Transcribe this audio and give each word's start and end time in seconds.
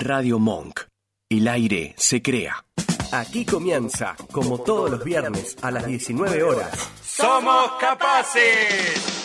Radio 0.00 0.38
Monk. 0.38 0.80
El 1.30 1.46
aire 1.46 1.94
se 1.98 2.22
crea. 2.22 2.64
Aquí 3.12 3.44
comienza, 3.44 4.16
como 4.32 4.58
todos 4.58 4.90
los 4.90 5.04
viernes 5.04 5.56
a 5.60 5.70
las 5.70 5.86
19 5.86 6.42
horas. 6.42 6.90
¡Somos 7.02 7.72
capaces! 7.78 9.18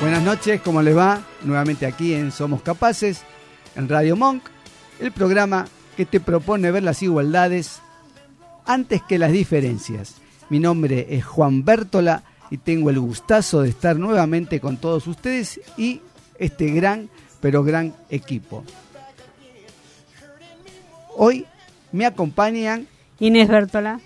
Buenas 0.00 0.22
noches, 0.22 0.60
¿cómo 0.60 0.80
les 0.82 0.96
va? 0.96 1.20
Nuevamente 1.42 1.84
aquí 1.84 2.14
en 2.14 2.30
Somos 2.30 2.62
Capaces, 2.62 3.22
en 3.74 3.88
Radio 3.88 4.14
Monk, 4.14 4.44
el 5.00 5.10
programa 5.10 5.66
que 5.96 6.06
te 6.06 6.20
propone 6.20 6.70
ver 6.70 6.84
las 6.84 7.02
igualdades 7.02 7.80
antes 8.64 9.02
que 9.02 9.18
las 9.18 9.32
diferencias. 9.32 10.20
Mi 10.50 10.58
nombre 10.58 11.06
es 11.10 11.24
Juan 11.24 11.64
Bértola 11.64 12.22
y 12.50 12.56
tengo 12.58 12.88
el 12.90 12.98
gustazo 12.98 13.62
de 13.62 13.68
estar 13.68 13.98
nuevamente 13.98 14.60
con 14.60 14.78
todos 14.78 15.06
ustedes 15.06 15.60
y 15.76 16.00
este 16.38 16.70
gran, 16.70 17.10
pero 17.40 17.62
gran 17.62 17.94
equipo. 18.08 18.64
Hoy 21.16 21.44
me 21.92 22.06
acompañan 22.06 22.86
Inés 23.18 23.48
Bértola. 23.48 24.00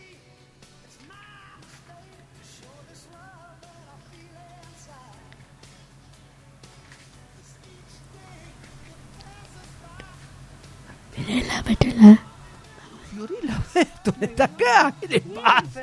Fiorella 13.72 13.90
Bértola 14.04 14.16
está 14.26 14.44
acá. 14.44 14.94
¿Qué 15.00 15.08
le 15.08 15.20
pasa? 15.20 15.82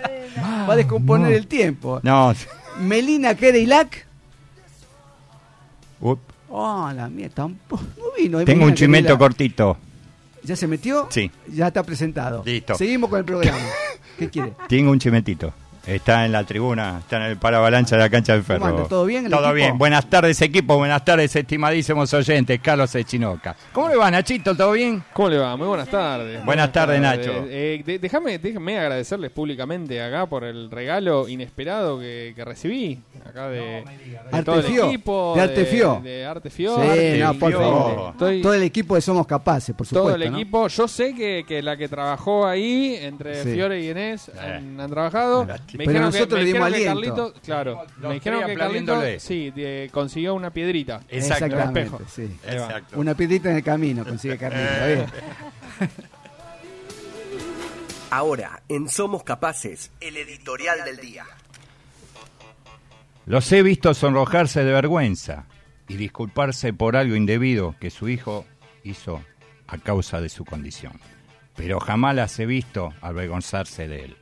Va 0.68 0.74
a 0.74 0.76
descomponer 0.76 1.30
No. 1.32 1.36
el 1.38 1.48
tiempo. 1.48 2.00
No. 2.04 2.34
Melina 2.80 3.36
Kereilac. 3.36 4.06
Up. 6.02 6.20
Oh, 6.50 6.90
la 6.96 7.10
mía, 7.10 7.30
tampoco. 7.30 7.84
No 7.98 8.04
vino. 8.18 8.44
Tengo 8.46 8.66
un 8.66 8.74
chimento 8.74 9.18
cortito. 9.18 9.78
¿Ya 10.44 10.56
se 10.56 10.68
metió? 10.68 11.08
Sí. 11.12 11.30
Ya 11.48 11.68
está 11.68 11.84
presentado. 11.84 12.44
Listo. 12.46 12.76
Seguimos 12.76 13.10
con 13.10 13.20
el 13.20 13.26
programa. 13.26 13.58
¿Qué 14.18 14.30
quiere? 14.30 14.54
Tengo 14.68 14.92
un 14.92 15.00
chimentito. 15.00 15.54
Está 15.90 16.24
en 16.26 16.32
la 16.32 16.44
tribuna, 16.44 16.98
está 17.00 17.18
en 17.18 17.24
el 17.32 17.38
paravalancha 17.38 17.96
de 17.96 18.02
la 18.04 18.10
cancha 18.10 18.34
del 18.34 18.44
¿Cómo 18.44 18.60
ferro. 18.60 18.66
anda? 18.78 18.88
¿Todo 18.88 19.06
bien 19.06 19.26
el 19.26 19.32
Todo 19.32 19.42
equipo? 19.46 19.54
bien. 19.56 19.78
Buenas 19.80 20.08
tardes, 20.08 20.40
equipo. 20.42 20.78
Buenas 20.78 21.04
tardes, 21.04 21.36
estimadísimos 21.36 22.14
oyentes. 22.14 22.60
Carlos 22.62 22.94
Echinoca. 22.94 23.56
¿Cómo 23.74 23.90
le 23.90 23.96
va, 23.96 24.12
Nachito? 24.12 24.56
¿Todo 24.56 24.74
bien? 24.74 25.04
¿Cómo 25.14 25.30
le 25.30 25.38
va? 25.40 25.58
Muy 25.58 25.66
buenas 25.68 25.90
tardes. 25.90 26.46
Buenas 26.46 26.72
tardes, 26.72 27.02
Nacho. 27.02 27.32
Eh, 27.50 27.82
de- 27.84 27.98
déjame, 27.98 28.38
déjame 28.38 28.78
agradecerles 28.78 29.32
públicamente 29.32 30.00
acá 30.02 30.28
por 30.28 30.44
el 30.44 30.70
regalo 30.70 31.28
inesperado 31.28 32.00
que, 32.00 32.34
que 32.36 32.46
recibí 32.46 33.00
acá 33.28 33.50
de, 33.50 33.84
de 34.32 34.44
todo 34.44 34.60
el 34.60 34.66
equipo. 34.68 35.34
De 35.36 35.42
Artefio. 35.42 36.02
De, 36.04 36.10
de 36.10 36.26
Artefio. 36.26 36.76
Sí, 36.76 36.82
Arte, 36.88 37.18
no, 37.20 37.34
por 37.34 37.52
favor. 37.54 38.12
Estoy- 38.12 38.42
Todo 38.44 38.54
el 38.54 38.64
equipo 38.64 38.94
de 38.94 39.02
Somos 39.02 39.26
Capaces, 39.26 39.76
por 39.76 39.88
supuesto. 39.88 40.08
todo 40.14 40.24
el 40.24 40.32
¿no? 40.32 40.38
equipo. 40.38 40.68
Yo 40.68 40.88
sé 40.88 41.16
que, 41.16 41.44
que 41.48 41.64
la 41.64 41.76
que 41.76 41.88
trabajó 41.90 42.46
ahí, 42.46 42.96
entre 43.02 43.44
Sí. 43.44 43.54
Fiore 43.54 43.82
y 43.82 43.90
Inés, 43.90 44.30
Eh. 44.30 44.40
han, 44.40 44.80
han 44.80 44.90
trabajado. 44.92 45.48
Me 45.80 45.86
Pero 45.86 45.92
dijeron 46.00 46.12
nosotros 46.12 46.40
que, 46.40 46.44
le 46.46 46.54
dimos 46.54 46.74
dijeron 46.74 46.98
aliento. 46.98 47.16
Carlito, 47.16 47.42
claro, 47.46 47.86
me 48.02 48.14
dijeron 48.16 48.40
que 48.42 48.46
Carlito, 48.48 48.64
aplaudiéndole. 48.64 49.20
sí, 49.22 49.50
de- 49.52 49.90
consiguió 49.94 50.34
una 50.36 50.52
piedrita. 50.52 50.96
Exacto. 51.08 51.46
Exactamente, 51.46 51.80
espejo. 51.84 52.02
sí. 52.10 52.22
Ahí 52.46 52.58
va. 52.58 52.66
Exacto. 52.66 53.00
Una 53.00 53.16
piedrita 53.16 53.50
en 53.52 53.56
el 53.56 53.64
camino, 53.64 54.04
consigue 54.04 54.38
Carlita. 54.38 54.90
Eh. 54.90 54.96
bien. 54.96 55.90
Ahora, 58.12 58.62
en 58.68 58.90
Somos 58.90 59.24
Capaces, 59.24 59.90
el 60.02 60.18
editorial 60.18 60.84
del 60.84 60.98
día. 60.98 61.26
Los 63.26 63.50
he 63.54 63.64
visto 63.64 63.94
sonrojarse 63.94 64.66
de 64.66 64.74
vergüenza 64.74 65.46
y 65.88 65.96
disculparse 65.96 66.74
por 66.74 66.98
algo 66.98 67.16
indebido 67.16 67.76
que 67.80 67.90
su 67.90 68.10
hijo 68.10 68.46
hizo 68.84 69.22
a 69.68 69.78
causa 69.78 70.20
de 70.20 70.28
su 70.28 70.44
condición. 70.44 70.94
Pero 71.56 71.80
jamás 71.80 72.16
las 72.16 72.38
he 72.40 72.46
visto 72.46 72.94
avergonzarse 73.02 73.88
de 73.88 74.04
él. 74.06 74.18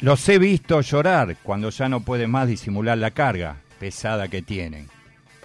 Los 0.00 0.28
he 0.28 0.40
visto 0.40 0.80
llorar 0.80 1.36
cuando 1.44 1.70
ya 1.70 1.88
no 1.88 2.00
pueden 2.00 2.32
más 2.32 2.48
disimular 2.48 2.98
la 2.98 3.12
carga 3.12 3.58
pesada 3.78 4.26
que 4.26 4.42
tienen, 4.42 4.88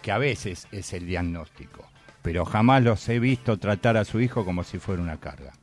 que 0.02 0.12
a 0.12 0.18
veces 0.18 0.68
es 0.72 0.94
el 0.94 1.06
diagnóstico, 1.06 1.88
pero 2.24 2.44
jamás 2.44 2.81
los 2.81 3.08
he 3.08 3.19
visto 3.19 3.59
tratar 3.59 3.97
a 3.97 4.03
su 4.03 4.19
hijo 4.19 4.44
como 4.44 4.63
si 4.63 4.80
fuera 4.80 5.03
una 5.03 5.19
carga. 5.19 5.53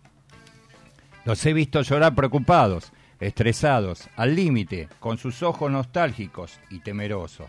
Los 1.24 1.44
he 1.44 1.52
visto 1.52 1.82
llorar 1.82 2.14
preocupados, 2.14 2.92
estresados, 3.18 4.08
al 4.14 4.36
límite, 4.36 4.88
con 5.00 5.18
sus 5.18 5.42
ojos 5.42 5.68
nostálgicos 5.68 6.60
y 6.70 6.78
temerosos. 6.78 7.48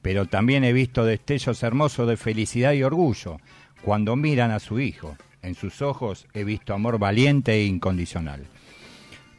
Pero 0.00 0.24
también 0.24 0.64
he 0.64 0.72
visto 0.72 1.04
destellos 1.04 1.62
hermosos 1.62 2.08
de 2.08 2.16
felicidad 2.16 2.72
y 2.72 2.82
orgullo 2.82 3.36
cuando 3.82 4.16
miran 4.16 4.52
a 4.52 4.58
su 4.58 4.80
hijo. 4.80 5.18
En 5.42 5.54
sus 5.54 5.82
ojos 5.82 6.26
he 6.32 6.44
visto 6.44 6.72
amor 6.72 6.98
valiente 6.98 7.52
e 7.52 7.66
incondicional. 7.66 8.46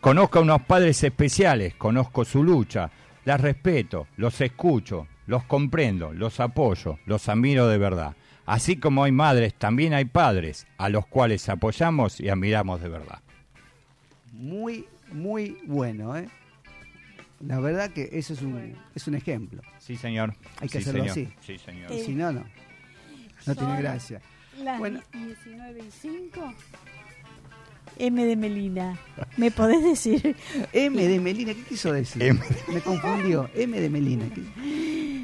Conozco 0.07 0.39
a 0.39 0.41
unos 0.41 0.61
padres 0.61 1.03
especiales, 1.03 1.73
conozco 1.75 2.23
su 2.23 2.41
lucha, 2.41 2.89
las 3.25 3.41
respeto, 3.41 4.07
los 4.15 4.39
escucho, 4.39 5.05
los 5.25 5.43
comprendo, 5.43 6.13
los 6.13 6.39
apoyo, 6.39 6.97
los 7.05 7.27
admiro 7.27 7.67
de 7.67 7.77
verdad. 7.77 8.15
Así 8.45 8.77
como 8.77 9.03
hay 9.03 9.11
madres, 9.11 9.53
también 9.55 9.93
hay 9.93 10.05
padres 10.05 10.65
a 10.77 10.87
los 10.87 11.05
cuales 11.07 11.49
apoyamos 11.49 12.21
y 12.21 12.29
admiramos 12.29 12.81
de 12.81 12.87
verdad. 12.87 13.19
Muy, 14.31 14.85
muy 15.11 15.57
bueno, 15.65 16.15
¿eh? 16.15 16.29
La 17.41 17.59
verdad 17.59 17.89
que 17.91 18.07
eso 18.13 18.31
es 18.31 18.41
un, 18.41 18.77
es 18.95 19.07
un 19.09 19.15
ejemplo. 19.15 19.61
Sí, 19.77 19.97
señor. 19.97 20.35
Hay 20.61 20.69
que 20.69 20.81
Sí, 20.81 20.89
hacerlo 20.89 21.13
señor. 21.13 21.27
así. 21.33 21.37
Sí, 21.45 21.57
señor. 21.57 21.91
Eh, 21.91 22.03
Si 22.05 22.15
no, 22.15 22.31
no. 22.31 22.45
No 23.45 23.55
tiene 23.55 23.81
gracia. 23.81 24.21
Las 24.63 24.79
Bueno. 24.79 25.01
19 25.11 25.79
y 25.85 25.91
5. 25.91 26.53
M 27.99 28.25
de 28.25 28.35
Melina. 28.35 28.97
¿Me 29.37 29.51
podés 29.51 29.83
decir? 29.83 30.35
M 30.73 31.07
de 31.07 31.19
Melina, 31.19 31.53
¿qué 31.53 31.63
quiso 31.63 31.91
decir? 31.91 32.21
M 32.23 32.39
Me 32.73 32.81
confundió. 32.81 33.49
M 33.55 33.79
de 33.79 33.89
Melina. 33.89 34.25
¿qué- 34.33 35.17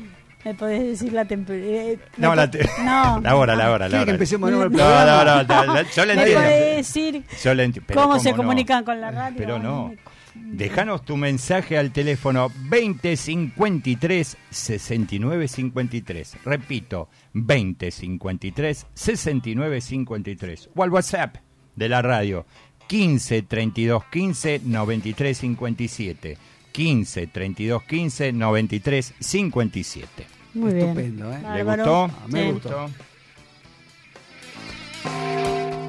¿Me 0.46 0.54
podés 0.56 0.84
decir 0.84 1.14
la 1.14 1.24
temperatura? 1.24 2.06
No, 2.18 2.36
la, 2.36 2.52
te- 2.52 2.68
No. 2.84 3.20
la 3.24 3.36
hora, 3.38 3.56
la 3.56 3.72
hora, 3.72 3.86
la 3.86 3.90
¿Quiere 3.90 3.96
hora. 3.98 4.06
que 4.06 4.12
empecemos 4.12 4.50
de 4.50 4.56
nuevo 4.58 4.66
el 4.66 4.72
No, 4.74 4.78
programa? 4.78 5.06
no, 5.06 5.44
no, 5.44 5.66
no, 5.66 5.74
la- 5.74 5.90
yo 5.90 6.06
le 6.06 6.16
¿Me 6.16 6.22
entiendo. 6.22 6.44
podés 6.44 6.76
decir 6.78 7.24
Yo 7.42 7.54
le 7.54 7.66
enti- 7.70 7.82
pero 7.86 8.02
cómo 8.02 8.20
se 8.20 8.32
no. 8.32 8.36
comunican 8.38 8.84
con 8.84 9.00
la 9.00 9.12
radio? 9.12 9.38
Pero 9.38 9.58
no. 9.60 9.94
Déjanos 10.36 11.06
tu 11.06 11.16
mensaje 11.16 11.78
al 11.78 11.92
teléfono 11.92 12.52
2053 12.70 14.36
6953. 14.50 16.38
Repito, 16.44 17.08
2053 17.34 18.88
6953. 18.94 20.70
O 20.76 20.84
al 20.84 20.90
WhatsApp 20.90 21.38
de 21.76 21.90
la 21.90 22.02
radio 22.02 22.46
15 22.88 23.42
32 23.44 24.04
15 24.12 24.62
93 24.66 25.38
57. 25.38 26.38
15 26.72 27.28
32 27.28 27.84
15 27.84 28.34
93 28.34 29.14
57. 29.20 30.08
Muy 30.56 30.74
bien. 30.74 30.88
Estupendo, 30.90 31.32
¿eh? 31.34 31.38
¿Le 31.56 31.64
Bárbaro. 31.64 31.84
gustó? 31.84 32.18
Ah, 32.22 32.28
me 32.30 32.44
Sí. 32.46 32.52
gustó. 32.52 32.90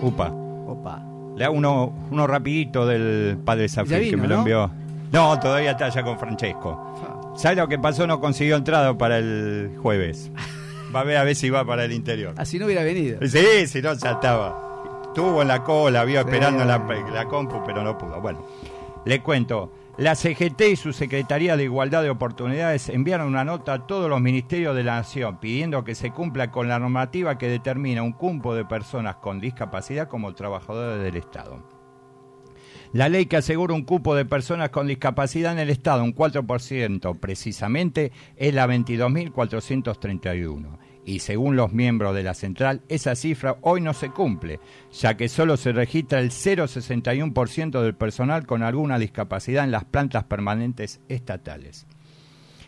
Upa. 0.03 0.28
Opa. 0.31 1.03
Le 1.37 1.45
hago 1.45 1.55
uno, 1.56 2.09
uno 2.11 2.27
rapidito 2.27 2.87
del 2.87 3.39
padre 3.45 3.69
Zafir 3.69 3.91
Ya 3.93 3.99
que 3.99 4.05
vino, 4.05 4.19
me 4.22 4.28
lo 4.28 4.34
¿no? 4.37 4.41
envió. 4.41 4.71
No, 5.12 5.39
todavía 5.41 5.72
está 5.72 5.87
allá 5.87 6.03
con 6.03 6.19
Francesco. 6.19 7.33
¿Sabes 7.37 7.59
lo 7.59 7.69
que 7.69 7.78
pasó? 7.78 8.06
No 8.06 8.21
consiguió 8.21 8.56
entrada 8.56 8.97
para 8.97 9.19
el 9.19 9.72
jueves. 9.83 10.31
Va 10.95 11.01
a 11.01 11.05
ver 11.05 11.16
a 11.16 11.25
ver 11.25 11.34
si 11.34 11.51
va 11.51 11.65
para 11.65 11.84
el 11.87 11.93
interior. 11.93 12.34
Así 12.37 12.56
no 12.56 12.66
hubiera 12.66 12.84
venido. 12.84 13.19
Sí, 13.27 13.66
si 13.66 13.83
no, 13.83 13.95
ya 13.95 14.12
estaba. 14.12 14.56
Estuvo 15.14 15.42
en 15.42 15.47
la 15.47 15.62
cola, 15.62 16.04
vio 16.04 16.19
esperando 16.19 16.64
la, 16.64 16.84
la 17.12 17.26
compu, 17.26 17.62
pero 17.64 17.84
no 17.84 17.97
pudo. 17.97 18.20
Bueno, 18.20 18.44
le 19.04 19.22
cuento. 19.22 19.70
La 19.97 20.16
CGT 20.16 20.60
y 20.72 20.75
su 20.75 20.92
Secretaría 20.92 21.56
de 21.56 21.62
Igualdad 21.62 22.03
de 22.03 22.10
Oportunidades 22.10 22.89
enviaron 22.89 23.28
una 23.28 23.44
nota 23.44 23.74
a 23.74 23.86
todos 23.86 24.10
los 24.10 24.21
ministerios 24.21 24.74
de 24.74 24.83
la 24.83 24.97
Nación 24.97 25.39
pidiendo 25.39 25.84
que 25.84 25.94
se 25.94 26.10
cumpla 26.10 26.50
con 26.50 26.66
la 26.66 26.80
normativa 26.80 27.39
que 27.39 27.48
determina 27.48 28.03
un 28.03 28.10
cupo 28.10 28.56
de 28.56 28.65
personas 28.65 29.15
con 29.15 29.39
discapacidad 29.39 30.09
como 30.09 30.34
trabajadores 30.34 31.00
del 31.00 31.15
Estado. 31.15 31.62
La 32.92 33.09
ley 33.09 33.27
que 33.27 33.36
asegura 33.36 33.72
un 33.72 33.84
cupo 33.84 34.16
de 34.16 34.24
personas 34.24 34.71
con 34.71 34.89
discapacidad 34.89 35.53
en 35.53 35.60
el 35.60 35.71
Estado, 35.71 36.03
un 36.03 36.12
4% 36.12 37.21
precisamente, 37.21 38.10
es 38.36 38.53
la 38.53 38.66
22.431. 38.66 40.77
Y 41.06 41.18
según 41.18 41.56
los 41.56 41.72
miembros 41.72 42.15
de 42.15 42.22
la 42.22 42.34
central, 42.34 42.83
esa 42.89 43.15
cifra 43.15 43.59
hoy 43.60 43.80
no 43.80 43.92
se 43.92 44.10
cumple, 44.10 44.60
ya 44.92 45.16
que 45.16 45.28
solo 45.28 45.56
se 45.56 45.72
registra 45.72 46.21
el 46.21 46.30
0,61% 46.30 47.83
del 47.83 47.95
personal 47.95 48.47
con 48.47 48.62
alguna 48.62 48.98
discapacidad 48.98 49.65
en 49.65 49.71
las 49.71 49.84
plantas 49.84 50.24
permanentes 50.24 51.01
estatales. 51.09 51.86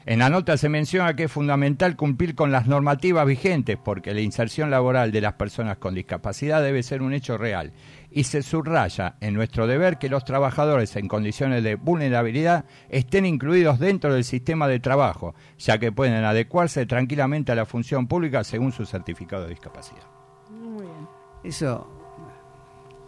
En 0.09 0.21
la 0.21 0.31
nota 0.31 0.57
se 0.57 0.69
menciona 0.69 1.17
que 1.17 1.25
es 1.25 1.33
fundamental 1.33 1.97
cumplir 1.97 2.37
con 2.37 2.53
las 2.53 2.69
normativas 2.69 3.27
vigentes 3.27 3.77
porque 3.77 4.15
la 4.15 4.21
inserción 4.21 4.71
laboral 4.71 5.11
de 5.11 5.21
las 5.21 5.33
personas 5.33 5.79
con 5.79 5.95
discapacidad 5.95 6.63
debe 6.63 6.85
ser 6.85 7.03
un 7.03 7.13
hecho 7.13 7.37
real 7.37 7.73
y 8.17 8.25
se 8.25 8.43
subraya 8.43 9.17
en 9.21 9.35
nuestro 9.35 9.67
deber 9.67 9.99
que 9.99 10.09
los 10.09 10.25
trabajadores 10.25 10.97
en 10.97 11.07
condiciones 11.07 11.63
de 11.63 11.75
vulnerabilidad 11.75 12.65
estén 12.89 13.27
incluidos 13.27 13.79
dentro 13.79 14.15
del 14.15 14.25
sistema 14.25 14.67
de 14.69 14.81
trabajo, 14.81 15.35
ya 15.59 15.77
que 15.77 15.93
pueden 15.93 16.25
adecuarse 16.25 16.87
tranquilamente 16.87 17.53
a 17.53 17.55
la 17.55 17.67
función 17.67 18.07
pública 18.07 18.43
según 18.43 18.73
su 18.73 18.87
certificado 18.87 19.43
de 19.43 19.51
discapacidad. 19.51 20.01
Muy 20.49 20.85
bien. 20.87 21.07
Eso, 21.45 21.87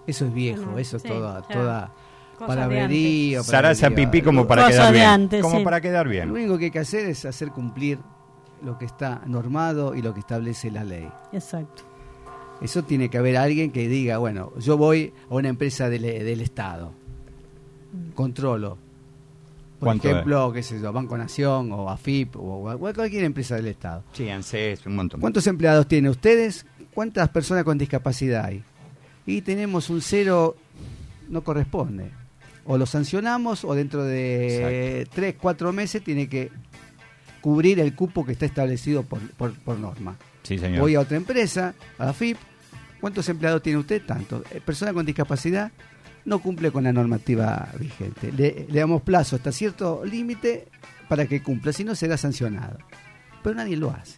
eso 0.06 0.26
es 0.26 0.34
viejo, 0.34 0.64
Bueno, 0.64 0.78
eso 0.78 0.98
es 0.98 1.02
sí, 1.02 1.08
toda, 1.08 1.40
ya. 1.40 1.54
toda 1.54 1.92
palabrería. 2.38 3.42
Sarasa 3.42 3.88
pipí 3.88 4.20
como 4.20 4.46
para 4.46 4.64
Cosas 4.64 4.76
quedar 4.76 4.92
de 4.92 4.98
bien. 4.98 5.08
antes, 5.10 5.40
como 5.42 5.56
sí. 5.56 5.64
para 5.64 5.80
quedar 5.80 6.04
Lo 6.04 6.12
bien. 6.12 6.30
único 6.30 6.58
que 6.58 6.66
hay 6.66 6.70
que 6.70 6.80
hacer 6.80 7.06
es 7.06 7.24
hacer 7.24 7.48
cumplir 7.52 7.98
lo 8.60 8.76
que 8.76 8.84
está 8.84 9.22
normado 9.24 9.94
y 9.94 10.02
lo 10.02 10.12
que 10.12 10.20
establece 10.20 10.70
la 10.70 10.84
ley. 10.84 11.10
Exacto. 11.32 11.84
Eso 12.60 12.82
tiene 12.82 13.08
que 13.08 13.18
haber 13.18 13.36
alguien 13.36 13.70
que 13.70 13.88
diga, 13.88 14.18
bueno, 14.18 14.52
yo 14.58 14.76
voy 14.76 15.12
a 15.30 15.34
una 15.34 15.48
empresa 15.48 15.88
del, 15.88 16.02
del 16.02 16.40
Estado, 16.40 16.92
controlo. 18.14 18.78
Por 19.78 19.86
¿Cuánto 19.86 20.10
ejemplo, 20.10 20.52
qué 20.52 20.64
sé 20.64 20.80
yo, 20.80 20.92
Banco 20.92 21.16
Nación 21.16 21.70
o 21.70 21.88
AFIP 21.88 22.34
o, 22.36 22.68
o 22.68 22.78
cualquier 22.78 23.22
empresa 23.22 23.54
del 23.54 23.68
Estado. 23.68 24.02
Sí, 24.12 24.28
ANSES, 24.28 24.84
un 24.86 24.96
montón. 24.96 25.20
¿Cuántos 25.20 25.46
empleados 25.46 25.86
tienen 25.86 26.10
ustedes? 26.10 26.66
¿Cuántas 26.92 27.28
personas 27.28 27.62
con 27.62 27.78
discapacidad 27.78 28.46
hay? 28.46 28.64
Y 29.24 29.42
tenemos 29.42 29.88
un 29.88 30.00
cero, 30.00 30.56
no 31.28 31.44
corresponde. 31.44 32.10
O 32.66 32.76
lo 32.76 32.86
sancionamos 32.86 33.64
o 33.64 33.72
dentro 33.74 34.02
de 34.02 35.06
tres, 35.14 35.36
cuatro 35.40 35.72
meses 35.72 36.02
tiene 36.02 36.28
que 36.28 36.50
cubrir 37.40 37.78
el 37.78 37.94
cupo 37.94 38.26
que 38.26 38.32
está 38.32 38.46
establecido 38.46 39.04
por, 39.04 39.20
por, 39.36 39.54
por 39.60 39.78
norma. 39.78 40.16
Sí, 40.42 40.58
señor. 40.58 40.80
Voy 40.80 40.96
a 40.96 41.00
otra 41.00 41.16
empresa, 41.16 41.74
a 41.98 42.06
la 42.06 42.12
FIP. 42.12 42.36
¿Cuántos 43.00 43.28
empleados 43.28 43.62
tiene 43.62 43.78
usted? 43.78 44.02
Tanto. 44.04 44.42
Eh, 44.50 44.60
Persona 44.64 44.92
con 44.92 45.06
discapacidad 45.06 45.70
no 46.24 46.40
cumple 46.40 46.70
con 46.70 46.84
la 46.84 46.92
normativa 46.92 47.68
vigente. 47.78 48.32
Le, 48.32 48.66
le 48.68 48.80
damos 48.80 49.02
plazo 49.02 49.36
hasta 49.36 49.52
cierto 49.52 50.04
límite 50.04 50.68
para 51.08 51.26
que 51.26 51.42
cumpla, 51.42 51.72
si 51.72 51.84
no 51.84 51.94
será 51.94 52.16
sancionado. 52.16 52.78
Pero 53.42 53.54
nadie 53.54 53.76
lo 53.76 53.90
hace. 53.90 54.16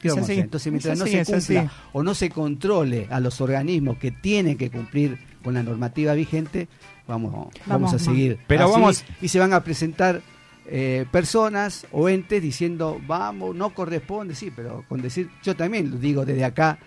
¿Qué 0.00 0.08
vamos 0.08 0.22
a 0.22 0.32
hacer? 0.32 0.38
Entonces, 0.44 0.72
mientras 0.72 0.98
no 0.98 1.06
se 1.06 1.24
cumpla 1.24 1.60
así. 1.62 1.70
o 1.92 2.02
no 2.02 2.14
se 2.14 2.30
controle 2.30 3.06
a 3.10 3.18
los 3.20 3.40
organismos 3.40 3.98
que 3.98 4.10
tienen 4.12 4.56
que 4.56 4.70
cumplir 4.70 5.18
con 5.42 5.54
la 5.54 5.62
normativa 5.62 6.12
vigente, 6.14 6.68
vamos, 7.08 7.32
vamos, 7.32 7.54
Vamos 7.66 7.94
a 7.94 7.98
seguir. 7.98 8.38
Pero 8.46 8.64
así, 8.64 8.72
vamos- 8.72 9.04
Y 9.20 9.28
se 9.28 9.38
van 9.38 9.52
a 9.52 9.62
presentar 9.64 10.20
eh, 10.66 11.06
personas 11.10 11.86
o 11.92 12.08
entes 12.08 12.42
diciendo, 12.42 13.00
vamos, 13.06 13.54
no 13.54 13.70
corresponde, 13.74 14.34
sí, 14.34 14.52
pero 14.54 14.84
con 14.88 15.00
decir, 15.00 15.30
yo 15.42 15.54
también 15.56 15.90
lo 15.90 15.96
digo 15.96 16.24
desde 16.24 16.44
acá, 16.44 16.78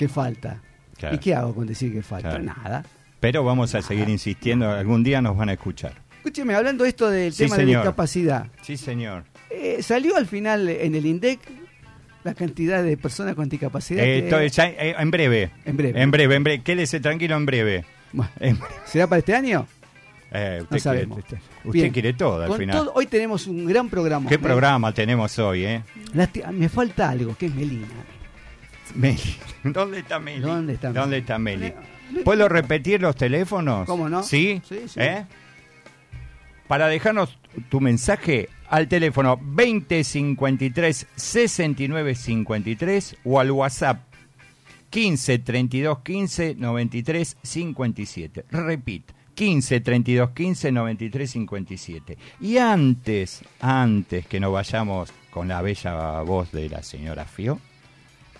que 0.00 0.08
falta. 0.08 0.60
Claro. 0.96 1.14
¿Y 1.14 1.18
qué 1.18 1.34
hago 1.34 1.54
con 1.54 1.66
decir 1.66 1.92
que 1.92 2.02
falta? 2.02 2.30
Claro. 2.30 2.44
Nada. 2.44 2.84
Pero 3.20 3.44
vamos 3.44 3.74
a 3.74 3.82
seguir 3.82 4.08
insistiendo, 4.08 4.70
algún 4.70 5.04
día 5.04 5.20
nos 5.20 5.36
van 5.36 5.50
a 5.50 5.52
escuchar. 5.52 5.92
Escúcheme, 6.16 6.54
hablando 6.54 6.86
esto 6.86 7.10
del 7.10 7.32
Sí, 7.34 7.44
tema 7.44 7.56
de 7.56 7.62
señor. 7.64 7.82
discapacidad, 7.82 8.46
Sí, 8.62 8.76
señor. 8.78 9.24
eh, 9.50 9.82
¿salió 9.82 10.16
al 10.16 10.26
final 10.26 10.68
en 10.70 10.94
el 10.94 11.04
INDEC 11.04 11.38
la 12.24 12.32
cantidad 12.34 12.82
de 12.82 12.96
personas 12.96 13.34
con 13.34 13.48
discapacidad? 13.50 14.02
Eh, 14.04 14.26
que- 14.28 14.48
ya- 14.48 14.68
eh, 14.68 14.94
en 14.98 15.10
breve. 15.10 15.50
En 15.66 15.76
breve. 15.76 16.00
En 16.02 16.10
breve, 16.10 16.34
en 16.34 16.44
breve. 16.44 16.62
Quédese 16.62 16.98
tranquilo 17.00 17.36
en 17.36 17.44
breve. 17.46 17.84
Bueno, 18.12 18.30
En- 18.40 18.58
¿Será 18.86 19.06
para 19.06 19.18
este 19.20 19.34
año? 19.34 19.66
eh, 20.32 20.60
usted 20.60 20.62
No 20.62 20.68
quiere, 20.68 20.80
sabemos. 20.80 21.18
usted, 21.18 21.38
usted 21.64 21.70
Bien. 21.72 21.92
quiere 21.92 22.12
todo 22.14 22.42
al 22.42 22.58
final. 22.58 22.76
todo- 22.78 22.92
hoy 22.94 23.06
tenemos 23.06 23.46
un 23.46 23.66
gran 23.66 23.88
programa. 23.90 24.28
¿Qué 24.30 24.38
programa 24.38 24.92
tenemos 24.92 25.38
hoy, 25.38 25.64
eh? 25.64 25.82
Lasti- 26.14 26.46
Me 26.52 26.68
falta 26.70 27.10
algo, 27.10 27.36
que 27.36 27.46
es 27.46 27.54
Melina. 27.54 27.86
Meli. 28.94 29.36
¿Dónde 29.64 30.00
está 30.00 30.18
Meli? 30.18 30.40
¿Dónde 30.40 30.74
está 30.74 30.88
Meli? 30.88 31.00
¿Dónde 31.00 31.18
está 31.18 31.38
Meli? 31.38 31.72
¿Puedo 32.24 32.48
repetir 32.48 33.00
los 33.00 33.16
teléfonos? 33.16 33.86
¿Cómo 33.86 34.08
no? 34.08 34.22
¿Sí? 34.22 34.60
Sí, 34.68 34.82
sí. 34.88 35.00
¿Eh? 35.00 35.24
Para 36.66 36.88
dejarnos 36.88 37.38
tu 37.68 37.80
mensaje 37.80 38.48
al 38.68 38.88
teléfono 38.88 39.38
2053 39.42 41.06
69 41.14 42.14
53 42.14 43.16
o 43.24 43.40
al 43.40 43.50
WhatsApp 43.50 44.02
15 44.90 45.38
32 45.38 45.98
15 46.00 46.54
93 46.56 47.36
57. 47.42 48.44
Repito, 48.50 49.14
15 49.34 49.80
32 49.80 50.30
15 50.30 50.72
93 50.72 51.30
57. 51.30 52.18
Y 52.40 52.58
antes, 52.58 53.42
antes 53.60 54.26
que 54.26 54.40
nos 54.40 54.52
vayamos 54.52 55.12
con 55.30 55.48
la 55.48 55.62
bella 55.62 56.20
voz 56.22 56.50
de 56.52 56.68
la 56.68 56.82
señora 56.82 57.24
Fio, 57.24 57.60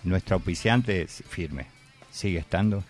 nuestro 0.05 0.37
auspiciante 0.37 1.03
es 1.03 1.23
firme. 1.29 1.67
¿Sigue 2.11 2.39
estando? 2.39 2.83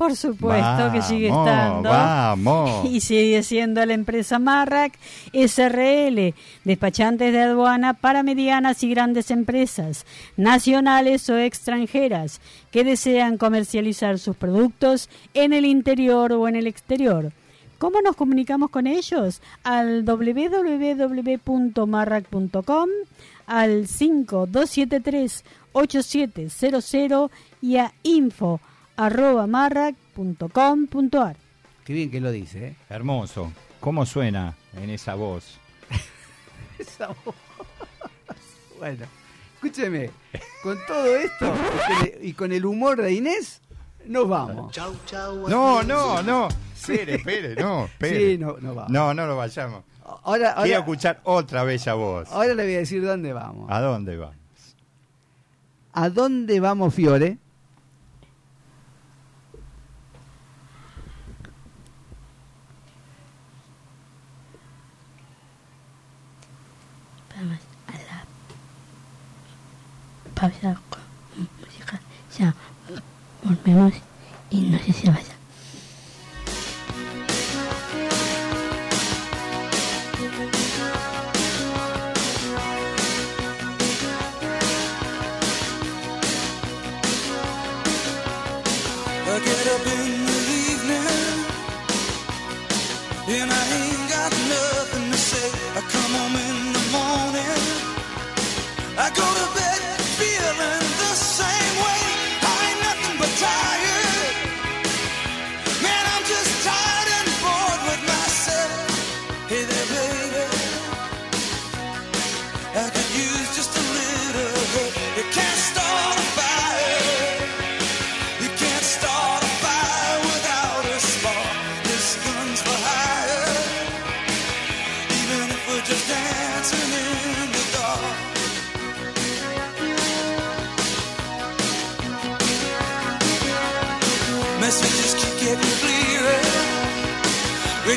Por 0.00 0.16
supuesto 0.16 0.90
que 0.92 1.02
sigue 1.02 1.28
estando. 1.28 1.90
Vamos. 1.90 2.86
Y 2.90 3.00
sigue 3.00 3.42
siendo 3.42 3.84
la 3.84 3.92
empresa 3.92 4.38
Marrac 4.38 4.98
SRL, 5.34 6.32
despachantes 6.64 7.34
de 7.34 7.40
aduana 7.40 7.92
para 7.92 8.22
medianas 8.22 8.82
y 8.82 8.88
grandes 8.88 9.30
empresas, 9.30 10.06
nacionales 10.38 11.28
o 11.28 11.36
extranjeras, 11.36 12.40
que 12.70 12.82
desean 12.82 13.36
comercializar 13.36 14.18
sus 14.18 14.36
productos 14.36 15.10
en 15.34 15.52
el 15.52 15.66
interior 15.66 16.32
o 16.32 16.48
en 16.48 16.56
el 16.56 16.66
exterior. 16.66 17.34
¿Cómo 17.76 18.00
nos 18.00 18.16
comunicamos 18.16 18.70
con 18.70 18.86
ellos? 18.86 19.42
Al 19.64 20.06
www.marrac.com, 20.06 22.88
al 23.46 23.86
5273-8700 25.74 27.30
y 27.62 27.76
a 27.76 27.92
info 28.02 28.60
arroba 28.96 29.46
marrac.com.ar. 29.46 31.36
Qué 31.84 31.92
bien 31.92 32.10
que 32.10 32.20
lo 32.20 32.30
dice, 32.30 32.66
¿eh? 32.68 32.76
Hermoso. 32.88 33.52
¿Cómo 33.80 34.04
suena 34.06 34.54
en 34.76 34.90
esa 34.90 35.14
voz? 35.14 35.58
Esa 36.78 37.08
voz. 37.08 37.34
bueno, 38.78 39.06
escúcheme, 39.54 40.10
con 40.62 40.78
todo 40.86 41.16
esto 41.16 41.52
y 42.22 42.32
con 42.34 42.52
el- 42.52 42.64
humor 42.66 43.00
de 43.02 43.12
Inés, 43.14 43.60
nos 44.06 44.28
vamos. 44.28 44.76
No, 45.48 45.82
no, 45.82 46.22
no. 46.22 46.48
Espere, 46.74 47.16
espere, 47.16 47.54
no, 47.56 47.84
espere. 47.86 48.32
Sí, 48.32 48.38
no, 48.38 48.56
no 48.60 48.74
vamos. 48.74 48.90
No, 48.90 49.12
no 49.14 49.26
lo 49.26 49.36
vayamos. 49.36 49.84
Ahora, 50.24 50.54
Quiero 50.54 50.58
ahora, 50.60 50.76
escuchar 50.78 51.20
otra 51.24 51.62
bella 51.64 51.94
voz. 51.94 52.28
ahora 52.32 52.54
le 52.54 52.64
voy 52.64 52.74
a 52.74 52.78
decir 52.78 53.02
dónde 53.04 53.32
vamos. 53.32 53.70
¿A 53.70 53.80
dónde 53.80 54.16
va? 54.16 54.32
¿A 55.92 56.08
dónde 56.08 56.60
vamos, 56.60 56.94
Fiore? 56.94 57.38
Vamos 67.36 67.58
a 67.88 67.92
la 67.92 68.24
pausa 70.34 70.80
música. 71.60 72.00
Ya 72.38 72.54
volvemos 73.42 73.94
y 74.50 74.60
no 74.62 74.78
sé 74.78 74.84
si 74.84 74.92
se 74.92 75.10
vaya. 75.10 75.29
I 75.29 75.29
get 89.70 89.88
up 89.88 90.09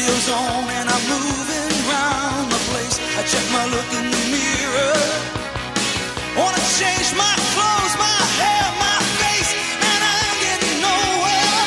Radio's 0.04 0.30
on 0.32 0.68
and 0.68 0.90
I'm 0.90 1.04
moving 1.08 1.72
round 1.88 2.52
the 2.52 2.60
place. 2.72 3.00
I 3.16 3.24
I 3.24 3.24
check 3.24 3.46
my 3.56 3.66
look 3.72 3.90
in 3.96 4.12
the 4.12 4.24
mirror. 4.36 5.00
Wanna 6.36 6.60
change 6.76 7.10
my 7.16 7.36
clothes, 7.56 7.96
my 7.96 8.20
hair, 8.40 8.68
my 8.84 9.00
face, 9.24 9.52
and 9.80 10.02
I'm 10.16 10.36
getting 10.44 10.78
nowhere. 10.84 11.64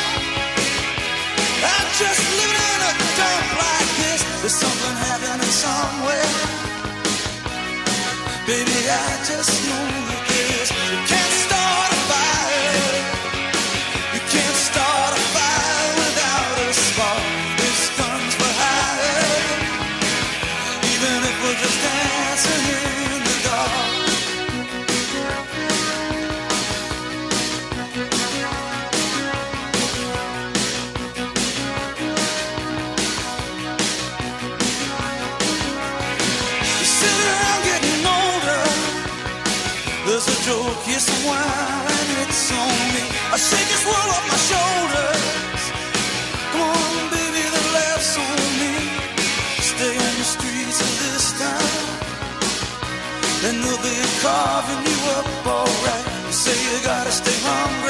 I'm 1.64 1.88
just 1.96 2.22
living 2.36 2.66
in 2.76 2.80
a 2.90 2.92
dump 3.16 3.48
like 3.64 3.90
this. 4.04 4.20
There's 4.42 4.58
something 4.64 4.96
happening 5.08 5.54
somewhere. 5.64 6.32
Baby, 8.44 8.78
I 8.84 9.08
just 9.24 9.52
know 9.64 10.05
gotta 56.96 57.10
stay 57.12 57.38
hungry. 57.44 57.85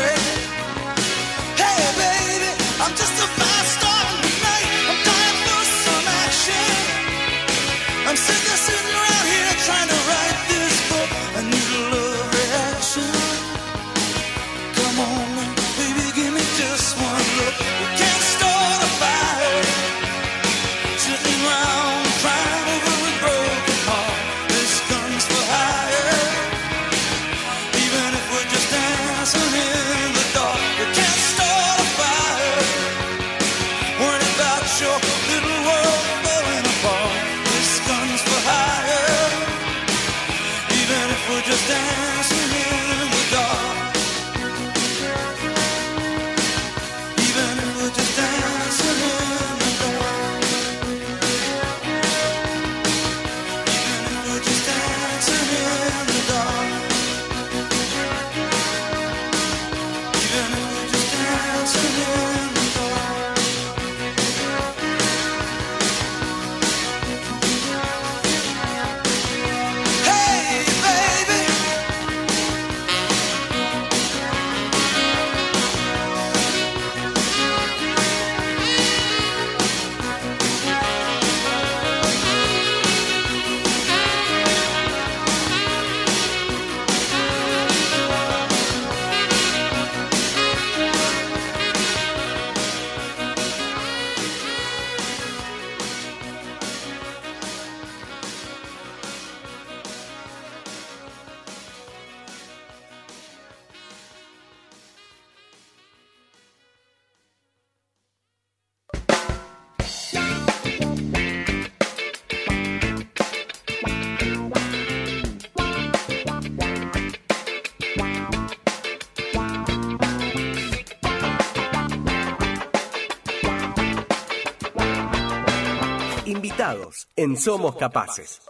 Invitados 126.66 127.06
en 127.14 127.37
Somos 127.37 127.76
Capaces. 127.76 128.40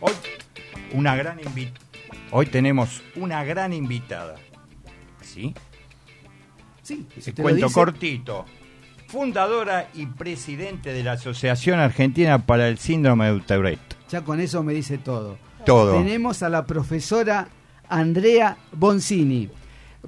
Hoy, 0.00 0.12
una 0.92 1.16
gran 1.16 1.40
Hoy 2.30 2.46
tenemos 2.46 3.02
una 3.16 3.42
gran 3.42 3.72
invitada. 3.72 4.36
¿Sí? 5.22 5.52
Sí, 6.82 7.08
si 7.18 7.32
Te 7.32 7.42
cuento 7.42 7.66
dice. 7.66 7.74
cortito. 7.74 8.44
Fundadora 9.08 9.88
y 9.94 10.06
presidente 10.06 10.92
de 10.92 11.02
la 11.02 11.12
Asociación 11.12 11.80
Argentina 11.80 12.46
para 12.46 12.68
el 12.68 12.78
Síndrome 12.78 13.32
de 13.32 13.40
Tourette. 13.40 13.96
Ya 14.10 14.22
con 14.22 14.38
eso 14.38 14.62
me 14.62 14.72
dice 14.72 14.98
todo. 14.98 15.36
Todo. 15.66 15.94
Tenemos 15.98 16.44
a 16.44 16.48
la 16.48 16.64
profesora 16.64 17.48
Andrea 17.88 18.56
Boncini. 18.70 19.50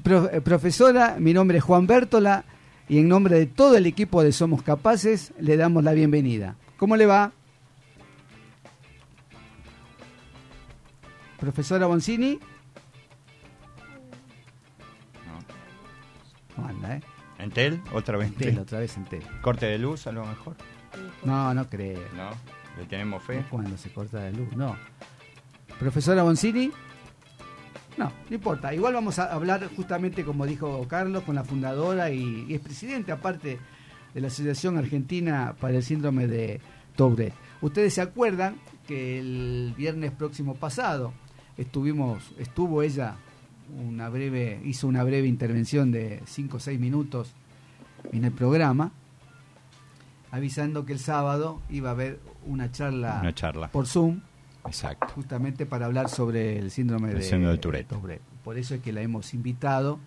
Pro- 0.04 0.30
eh, 0.30 0.40
profesora, 0.40 1.16
mi 1.18 1.33
nombre 1.33 1.59
es 1.59 1.64
Juan 1.64 1.88
Bértola 1.88 2.45
y 2.88 2.99
en 2.99 3.09
nombre 3.09 3.38
de 3.38 3.47
todo 3.47 3.76
el 3.76 3.87
equipo 3.87 4.23
de 4.23 4.33
Somos 4.33 4.62
Capaces 4.62 5.33
le 5.38 5.57
damos 5.57 5.83
la 5.85 5.93
bienvenida. 5.93 6.57
¿Cómo 6.76 6.97
le 6.97 7.07
va? 7.07 7.33
Profesora 11.38 11.87
Boncini. 11.87 12.38
No 16.57 16.66
anda, 16.66 16.97
¿eh? 16.97 17.00
¿Entel? 17.38 17.83
¿Otra 17.93 18.16
vez 18.16 18.28
Entel, 18.28 18.59
otra 18.59 18.78
vez 18.78 18.97
Entel. 18.97 19.23
¿Corte 19.43 19.66
de 19.66 19.78
luz 19.78 20.07
a 20.07 20.12
lo 20.12 20.25
mejor? 20.25 20.57
No, 21.25 21.52
no 21.52 21.69
creo. 21.69 22.00
¿No? 22.16 22.31
¿Le 22.78 22.87
tenemos 22.87 23.23
fe? 23.23 23.45
Cuando 23.50 23.76
se 23.76 23.90
corta 23.90 24.21
la 24.21 24.31
luz, 24.31 24.55
no. 24.57 24.76
Profesora 25.78 26.23
Boncini. 26.23 26.71
No, 27.98 28.12
no 28.28 28.34
importa. 28.34 28.74
Igual 28.74 28.94
vamos 28.94 29.18
a 29.18 29.32
hablar 29.32 29.68
justamente, 29.74 30.24
como 30.24 30.44
dijo 30.46 30.86
Carlos, 30.88 31.22
con 31.24 31.34
la 31.34 31.44
fundadora 31.44 32.10
y, 32.10 32.44
y 32.48 32.54
es 32.54 32.60
presidente, 32.60 33.10
aparte 33.12 33.58
de 34.14 34.20
la 34.20 34.26
Asociación 34.28 34.76
Argentina 34.78 35.54
para 35.60 35.76
el 35.76 35.82
Síndrome 35.82 36.26
de 36.26 36.60
Tourette. 36.94 37.34
Ustedes 37.62 37.94
se 37.94 38.02
acuerdan 38.02 38.56
que 38.86 39.18
el 39.18 39.74
viernes 39.76 40.12
próximo 40.12 40.54
pasado 40.54 41.12
estuvimos, 41.56 42.32
estuvo 42.38 42.82
ella 42.82 43.16
una 43.84 44.08
breve, 44.10 44.60
hizo 44.64 44.86
una 44.88 45.02
breve 45.02 45.26
intervención 45.26 45.90
de 45.90 46.22
5 46.26 46.56
o 46.58 46.60
6 46.60 46.78
minutos 46.78 47.32
en 48.12 48.24
el 48.24 48.32
programa, 48.32 48.92
avisando 50.30 50.84
que 50.84 50.92
el 50.92 50.98
sábado 50.98 51.60
iba 51.70 51.90
a 51.90 51.92
haber 51.92 52.20
una 52.44 52.70
charla, 52.70 53.18
Una 53.22 53.34
charla. 53.34 53.68
por 53.72 53.86
Zoom 53.86 54.20
Exacto. 54.66 55.06
justamente 55.14 55.66
para 55.66 55.87
hablar 55.87 56.08
sobre 56.08 56.58
el 56.58 56.70
síndrome 56.70 57.11
El 57.11 57.18
de, 57.18 57.23
síndrome 57.23 57.52
de 57.52 57.58
Tourette. 57.58 58.20
Por 58.44 58.58
eso 58.58 58.75
es 58.75 58.80
que 58.80 58.92
la 58.92 59.02
hemos 59.02 59.35
invitado 59.35 59.99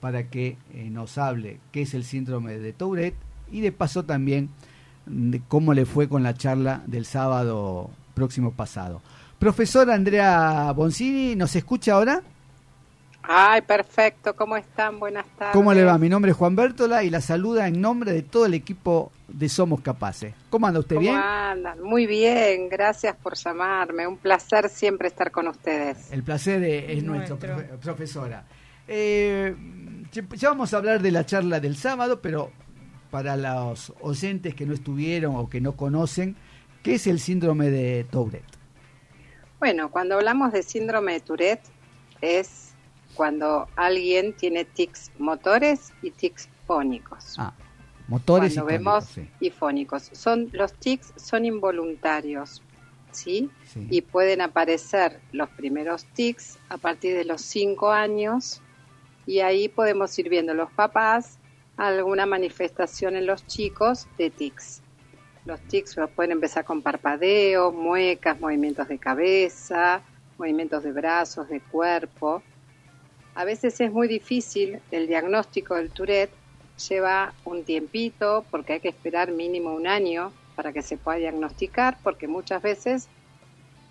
para 0.00 0.28
que 0.28 0.56
eh, 0.74 0.90
nos 0.90 1.18
hable 1.18 1.60
qué 1.72 1.82
es 1.82 1.94
el 1.94 2.04
síndrome 2.04 2.58
de 2.58 2.72
Tourette 2.72 3.16
y 3.50 3.60
de 3.60 3.72
paso 3.72 4.04
también 4.04 4.50
de 5.06 5.40
cómo 5.46 5.72
le 5.74 5.86
fue 5.86 6.08
con 6.08 6.22
la 6.22 6.34
charla 6.34 6.82
del 6.86 7.04
sábado 7.06 7.90
próximo 8.14 8.52
pasado. 8.52 9.02
Profesora 9.38 9.94
Andrea 9.94 10.72
Boncini, 10.72 11.36
¿nos 11.36 11.54
escucha 11.54 11.94
ahora? 11.94 12.22
Ay, 13.28 13.62
perfecto. 13.62 14.36
¿Cómo 14.36 14.56
están? 14.56 15.00
Buenas 15.00 15.26
tardes. 15.36 15.52
¿Cómo 15.52 15.74
le 15.74 15.84
va? 15.84 15.98
Mi 15.98 16.08
nombre 16.08 16.30
es 16.30 16.36
Juan 16.36 16.54
Bértola 16.54 17.02
y 17.02 17.10
la 17.10 17.20
saluda 17.20 17.66
en 17.66 17.80
nombre 17.80 18.12
de 18.12 18.22
todo 18.22 18.46
el 18.46 18.54
equipo 18.54 19.10
de 19.26 19.48
Somos 19.48 19.80
Capaces. 19.80 20.32
¿Cómo 20.48 20.66
anda 20.68 20.78
usted? 20.80 20.94
¿Cómo 20.96 21.08
¿Bien? 21.08 21.16
andan? 21.16 21.82
Muy 21.82 22.06
bien. 22.06 22.68
Gracias 22.68 23.16
por 23.16 23.34
llamarme. 23.36 24.06
Un 24.06 24.16
placer 24.18 24.68
siempre 24.68 25.08
estar 25.08 25.32
con 25.32 25.48
ustedes. 25.48 26.12
El 26.12 26.22
placer 26.22 26.62
es, 26.62 26.98
es 26.98 27.02
nuestro, 27.02 27.36
Nuestro. 27.36 27.56
profe- 27.56 27.78
profesora. 27.80 28.44
Eh, 28.86 29.56
ya 30.36 30.50
vamos 30.50 30.72
a 30.72 30.76
hablar 30.76 31.02
de 31.02 31.10
la 31.10 31.26
charla 31.26 31.58
del 31.58 31.76
sábado, 31.76 32.20
pero 32.22 32.52
para 33.10 33.36
los 33.36 33.92
oyentes 34.02 34.54
que 34.54 34.66
no 34.66 34.74
estuvieron 34.74 35.34
o 35.34 35.48
que 35.48 35.60
no 35.60 35.72
conocen, 35.72 36.36
¿qué 36.84 36.94
es 36.94 37.08
el 37.08 37.18
síndrome 37.18 37.70
de 37.70 38.04
Tourette? 38.08 38.44
Bueno, 39.58 39.90
cuando 39.90 40.14
hablamos 40.14 40.52
de 40.52 40.62
síndrome 40.62 41.14
de 41.14 41.20
Tourette 41.20 41.64
es 42.20 42.65
cuando 43.16 43.68
alguien 43.76 44.32
tiene 44.34 44.64
tics 44.64 45.10
motores 45.18 45.92
y 46.02 46.10
tics 46.10 46.48
fónicos. 46.66 47.34
Ah, 47.38 47.52
motores 48.08 48.54
cuando 48.54 48.70
y 48.70 48.74
vemos 48.74 49.08
tónicos, 49.08 49.36
y 49.40 49.50
fónicos. 49.50 50.10
Son 50.12 50.48
los 50.52 50.72
tics 50.74 51.12
son 51.16 51.44
involuntarios, 51.44 52.62
¿sí? 53.10 53.50
sí, 53.64 53.70
sí. 53.72 53.86
Y 53.90 54.02
pueden 54.02 54.40
aparecer 54.40 55.20
los 55.32 55.48
primeros 55.50 56.04
tics 56.14 56.58
a 56.68 56.76
partir 56.76 57.16
de 57.16 57.24
los 57.24 57.40
5 57.42 57.90
años 57.90 58.60
y 59.26 59.40
ahí 59.40 59.68
podemos 59.68 60.16
ir 60.18 60.28
viendo 60.28 60.54
los 60.54 60.70
papás 60.70 61.38
alguna 61.76 62.26
manifestación 62.26 63.16
en 63.16 63.26
los 63.26 63.46
chicos 63.46 64.06
de 64.18 64.30
tics. 64.30 64.82
Los 65.44 65.60
tics 65.62 65.96
los 65.96 66.10
pueden 66.10 66.32
empezar 66.32 66.64
con 66.64 66.82
parpadeo, 66.82 67.70
muecas, 67.70 68.40
movimientos 68.40 68.88
de 68.88 68.98
cabeza, 68.98 70.02
movimientos 70.38 70.82
de 70.82 70.92
brazos, 70.92 71.48
de 71.48 71.60
cuerpo. 71.60 72.42
A 73.36 73.44
veces 73.44 73.78
es 73.82 73.92
muy 73.92 74.08
difícil 74.08 74.78
el 74.90 75.06
diagnóstico 75.06 75.74
del 75.74 75.90
Tourette, 75.90 76.32
lleva 76.88 77.34
un 77.44 77.64
tiempito 77.64 78.44
porque 78.50 78.74
hay 78.74 78.80
que 78.80 78.88
esperar 78.88 79.30
mínimo 79.30 79.74
un 79.74 79.86
año 79.86 80.32
para 80.56 80.72
que 80.72 80.80
se 80.80 80.96
pueda 80.96 81.18
diagnosticar 81.18 81.98
porque 82.02 82.28
muchas 82.28 82.62
veces 82.62 83.08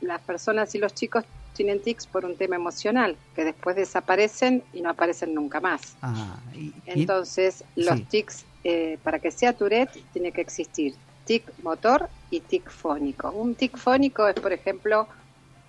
las 0.02 0.20
personas 0.22 0.74
y 0.74 0.80
los 0.80 0.96
chicos 0.96 1.24
tienen 1.54 1.80
tics 1.80 2.08
por 2.08 2.26
un 2.26 2.36
tema 2.36 2.56
emocional 2.56 3.16
que 3.36 3.46
después 3.46 3.76
desaparecen 3.76 4.64
y 4.74 4.82
no 4.82 4.90
aparecen 4.90 5.34
nunca 5.36 5.60
más. 5.62 5.96
Ah, 6.02 6.38
y- 6.56 6.70
y- 6.70 6.74
Entonces, 6.88 7.64
los 7.76 7.98
sí. 7.98 8.06
tics, 8.10 8.46
eh, 8.64 8.98
para 9.04 9.20
que 9.20 9.30
sea 9.30 9.54
Tourette, 9.54 9.92
tiene 10.12 10.32
que 10.32 10.42
existir 10.42 10.96
tic 11.26 11.44
motor 11.64 12.10
y 12.32 12.40
tic 12.40 12.70
fónico. 12.70 13.30
Un 13.30 13.54
tic 13.54 13.78
fónico 13.78 14.28
es, 14.28 14.36
por 14.36 14.54
ejemplo, 14.54 15.08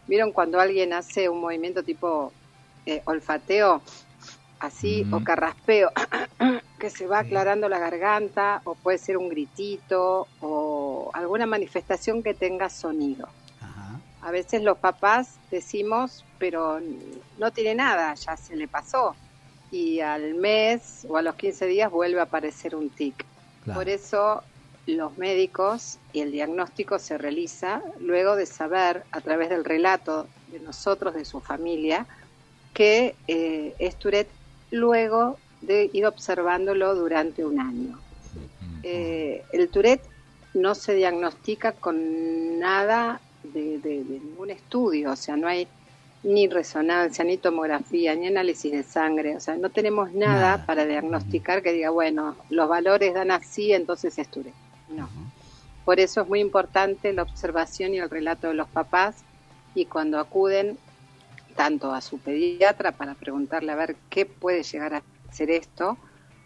¿vieron 0.06 0.33
cuando 0.33 0.59
alguien 0.61 0.92
hace 0.95 1.28
un 1.28 1.40
movimiento 1.40 1.83
tipo 1.83 2.33
eh, 2.87 3.02
olfateo, 3.05 3.83
así, 4.61 5.07
o 5.12 5.23
carraspeo, 5.23 5.90
que 6.78 6.90
se 6.90 7.07
va 7.07 7.21
aclarando 7.21 7.69
la 7.69 7.78
garganta, 7.78 8.62
o 8.64 8.75
puede 8.75 8.99
ser 8.99 9.16
un 9.16 9.28
gritito, 9.28 10.28
o 10.40 11.11
alguna 11.12 11.47
manifestación 11.47 12.23
que 12.23 12.35
tenga 12.35 12.71
sonido? 12.71 13.28
Ajá. 13.61 14.00
A 14.23 14.31
veces 14.31 14.62
los 14.62 14.78
papás 14.78 15.37
decimos, 15.50 16.25
pero 16.38 16.81
no 17.38 17.50
tiene 17.50 17.75
nada, 17.75 18.14
ya 18.14 18.37
se 18.37 18.57
le 18.57 18.69
pasó. 18.69 19.14
Y 19.71 20.00
al 20.00 20.35
mes 20.35 21.07
o 21.09 21.16
a 21.16 21.23
los 21.23 21.35
15 21.35 21.66
días 21.66 21.90
vuelve 21.90 22.21
a 22.21 22.25
aparecer 22.25 22.75
un 22.75 22.88
tic. 22.88 23.26
Claro. 23.64 23.81
Por 23.81 23.88
eso 23.88 24.43
los 24.87 25.19
médicos 25.19 25.99
y 26.12 26.21
el 26.21 26.31
diagnóstico 26.31 26.99
se 26.99 27.19
realiza 27.19 27.83
luego 27.99 28.37
de 28.37 28.47
saber 28.47 29.02
a 29.11 29.21
través 29.21 29.50
del 29.50 29.64
relato 29.64 30.28
de 30.52 30.61
nosotros, 30.61 31.14
de 31.14 31.25
su 31.25 31.40
familia, 31.40 32.07
que 32.76 33.14
eh, 33.26 33.75
es 33.78 33.97
Tourette 33.97 34.28
luego 34.71 35.38
de 35.62 35.88
ir 35.95 36.04
observándolo 36.04 36.95
durante 36.95 37.42
un 37.42 37.59
año. 37.59 37.99
Eh, 38.83 39.42
el 39.52 39.71
Tourette 39.71 40.04
no 40.52 40.75
se 40.75 40.95
diagnostica 40.95 41.73
con 41.73 42.59
nada 42.59 43.21
de, 43.42 43.78
de- 43.78 44.04
de 44.04 44.21
ningún 44.21 44.50
estudio, 44.50 45.12
o 45.12 45.16
sea, 45.16 45.37
no 45.38 45.49
hay 45.49 45.66
ni 46.23 46.49
resonancia, 46.49 47.25
ni 47.25 47.38
tomografía, 47.38 48.14
ni 48.14 48.26
análisis 48.26 48.71
de 48.73 48.83
sangre, 48.83 49.37
o 49.37 49.40
sea, 49.40 49.56
no 49.56 49.71
tenemos 49.71 50.12
nada, 50.12 50.50
Nada. 50.56 50.66
para 50.66 50.85
diagnosticar 50.85 51.62
que 51.62 51.73
diga, 51.73 51.88
bueno, 51.90 52.37
los 52.50 52.68
valores 52.68 53.14
dan 53.14 53.30
así, 53.30 53.73
entonces 53.73 54.18
es 54.18 54.28
Tourette. 54.28 54.54
No. 54.90 55.09
Por 55.87 55.99
eso 56.00 56.21
es 56.23 56.28
muy 56.28 56.40
importante 56.40 57.12
la 57.14 57.23
observación 57.23 57.95
y 57.95 57.99
el 58.00 58.11
relato 58.11 58.49
de 58.49 58.54
los 58.54 58.68
papás 58.68 59.16
y 59.75 59.86
cuando 59.86 60.19
acuden 60.19 60.76
tanto 61.56 61.92
a 61.92 62.00
su 62.00 62.19
pediatra 62.19 62.92
para 62.92 63.14
preguntarle 63.14 63.73
a 63.73 63.76
ver 63.76 63.97
qué 64.10 64.26
puede 64.26 64.62
llegar 64.62 64.95
a 64.95 65.02
ser 65.32 65.50
esto 65.50 65.99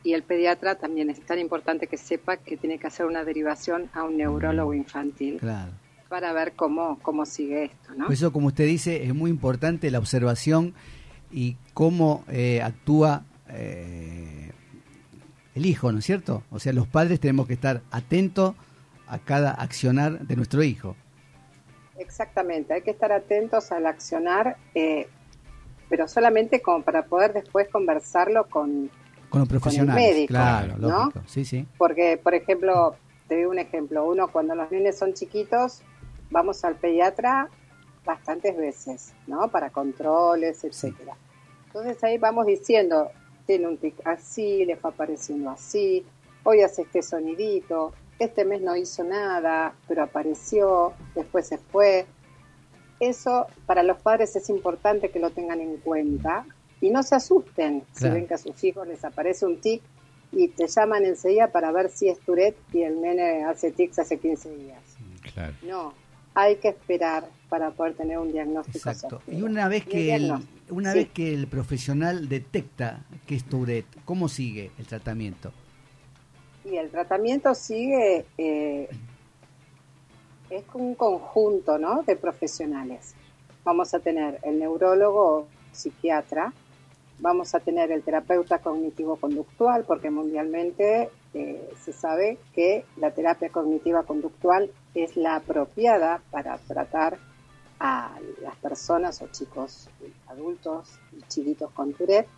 y 0.02 0.14
el 0.14 0.22
pediatra 0.22 0.76
también 0.76 1.10
es 1.10 1.20
tan 1.26 1.38
importante 1.38 1.86
que 1.86 1.98
sepa 1.98 2.38
que 2.38 2.56
tiene 2.56 2.78
que 2.78 2.86
hacer 2.86 3.06
una 3.06 3.24
derivación 3.24 3.90
a 3.92 4.04
un 4.04 4.16
neurólogo 4.16 4.72
infantil 4.72 5.38
Claro. 5.38 5.72
para 6.08 6.32
ver 6.32 6.52
cómo, 6.54 6.98
cómo 7.02 7.26
sigue 7.26 7.64
esto, 7.64 7.94
¿no? 7.94 8.06
Por 8.06 8.14
eso, 8.14 8.32
como 8.32 8.46
usted 8.46 8.66
dice, 8.66 9.04
es 9.04 9.14
muy 9.14 9.30
importante 9.30 9.90
la 9.90 9.98
observación 9.98 10.72
y 11.30 11.56
cómo 11.74 12.24
eh, 12.28 12.62
actúa 12.62 13.24
eh, 13.50 14.52
el 15.54 15.66
hijo, 15.66 15.92
¿no 15.92 15.98
es 15.98 16.04
cierto? 16.06 16.42
O 16.50 16.58
sea, 16.58 16.72
los 16.72 16.86
padres 16.86 17.20
tenemos 17.20 17.46
que 17.46 17.54
estar 17.54 17.82
atentos 17.90 18.54
a 19.06 19.18
cada 19.18 19.50
accionar 19.50 20.20
de 20.26 20.36
nuestro 20.36 20.62
hijo. 20.62 20.96
Exactamente, 22.00 22.72
hay 22.72 22.80
que 22.82 22.90
estar 22.90 23.12
atentos 23.12 23.70
al 23.72 23.84
accionar, 23.84 24.56
eh, 24.74 25.06
pero 25.90 26.08
solamente 26.08 26.62
como 26.62 26.82
para 26.82 27.04
poder 27.04 27.34
después 27.34 27.68
conversarlo 27.68 28.46
con, 28.48 28.90
Con 29.28 29.46
profesionales. 29.46 30.02
médico, 30.02 30.32
claro, 30.32 30.78
¿no? 30.78 31.12
Sí, 31.26 31.44
sí. 31.44 31.66
Porque, 31.76 32.16
por 32.16 32.34
ejemplo, 32.34 32.96
te 33.28 33.34
doy 33.34 33.44
un 33.44 33.58
ejemplo. 33.58 34.08
Uno, 34.08 34.28
cuando 34.28 34.54
los 34.54 34.70
nenes 34.70 34.96
son 34.96 35.12
chiquitos, 35.12 35.82
vamos 36.30 36.64
al 36.64 36.76
pediatra 36.76 37.48
bastantes 38.04 38.56
veces, 38.56 39.12
¿no? 39.26 39.48
Para 39.48 39.68
controles, 39.68 40.64
etcétera. 40.64 41.14
Entonces 41.66 42.02
ahí 42.02 42.16
vamos 42.16 42.46
diciendo, 42.46 43.10
tiene 43.46 43.68
un 43.68 43.76
tic 43.76 43.94
así, 44.06 44.64
le 44.64 44.76
fue 44.76 44.90
apareciendo 44.90 45.50
así, 45.50 46.04
hoy 46.44 46.62
hace 46.62 46.82
este 46.82 47.02
sonidito, 47.02 47.92
este 48.24 48.44
mes 48.44 48.61
no 48.61 48.76
hizo 48.76 49.04
nada, 49.04 49.74
pero 49.88 50.02
apareció, 50.02 50.92
después 51.14 51.46
se 51.46 51.59
fue. 51.59 52.06
Eso 52.98 53.46
para 53.66 53.83
los 53.83 54.00
padres 54.00 54.37
es 54.37 54.50
importante 54.50 55.11
que 55.11 55.18
lo 55.18 55.30
tengan 55.30 55.61
en 55.61 55.78
cuenta 55.78 56.44
y 56.80 56.90
no 56.90 57.02
se 57.02 57.14
asusten 57.14 57.85
si 57.92 58.09
ven 58.09 58.26
que 58.26 58.35
a 58.35 58.38
sus 58.38 58.62
hijos 58.64 58.87
les 58.87 59.04
aparece 59.04 59.46
un 59.46 59.61
tic 59.61 59.83
y 60.33 60.48
te 60.48 60.66
llaman 60.66 61.04
enseguida 61.04 61.48
para 61.48 61.72
ver 61.72 61.90
si 61.90 62.09
es 62.09 62.18
Tourette 62.20 62.59
y 62.72 62.83
el 62.83 63.00
nene 63.00 63.44
hace 63.44 63.72
tics 63.72 63.98
hace 63.98 64.18
15 64.18 64.56
días. 64.56 64.83
Claro. 65.35 65.54
No, 65.62 65.94
hay 66.35 66.56
que 66.56 66.68
esperar 66.68 67.28
para 67.48 67.70
poder 67.72 67.94
tener 67.94 68.18
un 68.18 68.33
diagnóstico 68.33 68.90
Exacto. 68.90 69.22
Y 69.26 69.42
una 69.42 69.68
vez 69.68 69.83
el 69.87 69.88
que 69.88 70.14
el, 70.14 70.33
una 70.70 70.92
sí. 70.92 70.98
vez 70.98 71.09
que 71.11 71.35
el 71.35 71.46
profesional 71.48 72.28
detecta 72.28 73.04
que 73.26 73.35
es 73.35 73.44
Tourette, 73.44 74.04
¿cómo 74.04 74.28
sigue 74.28 74.70
el 74.78 74.87
tratamiento? 74.87 75.52
Y 76.70 76.76
el 76.76 76.88
tratamiento 76.90 77.52
sigue, 77.54 78.26
eh, 78.38 78.88
es 80.50 80.64
un 80.74 80.94
conjunto 80.94 81.78
¿no? 81.78 82.02
de 82.04 82.14
profesionales. 82.14 83.14
Vamos 83.64 83.92
a 83.92 83.98
tener 83.98 84.38
el 84.44 84.61
neurólogo 84.61 85.48
psiquiatra, 85.72 86.52
vamos 87.18 87.56
a 87.56 87.61
tener 87.61 87.90
el 87.90 88.04
terapeuta 88.04 88.61
cognitivo-conductual, 88.61 89.85
porque 89.85 90.11
mundialmente 90.11 91.11
eh, 91.35 91.70
se 91.83 91.92
sabe 91.92 92.38
que 92.54 92.85
la 92.96 93.11
terapia 93.11 93.50
cognitiva 93.50 94.04
conductual 94.04 94.70
es 94.94 95.16
la 95.16 95.37
apropiada 95.37 96.22
para 96.30 96.56
tratar 96.59 97.18
a 97.80 98.16
las 98.42 98.54
personas 98.56 99.20
o 99.22 99.28
chicos 99.28 99.88
adultos 100.28 101.00
y 101.18 101.22
chiquitos 101.22 101.72
con 101.72 101.94
Tourette. 101.94 102.28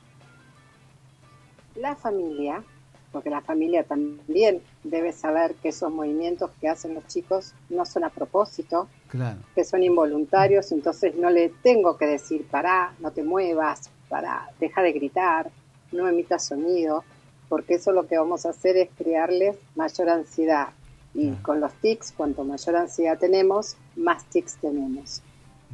La 1.74 1.96
familia, 1.96 2.64
porque 3.12 3.30
la 3.30 3.42
familia 3.42 3.84
también 3.84 4.62
debe 4.82 5.12
saber 5.12 5.54
que 5.56 5.68
esos 5.68 5.92
movimientos 5.92 6.50
que 6.60 6.68
hacen 6.68 6.94
los 6.94 7.06
chicos 7.06 7.52
no 7.68 7.84
son 7.84 8.04
a 8.04 8.10
propósito, 8.10 8.88
Claro. 9.08 9.38
que 9.54 9.64
son 9.64 9.82
involuntarios, 9.82 10.72
entonces 10.72 11.14
no 11.16 11.28
le 11.30 11.50
tengo 11.62 11.96
que 11.98 12.06
decir, 12.06 12.46
pará, 12.46 12.94
no 13.00 13.10
te 13.12 13.22
muevas, 13.22 13.90
pará, 14.08 14.48
deja 14.58 14.82
de 14.82 14.92
gritar, 14.92 15.50
no 15.92 16.08
emitas 16.08 16.46
sonido, 16.46 17.04
porque 17.50 17.74
eso 17.74 17.92
lo 17.92 18.06
que 18.06 18.16
vamos 18.16 18.46
a 18.46 18.50
hacer 18.50 18.76
es 18.78 18.88
crearles 18.96 19.56
mayor 19.74 20.08
ansiedad. 20.08 20.68
Y 21.14 21.32
con 21.42 21.60
los 21.60 21.72
tics, 21.74 22.12
cuanto 22.12 22.42
mayor 22.44 22.76
ansiedad 22.76 23.18
tenemos, 23.18 23.76
más 23.96 24.24
tics 24.30 24.56
tenemos. 24.56 25.20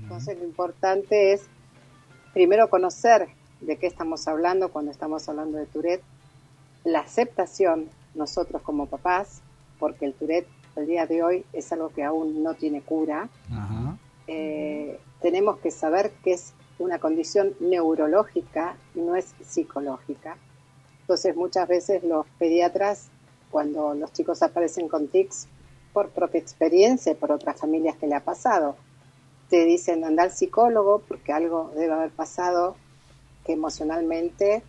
Entonces 0.03 0.37
lo 0.37 0.45
importante 0.45 1.33
es 1.33 1.43
primero 2.35 2.69
conocer 2.69 3.29
de 3.61 3.77
qué 3.77 3.87
estamos 3.87 4.27
hablando 4.27 4.71
cuando 4.71 4.91
estamos 4.91 5.29
hablando 5.29 5.59
de 5.59 5.67
Tourette, 5.67 6.03
la 6.93 7.01
aceptación 7.01 7.89
nosotros 8.15 8.63
como 8.63 8.87
papás, 8.87 9.43
porque 9.79 10.07
el 10.07 10.15
Tourette 10.15 10.49
al 10.77 10.87
día 10.87 11.07
de 11.07 11.23
hoy 11.23 11.45
es 11.53 11.71
algo 11.73 11.91
que 11.91 12.03
aún 12.03 12.43
no 12.43 12.55
tiene 12.55 12.81
cura, 12.83 13.29
Ajá. 13.53 13.97
eh, 14.27 14.99
tenemos 15.21 15.59
que 15.59 15.71
saber 15.71 16.13
qué 16.23 16.33
es 16.33 16.55
una 16.79 16.99
condición 16.99 17.55
neurológica 17.61 18.77
y 18.95 19.01
no 19.01 19.17
es 19.17 19.35
psicológica. 19.43 20.37
Entonces 21.01 21.37
muchas 21.37 21.67
veces 21.69 22.05
los 22.05 22.27
pediatras, 22.39 23.09
cuando 23.51 23.95
los 23.95 24.13
chicos 24.13 24.43
aparecen 24.43 24.89
con 24.89 25.09
tics, 25.09 25.49
por 25.93 26.11
propia 26.11 26.41
experiencia 26.41 27.13
y 27.13 27.15
por 27.17 27.33
otras 27.33 27.59
familias 27.59 27.97
que 27.97 28.07
le 28.07 28.15
ha 28.15 28.21
pasado, 28.25 28.77
te 29.49 29.65
dicen 29.65 30.05
anda 30.05 30.23
al 30.23 30.31
psicólogo 30.31 31.03
porque 31.09 31.33
algo 31.33 31.73
debe 31.75 31.95
haber 31.95 32.11
pasado 32.11 32.77
que 33.45 33.55
emocionalmente 33.55 34.63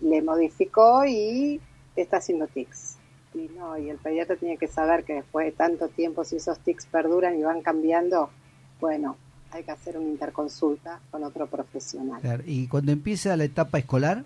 le 0.00 0.22
modificó 0.22 1.04
y 1.04 1.60
está 1.96 2.18
haciendo 2.18 2.46
tics. 2.46 2.98
Y 3.34 3.50
no, 3.56 3.76
y 3.76 3.90
el 3.90 3.98
pediatra 3.98 4.36
tiene 4.36 4.56
que 4.56 4.68
saber 4.68 5.04
que 5.04 5.14
después 5.14 5.46
de 5.46 5.52
tanto 5.52 5.88
tiempo, 5.88 6.24
si 6.24 6.36
esos 6.36 6.58
tics 6.60 6.86
perduran 6.86 7.36
y 7.38 7.42
van 7.42 7.62
cambiando, 7.62 8.30
bueno, 8.80 9.16
hay 9.50 9.64
que 9.64 9.70
hacer 9.70 9.96
una 9.98 10.08
interconsulta 10.08 11.00
con 11.10 11.24
otro 11.24 11.46
profesional. 11.46 12.20
Claro, 12.20 12.42
Y 12.46 12.68
cuando 12.68 12.92
empieza 12.92 13.36
la 13.36 13.44
etapa 13.44 13.78
escolar, 13.78 14.24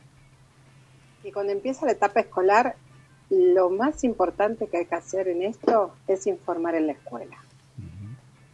Y 1.24 1.32
cuando 1.32 1.52
empieza 1.52 1.84
la 1.84 1.92
etapa 1.92 2.20
escolar, 2.20 2.76
lo 3.28 3.70
más 3.70 4.04
importante 4.04 4.68
que 4.68 4.78
hay 4.78 4.86
que 4.86 4.94
hacer 4.94 5.28
en 5.28 5.42
esto 5.42 5.94
es 6.06 6.26
informar 6.26 6.74
en 6.74 6.86
la 6.86 6.92
escuela. 6.92 7.36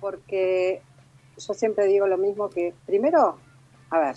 Porque 0.01 0.83
yo 1.39 1.55
siempre 1.55 1.87
digo 1.87 2.07
lo 2.07 2.19
mismo 2.19 2.51
que, 2.51 2.75
primero, 2.87 3.39
a 3.91 3.99
ver, 3.99 4.17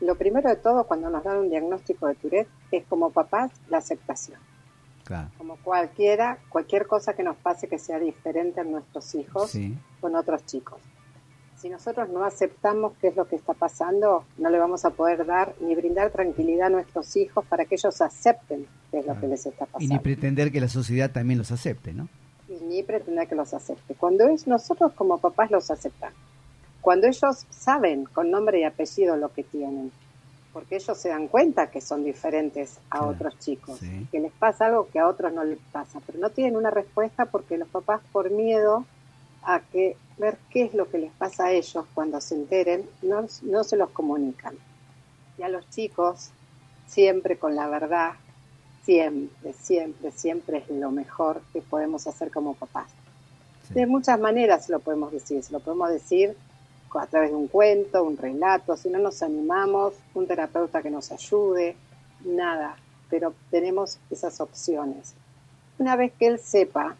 lo 0.00 0.14
primero 0.14 0.48
de 0.48 0.56
todo 0.56 0.84
cuando 0.84 1.10
nos 1.10 1.24
dan 1.24 1.38
un 1.38 1.50
diagnóstico 1.50 2.06
de 2.06 2.14
Tourette 2.14 2.48
es 2.70 2.84
como 2.86 3.10
papás 3.10 3.50
la 3.68 3.78
aceptación. 3.78 4.38
claro, 5.04 5.28
Como 5.38 5.56
cualquiera, 5.56 6.38
cualquier 6.48 6.86
cosa 6.86 7.14
que 7.14 7.22
nos 7.22 7.36
pase 7.36 7.68
que 7.68 7.78
sea 7.78 7.98
diferente 7.98 8.60
a 8.60 8.64
nuestros 8.64 9.14
hijos 9.14 9.50
sí, 9.50 9.76
con 10.00 10.14
otros 10.14 10.44
chicos. 10.46 10.80
Si 11.56 11.68
nosotros 11.68 12.08
no 12.10 12.24
aceptamos 12.24 12.92
qué 13.00 13.08
es 13.08 13.16
lo 13.16 13.26
que 13.26 13.34
está 13.34 13.52
pasando, 13.52 14.24
no 14.36 14.48
le 14.48 14.58
vamos 14.60 14.84
a 14.84 14.90
poder 14.90 15.26
dar 15.26 15.56
ni 15.60 15.74
brindar 15.74 16.12
tranquilidad 16.12 16.68
a 16.68 16.70
nuestros 16.70 17.16
hijos 17.16 17.44
para 17.46 17.64
que 17.64 17.74
ellos 17.74 18.00
acepten 18.00 18.66
qué 18.92 19.00
es 19.00 19.06
lo 19.06 19.18
que 19.18 19.26
les 19.26 19.44
está 19.44 19.64
y 19.64 19.66
ni 19.66 19.88
pasando. 19.88 20.02
pretender 20.02 20.52
que 20.52 20.60
la 20.60 20.68
sociedad 20.68 21.10
también 21.10 21.38
los 21.38 21.50
acepte, 21.50 21.92
¿no? 21.92 22.08
Y 22.48 22.64
ni 22.64 22.84
pretender 22.84 23.26
que 23.26 23.34
los 23.34 23.52
acepte. 23.54 23.94
Cuando 23.96 24.28
es 24.28 24.46
nosotros 24.46 24.92
como 24.92 25.18
papás 25.18 25.50
los 25.50 25.68
aceptamos. 25.72 26.16
Cuando 26.80 27.06
ellos 27.06 27.46
saben 27.50 28.04
con 28.04 28.30
nombre 28.30 28.60
y 28.60 28.64
apellido 28.64 29.16
lo 29.16 29.32
que 29.32 29.42
tienen. 29.44 29.90
Porque 30.52 30.76
ellos 30.76 30.96
se 30.98 31.10
dan 31.10 31.28
cuenta 31.28 31.70
que 31.70 31.80
son 31.80 32.04
diferentes 32.04 32.78
a 32.90 32.98
Claro, 32.98 33.08
otros 33.08 33.38
chicos. 33.38 33.78
sí. 33.78 34.06
Que 34.10 34.18
les 34.20 34.32
pasa 34.32 34.66
algo 34.66 34.88
que 34.88 34.98
a 34.98 35.06
otros 35.06 35.32
no 35.32 35.44
les 35.44 35.58
pasa. 35.72 36.00
Pero 36.06 36.18
no 36.18 36.30
tienen 36.30 36.56
una 36.56 36.70
respuesta 36.70 37.26
porque 37.26 37.58
los 37.58 37.68
papás 37.68 38.00
por 38.12 38.30
miedo 38.30 38.84
a 39.42 39.60
que 39.60 39.96
ver 40.16 40.36
qué 40.50 40.64
es 40.64 40.74
lo 40.74 40.90
que 40.90 40.98
les 40.98 41.12
pasa 41.12 41.46
a 41.46 41.52
ellos 41.52 41.84
cuando 41.94 42.20
se 42.20 42.34
enteren, 42.34 42.88
no, 43.02 43.26
no 43.42 43.64
se 43.64 43.76
los 43.76 43.90
comunican. 43.90 44.54
Y 45.38 45.42
a 45.42 45.48
los 45.48 45.68
chicos, 45.70 46.30
siempre 46.86 47.38
con 47.38 47.54
la 47.54 47.68
verdad, 47.68 48.12
siempre, 48.84 49.52
siempre, 49.52 50.10
siempre 50.12 50.58
es 50.58 50.70
lo 50.70 50.90
mejor 50.90 51.40
que 51.52 51.60
podemos 51.60 52.06
hacer 52.06 52.30
como 52.30 52.54
papás. 52.54 52.90
Sí. 53.68 53.74
De 53.74 53.86
muchas 53.86 54.18
maneras 54.18 54.68
lo 54.70 54.80
podemos 54.80 55.12
decir, 55.12 55.42
se 55.42 55.52
lo 55.52 55.60
podemos 55.60 55.90
decir 55.90 56.36
a 56.94 57.06
través 57.06 57.30
de 57.30 57.36
un 57.36 57.48
cuento, 57.48 58.02
un 58.02 58.16
relato, 58.16 58.76
si 58.76 58.88
no 58.88 58.98
nos 58.98 59.22
animamos, 59.22 59.94
un 60.14 60.26
terapeuta 60.26 60.82
que 60.82 60.90
nos 60.90 61.12
ayude, 61.12 61.76
nada, 62.24 62.76
pero 63.10 63.34
tenemos 63.50 63.98
esas 64.10 64.40
opciones. 64.40 65.14
Una 65.78 65.96
vez 65.96 66.12
que 66.18 66.26
él 66.26 66.38
sepa, 66.38 66.96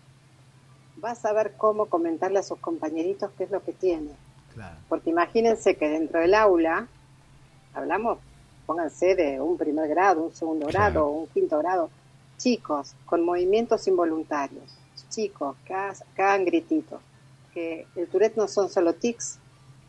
va 1.02 1.12
a 1.12 1.14
saber 1.14 1.54
cómo 1.56 1.86
comentarle 1.86 2.38
a 2.38 2.42
sus 2.42 2.58
compañeritos 2.58 3.30
qué 3.38 3.44
es 3.44 3.50
lo 3.50 3.62
que 3.62 3.72
tiene. 3.72 4.10
Claro. 4.54 4.76
Porque 4.88 5.10
imagínense 5.10 5.76
que 5.76 5.88
dentro 5.88 6.20
del 6.20 6.34
aula, 6.34 6.86
hablamos, 7.74 8.18
pónganse 8.66 9.14
de 9.14 9.40
un 9.40 9.56
primer 9.56 9.88
grado, 9.88 10.24
un 10.24 10.34
segundo 10.34 10.66
Claro. 10.66 10.92
grado, 10.92 11.08
un 11.10 11.26
quinto 11.28 11.58
grado, 11.58 11.90
chicos 12.36 12.94
con 13.06 13.24
movimientos 13.24 13.86
involuntarios, 13.88 14.76
chicos 15.08 15.56
que 15.64 15.74
hagan 15.74 16.44
grititos, 16.44 17.00
que 17.54 17.86
el 17.96 18.06
Tourette 18.08 18.36
no 18.36 18.46
son 18.46 18.68
solo 18.68 18.94
tics, 18.94 19.38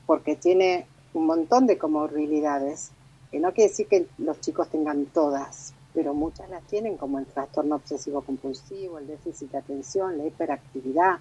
porque 0.09 0.35
tiene 0.35 0.87
un 1.13 1.27
montón 1.27 1.67
de 1.67 1.77
comorbilidades, 1.77 2.89
que 3.29 3.39
no 3.39 3.53
quiere 3.53 3.69
decir 3.69 3.85
que 3.85 4.07
los 4.17 4.41
chicos 4.41 4.67
tengan 4.67 5.05
todas, 5.05 5.75
pero 5.93 6.15
muchas 6.15 6.49
las 6.49 6.63
tienen, 6.63 6.97
como 6.97 7.19
el 7.19 7.27
trastorno 7.27 7.75
obsesivo 7.75 8.21
compulsivo, 8.21 8.97
el 8.97 9.05
déficit 9.05 9.51
de 9.51 9.59
atención, 9.59 10.17
la 10.17 10.25
hiperactividad. 10.25 11.19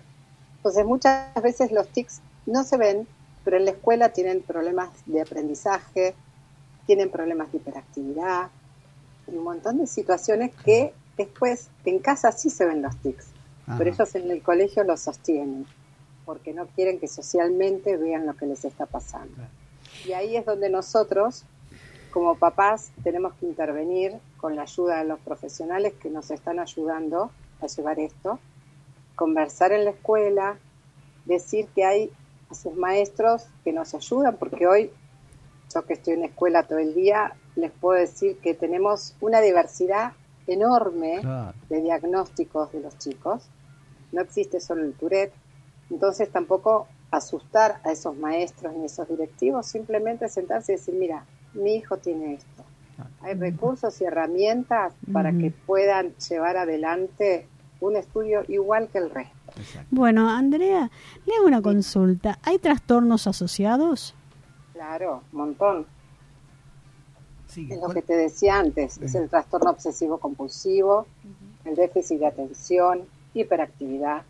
Entonces 0.57 0.87
muchas 0.87 1.35
veces 1.43 1.71
los 1.71 1.87
tics 1.89 2.23
no 2.47 2.65
se 2.65 2.79
ven, 2.79 3.07
pero 3.45 3.59
en 3.59 3.67
la 3.67 3.73
escuela 3.73 4.09
tienen 4.15 4.41
problemas 4.41 4.89
de 5.05 5.21
aprendizaje, 5.21 6.15
tienen 6.87 7.11
problemas 7.11 7.53
de 7.53 7.59
hiperactividad, 7.59 8.49
y 9.27 9.37
un 9.37 9.45
montón 9.45 9.77
de 9.77 9.87
situaciones 9.87 10.55
que 10.65 10.95
después 11.19 11.69
en 11.85 11.99
casa 11.99 12.33
sí 12.33 12.49
se 12.49 12.65
ven 12.65 12.81
los 12.81 12.97
tics, 13.03 13.27
Ajá. 13.67 13.77
pero 13.77 13.91
ellos 13.91 14.15
en 14.15 14.31
el 14.31 14.43
colegio 14.43 14.83
los 14.83 15.01
sostienen, 15.01 15.67
porque 16.29 16.53
no 16.53 16.67
quieren 16.67 17.01
que 17.01 17.09
socialmente 17.09 17.97
vean 17.97 18.27
lo 18.27 18.37
que 18.37 18.45
les 18.45 18.63
está 18.67 18.85
pasando. 18.85 19.45
Y 20.05 20.13
ahí 20.13 20.37
es 20.37 20.45
donde 20.45 20.69
nosotros, 20.69 21.45
como 22.13 22.35
papás, 22.35 22.93
tenemos 23.03 23.33
que 23.41 23.47
intervenir 23.47 24.13
con 24.37 24.55
la 24.55 24.61
ayuda 24.61 24.99
de 24.99 25.07
los 25.07 25.19
profesionales 25.21 25.95
que 25.95 26.11
nos 26.11 26.31
están 26.31 26.59
ayudando 26.59 27.31
a 27.63 27.67
llevar 27.67 27.99
esto, 27.99 28.39
conversar 29.17 29.73
en 29.73 29.87
la 29.87 29.93
escuela, 29.93 30.59
decir 31.25 31.67
que 31.75 31.87
hay 31.87 32.13
a 32.51 32.55
sus 32.55 32.75
maestros 32.75 33.47
que 33.65 33.73
nos 33.73 33.95
ayudan, 33.95 34.37
porque 34.37 34.67
hoy, 34.67 34.91
yo 35.75 35.87
que 35.87 35.95
estoy 35.95 36.13
en 36.13 36.25
escuela 36.25 36.65
todo 36.65 36.79
el 36.79 36.95
día, 36.95 37.37
les 37.57 37.73
puedo 37.73 37.99
decir 37.99 38.37
que 38.41 38.53
tenemos 38.53 39.15
una 39.23 39.41
diversidad 39.41 40.13
enorme 40.47 41.23
de 41.71 41.81
diagnósticos 41.81 42.71
de 42.73 42.81
los 42.81 42.99
chicos. 42.99 43.49
No 44.13 44.21
existe 44.21 44.61
solo 44.61 44.85
el 44.85 44.93
Tourette, 44.93 45.33
entonces 45.91 46.31
tampoco 46.31 46.87
asustar 47.11 47.81
a 47.85 47.93
esos 47.93 48.17
maestros 48.17 48.75
ni 48.75 48.85
esos 48.85 49.09
directivos, 49.09 49.67
simplemente 49.67 50.29
sentarse 50.29 50.73
y 50.73 50.77
decir, 50.77 50.95
mira, 50.95 51.25
mi 51.55 51.77
hijo 51.77 51.97
tiene 51.97 52.35
esto. 52.35 52.65
Hay 53.21 53.35
recursos 53.35 54.01
y 54.01 54.05
herramientas 54.05 54.93
para 55.13 55.33
que 55.33 55.51
puedan 55.51 56.15
llevar 56.17 56.57
adelante 56.57 57.47
un 57.81 57.97
estudio 57.97 58.43
igual 58.49 58.89
que 58.89 58.99
el 58.99 59.11
resto. 59.11 59.37
Exacto. 59.57 59.89
Bueno, 59.91 60.29
Andrea, 60.29 60.91
le 61.25 61.35
hago 61.37 61.47
una 61.47 61.63
consulta. 61.63 62.39
¿Hay 62.43 62.59
trastornos 62.59 63.27
asociados? 63.27 64.15
Claro, 64.73 65.23
un 65.33 65.39
montón. 65.39 65.87
Es 67.57 67.81
lo 67.81 67.89
que 67.89 68.03
te 68.03 68.15
decía 68.15 68.59
antes, 68.59 68.99
es 68.99 69.15
el 69.15 69.29
trastorno 69.29 69.71
obsesivo 69.71 70.19
compulsivo, 70.19 71.07
el 71.65 71.77
déficit 71.77 72.21
de 72.21 72.27
atención, 72.27 73.03
hiperactividad, 73.33 74.23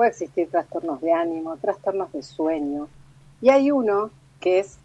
puede 0.00 0.12
existir 0.12 0.48
trastornos 0.48 1.02
de 1.02 1.12
ánimo, 1.12 1.58
trastornos 1.58 2.10
de 2.14 2.22
sueño, 2.22 2.88
y 3.42 3.50
hay 3.50 3.70
uno 3.70 4.10
que 4.40 4.60
es 4.60 4.78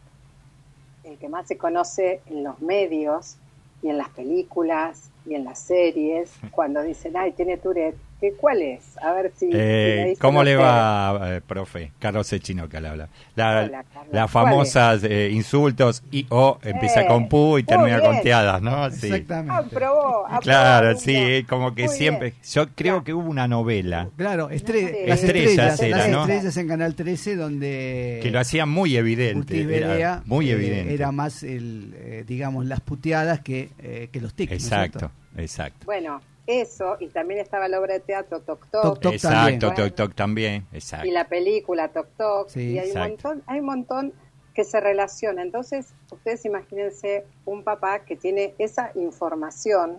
el 1.06 1.18
que 1.18 1.30
más 1.30 1.48
se 1.48 1.58
conoce 1.58 2.20
en 2.26 2.44
los 2.44 2.60
medios 2.60 3.38
y 3.82 3.88
en 3.88 3.98
las 3.98 4.10
películas 4.10 5.10
y 5.26 5.36
en 5.36 5.46
las 5.46 5.60
series, 5.60 6.34
cuando 6.52 6.82
dicen, 6.82 7.16
ay, 7.16 7.32
tiene 7.32 7.56
Tourette, 7.56 7.96
¿qué, 8.22 8.34
¿cuál 8.34 8.62
es? 8.62 8.98
A 9.02 9.12
ver 9.14 9.32
si... 9.36 9.48
si 9.48 9.52
Eh, 9.54 10.04
dicen 10.10 10.22
¿Cómo 10.22 10.44
le 10.44 10.56
va, 10.56 11.36
eh, 11.36 11.42
profe? 11.46 11.92
Carlos 12.00 12.32
Echino 12.34 12.68
que 12.70 12.80
le 12.82 12.88
habla. 12.88 13.10
La, 13.36 13.64
Hola, 13.66 13.86
las 14.12 14.32
¿Cuál 14.32 14.46
famosas 14.46 15.04
eh, 15.04 15.30
insultos 15.32 16.04
y 16.12 16.26
o 16.30 16.58
empieza 16.64 17.02
Eh, 17.02 17.08
con 17.08 17.28
pu 17.28 17.58
y 17.60 17.64
termina 17.64 18.00
bien. 18.00 18.12
con 18.12 18.22
teadas, 18.22 18.62
¿no? 18.62 18.90
Sí. 18.92 19.10
Ah, 19.12 19.16
Exactamente. 19.16 19.76
aprobó, 19.76 20.26
aprobó, 20.26 20.40
Claro, 20.42 20.98
sí, 20.98 21.46
como 21.50 21.76
que 21.76 21.86
Muy 21.86 21.96
siempre. 21.96 22.30
bien. 22.32 22.42
Yo 22.52 22.68
creo 22.76 23.04
que 23.04 23.14
hubo 23.14 23.30
una 23.30 23.48
novela 23.48 24.10
Claro, 24.18 24.50
estre- 24.50 24.92
Sí. 24.92 25.08
las 25.08 25.24
Estrellas 25.24 25.80
estrellas, 25.80 25.80
era, 25.82 25.98
las 25.98 26.10
¿no? 26.10 26.22
estrellas 26.22 26.58
en 26.58 26.68
Canal 26.68 26.96
13 26.96 27.36
donde 27.36 28.20
que 28.24 28.32
lo 28.32 28.40
hacía 28.40 28.66
muy 28.66 28.96
evidente. 28.96 29.62
Era 29.76 30.22
muy 30.26 30.50
eh, 30.50 30.54
evidente. 30.54 30.94
era 30.94 31.12
más 31.12 31.44
el, 31.44 31.94
eh, 31.98 32.24
digamos, 32.28 32.66
las 32.66 32.80
puteadas 32.82 33.40
que, 33.42 33.70
eh, 33.80 34.10
que 34.12 34.22
los 34.22 34.34
tics. 34.34 34.52
¿no 34.52 34.56
Exacto, 34.58 35.00
cierto? 35.00 35.16
exacto. 35.42 35.86
Bueno, 35.86 36.22
eso, 36.48 36.98
y 37.00 37.08
también 37.08 37.40
estaba 37.40 37.68
la 37.68 37.80
obra 37.80 37.94
de 37.96 38.00
teatro 38.02 38.40
Toc 38.42 38.68
Toc, 38.70 38.82
Toc 38.84 39.00
Toc 39.02 39.14
exacto, 39.14 39.68
también. 39.70 39.76
Toc 39.76 39.96
Toc 39.96 40.16
también, 40.16 40.68
exacto. 40.74 41.08
y 41.08 41.12
la 41.12 41.28
película 41.28 41.88
Toc 41.90 42.08
Toc, 42.18 42.50
Sí, 42.50 42.74
y 42.74 42.80
hay 42.80 42.92
un, 42.92 43.00
montón, 43.00 43.44
hay 43.48 43.60
un 43.60 43.66
montón 43.66 44.14
que 44.54 44.64
se 44.64 44.80
relaciona. 44.80 45.42
Entonces, 45.42 45.94
ustedes 46.12 46.46
imagínense 46.46 47.26
un 47.46 47.64
papá 47.64 48.00
que 48.00 48.16
tiene 48.16 48.54
esa 48.60 48.92
información 48.96 49.98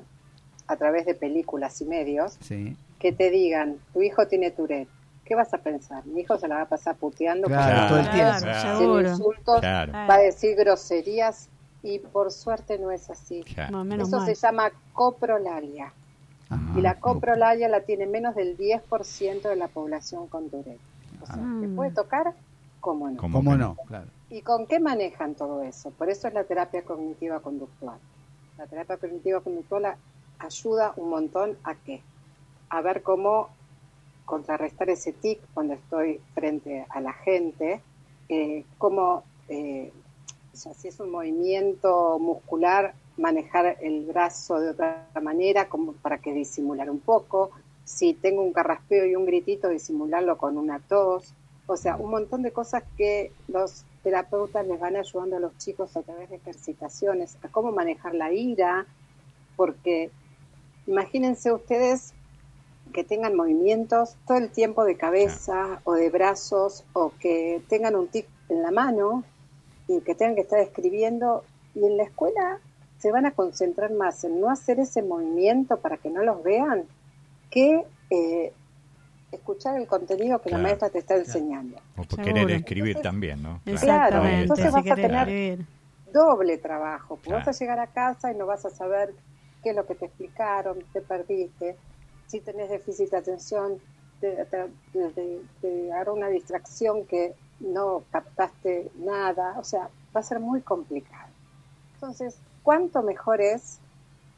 a 0.68 0.76
través 0.76 1.04
de 1.06 1.14
películas 1.14 1.80
y 1.80 1.84
medios, 1.84 2.38
Sí. 2.40 2.76
que 2.98 3.12
te 3.12 3.30
digan, 3.30 3.78
tu 3.92 4.02
hijo 4.02 4.26
tiene 4.26 4.50
Tourette. 4.50 4.88
¿Qué 5.24 5.34
vas 5.34 5.52
a 5.52 5.58
pensar? 5.58 6.06
Mi 6.06 6.20
hijo 6.20 6.38
se 6.38 6.46
la 6.46 6.54
va 6.56 6.60
a 6.62 6.68
pasar 6.68 6.94
puteando, 6.96 7.48
Claro, 7.48 7.88
todo 7.88 7.98
el 7.98 8.04
tiempo. 8.10 8.16
Claro, 8.20 8.40
Claro. 8.42 8.58
haciendo 8.58 8.78
seguro. 8.78 9.08
insultos, 9.10 9.60
Claro. 9.60 9.92
va 9.92 10.14
a 10.14 10.18
decir 10.18 10.56
groserías, 10.56 11.48
y 11.82 11.98
por 11.98 12.32
suerte 12.32 12.78
no 12.78 12.90
es 12.90 13.10
así. 13.10 13.42
Claro. 13.44 13.70
No, 13.72 13.84
menos 13.84 14.08
Eso 14.08 14.18
mal. 14.18 14.26
se 14.26 14.34
llama 14.34 14.70
coprolalia. 14.92 15.92
Ajá. 16.48 16.78
Y 16.78 16.80
la 16.80 16.94
coprolalia 17.00 17.68
la 17.68 17.80
tiene 17.80 18.06
menos 18.06 18.34
del 18.34 18.56
10% 18.56 19.48
de 19.48 19.56
la 19.56 19.68
población 19.68 20.28
con 20.28 20.48
Tourette. 20.50 20.80
O 21.22 21.26
sea, 21.26 21.36
Ah. 21.38 21.58
te 21.60 21.68
puede 21.68 21.90
tocar 21.90 22.34
¿Cómo 22.80 23.10
no? 23.10 23.16
¿Cómo 23.16 23.38
¿Cómo 23.38 23.50
que 23.52 23.58
no? 23.58 23.74
Claro. 23.86 24.06
¿Y 24.30 24.42
con 24.42 24.66
qué 24.66 24.78
manejan 24.78 25.34
todo 25.34 25.62
eso? 25.62 25.90
Por 25.90 26.08
eso 26.08 26.28
es 26.28 26.34
la 26.34 26.44
terapia 26.44 26.82
cognitiva 26.82 27.40
conductual. 27.40 27.98
La 28.58 28.66
terapia 28.66 28.96
cognitiva 28.96 29.40
conductual 29.40 29.86
a- 29.86 29.96
ayuda 30.38 30.92
un 30.96 31.08
montón 31.10 31.56
a 31.64 31.74
qué? 31.74 32.02
A 32.68 32.80
ver 32.82 33.02
cómo 33.02 33.48
contrarrestar 34.24 34.88
ese 34.90 35.12
tic 35.12 35.40
cuando 35.54 35.74
estoy 35.74 36.20
frente 36.34 36.86
a 36.90 37.00
la 37.00 37.12
gente, 37.12 37.80
eh, 38.28 38.64
cómo, 38.78 39.24
eh, 39.48 39.92
o 40.52 40.56
sea, 40.56 40.72
si 40.74 40.88
es 40.88 41.00
un 41.00 41.10
movimiento 41.10 42.18
muscular, 42.20 42.94
manejar 43.16 43.78
el 43.80 44.04
brazo 44.04 44.60
de 44.60 44.70
otra 44.70 45.08
manera, 45.22 45.68
como 45.68 45.92
para 45.94 46.18
que 46.18 46.32
disimular 46.32 46.90
un 46.90 47.00
poco, 47.00 47.50
si 47.84 48.14
tengo 48.14 48.42
un 48.42 48.52
carraspeo 48.52 49.06
y 49.06 49.14
un 49.14 49.26
gritito, 49.26 49.68
disimularlo 49.68 50.36
con 50.36 50.58
una 50.58 50.80
tos, 50.80 51.32
o 51.66 51.76
sea, 51.76 51.96
un 51.96 52.10
montón 52.10 52.42
de 52.42 52.52
cosas 52.52 52.82
que 52.96 53.32
los 53.48 53.84
terapeutas 54.02 54.66
les 54.66 54.78
van 54.78 54.96
ayudando 54.96 55.36
a 55.36 55.40
los 55.40 55.56
chicos 55.58 55.96
a 55.96 56.02
través 56.02 56.30
de 56.30 56.36
ejercitaciones, 56.36 57.36
a 57.42 57.48
cómo 57.48 57.72
manejar 57.72 58.14
la 58.14 58.32
ira, 58.32 58.86
porque 59.56 60.10
imagínense 60.86 61.52
ustedes 61.52 62.12
que 62.92 63.02
tengan 63.02 63.34
movimientos 63.34 64.16
todo 64.26 64.38
el 64.38 64.50
tiempo 64.50 64.84
de 64.84 64.96
cabeza 64.96 65.80
o 65.84 65.94
de 65.94 66.08
brazos 66.10 66.84
o 66.92 67.12
que 67.18 67.62
tengan 67.68 67.96
un 67.96 68.08
tic 68.08 68.28
en 68.48 68.62
la 68.62 68.70
mano 68.70 69.24
y 69.88 70.00
que 70.00 70.14
tengan 70.14 70.36
que 70.36 70.42
estar 70.42 70.60
escribiendo 70.60 71.44
y 71.74 71.84
en 71.84 71.96
la 71.96 72.04
escuela 72.04 72.60
se 72.98 73.12
van 73.12 73.26
a 73.26 73.32
concentrar 73.32 73.92
más 73.92 74.24
en 74.24 74.40
no 74.40 74.50
hacer 74.50 74.80
ese 74.80 75.02
movimiento 75.02 75.78
para 75.78 75.96
que 75.98 76.10
no 76.10 76.22
los 76.22 76.42
vean 76.42 76.84
que 77.50 77.84
eh, 78.10 78.52
escuchar 79.32 79.78
el 79.78 79.86
contenido 79.86 80.40
que 80.40 80.50
la 80.50 80.58
maestra 80.58 80.88
te 80.88 80.98
está 80.98 81.16
enseñando. 81.16 81.76
O 81.96 82.02
por 82.04 82.22
querer 82.22 82.50
escribir 82.50 82.96
Entonces- 82.96 83.02
también, 83.02 83.42
¿no? 83.42 83.60
Claro, 83.80 84.24
entonces 84.24 84.72
vas 84.72 84.86
a 84.90 84.94
tener- 84.94 85.58
doble 86.12 86.56
trabajo. 86.58 87.16
Claro. 87.22 87.44
Vas 87.44 87.48
a 87.48 87.58
llegar 87.64 87.78
a 87.80 87.88
casa 87.88 88.32
y 88.32 88.36
no 88.36 88.46
vas 88.46 88.64
a 88.64 88.70
saber 88.70 89.12
qué 89.62 89.70
es 89.70 89.76
lo 89.76 89.86
que 89.86 89.94
te 89.94 90.06
explicaron, 90.06 90.78
te 90.92 91.00
perdiste. 91.02 91.76
Si 92.26 92.40
tenés 92.40 92.70
déficit 92.70 93.10
de 93.10 93.16
atención, 93.18 93.78
te, 94.20 94.44
te, 94.46 94.66
te- 94.92 95.40
te 95.60 95.92
agarró 95.92 96.14
una 96.14 96.28
distracción 96.28 97.04
que 97.04 97.34
no 97.60 98.02
captaste 98.10 98.90
nada. 98.96 99.54
O 99.58 99.64
sea, 99.64 99.88
va 100.16 100.20
a 100.20 100.22
ser 100.22 100.40
muy 100.40 100.62
complicado. 100.62 101.28
Entonces, 101.94 102.38
¿cuánto 102.66 103.00
mejor 103.00 103.40
es, 103.40 103.78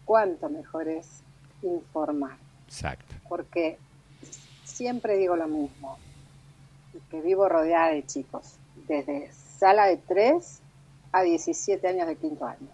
cuánto 0.04 0.50
mejor 0.50 0.86
es 0.86 1.22
informar? 1.62 2.36
Exacto. 2.66 3.14
porque 3.26 3.78
siempre 4.64 5.16
digo 5.16 5.34
lo 5.34 5.48
mismo, 5.48 5.96
que 7.10 7.22
vivo 7.22 7.48
rodeada 7.48 7.88
de 7.92 8.04
chicos, 8.04 8.56
desde 8.86 9.32
sala 9.32 9.86
de 9.86 9.96
3 9.96 10.60
a 11.12 11.22
17 11.22 11.88
años 11.88 12.06
de 12.06 12.16
quinto 12.16 12.44
año. 12.44 12.68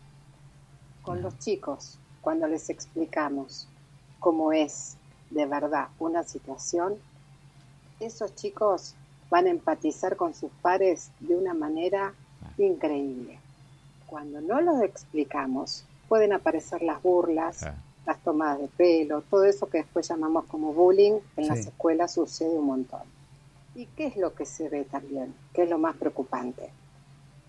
Con 1.02 1.22
los 1.22 1.38
chicos, 1.38 2.00
cuando 2.20 2.48
les 2.48 2.68
explicamos 2.68 3.68
cómo 4.18 4.52
es 4.52 4.96
de 5.30 5.46
verdad 5.46 5.86
una 6.00 6.24
situación, 6.24 6.96
esos 8.00 8.34
chicos 8.34 8.96
van 9.30 9.46
a 9.46 9.50
empatizar 9.50 10.16
con 10.16 10.34
sus 10.34 10.50
pares 10.62 11.12
de 11.20 11.36
una 11.36 11.54
manera 11.54 12.12
increíble. 12.58 13.38
Cuando 14.14 14.40
no 14.40 14.60
los 14.60 14.80
explicamos, 14.80 15.84
pueden 16.08 16.32
aparecer 16.32 16.82
las 16.82 17.02
burlas, 17.02 17.64
Ah, 17.64 17.74
las 18.06 18.20
tomadas 18.22 18.60
de 18.60 18.68
pelo, 18.68 19.22
todo 19.22 19.42
eso 19.42 19.68
que 19.68 19.78
después 19.78 20.06
llamamos 20.08 20.44
como 20.44 20.72
bullying, 20.72 21.14
en 21.36 21.42
Sí. 21.44 21.50
las 21.50 21.58
escuelas 21.66 22.12
sucede 22.14 22.56
un 22.56 22.66
montón. 22.66 23.00
¿Y 23.74 23.86
qué 23.86 24.06
es 24.06 24.16
lo 24.16 24.32
que 24.32 24.46
se 24.46 24.68
ve 24.68 24.84
también? 24.84 25.34
¿Qué 25.52 25.64
es 25.64 25.68
lo 25.68 25.78
más 25.78 25.96
preocupante? 25.96 26.70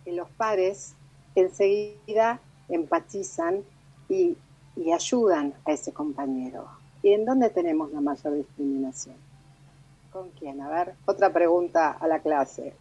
Que 0.03 0.13
los 0.13 0.27
pares 0.31 0.95
enseguida 1.35 2.39
empatizan 2.67 3.63
y, 4.09 4.35
y 4.75 4.91
ayudan 4.91 5.53
a 5.65 5.71
ese 5.71 5.93
compañero. 5.93 6.65
¿Y 7.03 7.13
en 7.13 7.25
dónde 7.25 7.51
tenemos 7.51 7.91
la 7.91 8.01
mayor 8.01 8.33
discriminación? 8.37 9.17
¿Con 10.11 10.31
quién? 10.31 10.59
A 10.61 10.69
ver, 10.69 10.95
otra 11.05 11.31
pregunta 11.31 11.91
a 11.91 12.07
la 12.07 12.21
clase. 12.21 12.73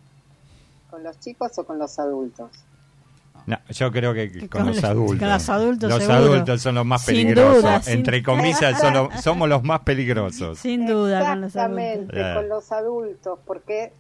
¿Con 0.89 1.03
los 1.03 1.21
chicos 1.21 1.59
o 1.59 1.67
con 1.67 1.79
los 1.79 1.99
adultos? 1.99 2.51
No, 3.47 3.59
yo 3.69 3.93
creo 3.93 4.15
que 4.15 4.31
Que 4.33 4.39
con, 4.49 4.61
con 4.63 4.67
los 4.69 4.77
los- 4.77 4.85
adultos. 4.85 5.19
con 5.19 5.29
los 5.29 5.49
adultos, 5.51 5.91
Los 5.91 5.99
seguro. 6.03 6.33
adultos 6.33 6.63
son 6.63 6.75
los 6.77 6.87
más 6.87 7.03
Sin 7.03 7.15
peligrosos. 7.15 7.63
duda, 7.63 7.83
sin- 7.83 7.95
Entre 7.95 8.23
comillas, 8.23 8.81
son 8.81 8.95
los- 8.95 9.21
somos 9.23 9.49
los 9.49 9.63
más 9.63 9.81
peligrosos. 9.81 10.59
Sin 10.59 10.87
duda, 10.87 11.19
con 11.31 11.41
los 11.43 11.55
adultos. 11.57 11.83
Exactamente, 11.87 12.35
con 12.35 12.49
los 12.49 12.73
adultos, 12.73 13.39
porque 13.45 13.93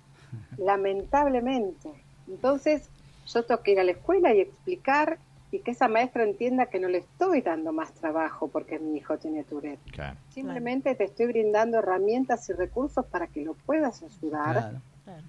lamentablemente, 0.58 1.88
entonces 2.28 2.88
yo 3.26 3.42
tengo 3.44 3.62
que 3.62 3.72
ir 3.72 3.80
a 3.80 3.84
la 3.84 3.92
escuela 3.92 4.34
y 4.34 4.40
explicar 4.40 5.18
y 5.50 5.60
que 5.60 5.70
esa 5.70 5.86
maestra 5.88 6.24
entienda 6.24 6.66
que 6.66 6.80
no 6.80 6.88
le 6.88 6.98
estoy 6.98 7.40
dando 7.40 7.72
más 7.72 7.92
trabajo 7.92 8.48
porque 8.48 8.78
mi 8.78 8.96
hijo 8.98 9.18
tiene 9.18 9.44
Tourette. 9.44 9.78
Claro. 9.92 10.16
Simplemente 10.30 10.94
te 10.96 11.04
estoy 11.04 11.26
brindando 11.26 11.78
herramientas 11.78 12.48
y 12.48 12.54
recursos 12.54 13.04
para 13.06 13.28
que 13.28 13.42
lo 13.44 13.54
puedas 13.54 14.02
ayudar. 14.02 14.52
Claro. 14.52 14.80
Claro. 15.04 15.22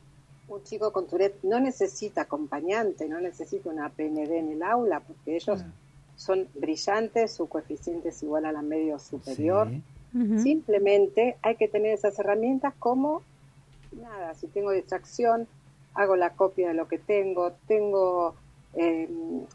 Un 0.48 0.64
chico 0.64 0.92
con 0.92 1.08
Tourette 1.08 1.44
no 1.44 1.60
necesita 1.60 2.22
acompañante, 2.22 3.10
no 3.10 3.20
necesita 3.20 3.70
una 3.70 3.90
PND 3.90 4.32
en 4.32 4.52
el 4.52 4.64
aula 4.64 5.00
porque 5.00 5.36
ellos 5.38 5.64
son 6.16 6.48
brillantes, 6.54 7.34
su 7.34 7.48
coeficiente 7.48 8.10
es 8.10 8.24
igual 8.24 8.46
a 8.46 8.52
la 8.52 8.62
medio 8.62 9.00
superior. 9.00 9.70
Sí. 9.70 9.82
Simplemente 10.38 11.36
hay 11.42 11.56
que 11.58 11.68
tener 11.68 11.94
esas 11.94 12.18
herramientas 12.20 12.74
como, 12.80 13.22
nada, 13.92 14.34
si 14.36 14.48
tengo 14.48 14.72
distracción, 14.72 15.46
hago 15.94 16.16
la 16.16 16.32
copia 16.32 16.70
de 16.70 16.74
lo 16.74 16.88
que 16.88 17.00
tengo, 17.00 17.52
tengo 17.68 18.36
eh, 18.76 19.10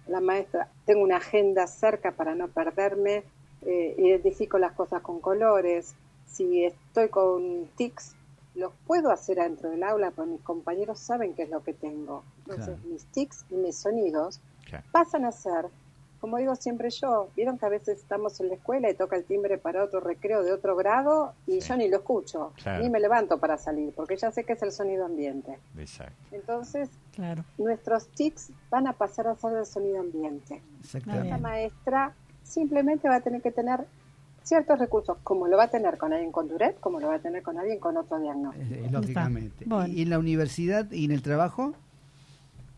la 0.06 0.20
maestra, 0.20 0.68
tengo 0.84 1.02
una 1.02 1.16
agenda 1.16 1.66
cerca 1.66 2.12
para 2.12 2.34
no 2.34 2.48
perderme, 2.48 3.22
eh, 3.62 3.94
identifico 3.98 4.58
las 4.58 4.72
cosas 4.72 5.02
con 5.02 5.20
colores, 5.20 5.94
si 6.26 6.64
estoy 6.64 7.08
con 7.08 7.66
tics, 7.76 8.14
los 8.54 8.72
puedo 8.86 9.10
hacer 9.10 9.40
adentro 9.40 9.70
del 9.70 9.82
aula, 9.82 10.10
porque 10.10 10.32
mis 10.32 10.40
compañeros 10.42 10.98
saben 10.98 11.34
qué 11.34 11.42
es 11.44 11.50
lo 11.50 11.62
que 11.62 11.72
tengo. 11.74 12.24
Entonces, 12.40 12.74
Claro. 12.76 12.80
mis 12.90 13.04
tics 13.06 13.44
y 13.50 13.54
mis 13.54 13.76
sonidos 13.76 14.40
Claro. 14.64 14.84
pasan 14.92 15.24
a 15.24 15.32
ser, 15.32 15.66
como 16.20 16.36
digo 16.36 16.54
siempre 16.56 16.90
yo, 16.90 17.28
vieron 17.36 17.56
que 17.58 17.66
a 17.66 17.68
veces 17.70 17.98
estamos 17.98 18.38
en 18.40 18.48
la 18.48 18.54
escuela 18.54 18.90
y 18.90 18.94
toca 18.94 19.16
el 19.16 19.24
timbre 19.24 19.56
para 19.56 19.82
otro 19.84 20.00
recreo 20.00 20.42
de 20.42 20.52
otro 20.52 20.76
grado 20.76 21.32
y 21.46 21.60
Sí. 21.60 21.68
yo 21.68 21.76
ni 21.76 21.88
lo 21.88 21.98
escucho, 21.98 22.52
Claro. 22.62 22.82
ni 22.82 22.90
me 22.90 23.00
levanto 23.00 23.38
para 23.38 23.56
salir, 23.56 23.92
porque 23.94 24.16
ya 24.16 24.30
sé 24.30 24.44
que 24.44 24.52
es 24.54 24.62
el 24.62 24.72
sonido 24.72 25.06
ambiente. 25.06 25.58
Exacto. 25.78 26.14
Entonces, 26.32 26.90
Claro. 27.14 27.44
nuestros 27.56 28.08
tics 28.08 28.50
van 28.68 28.86
a 28.86 28.92
pasar 28.92 29.28
a 29.28 29.34
ser 29.36 29.56
el 29.56 29.66
sonido 29.66 30.00
ambiente. 30.00 30.60
Exactamente. 30.80 31.28
La 31.30 31.38
maestra 31.38 32.14
simplemente 32.42 33.08
va 33.08 33.16
a 33.16 33.20
tener 33.20 33.40
que 33.42 33.52
tener 33.52 33.86
ciertos 34.50 34.78
recursos, 34.80 35.16
como 35.22 35.46
lo 35.46 35.56
va 35.56 35.64
a 35.64 35.68
tener 35.70 35.96
con 35.96 36.12
alguien 36.12 36.32
con 36.32 36.48
Tourette, 36.48 36.78
como 36.80 36.98
lo 37.00 37.06
va 37.08 37.14
a 37.14 37.18
tener 37.20 37.42
con 37.42 37.56
alguien 37.58 37.78
con 37.78 37.96
otro 37.96 38.18
diagnóstico. 38.18 38.74
Eh, 38.74 38.88
lógicamente. 38.90 39.64
Bueno. 39.66 39.86
¿Y 39.94 40.02
en 40.02 40.10
la 40.10 40.18
universidad 40.18 40.90
y 40.90 41.04
en 41.04 41.12
el 41.12 41.22
trabajo? 41.22 41.72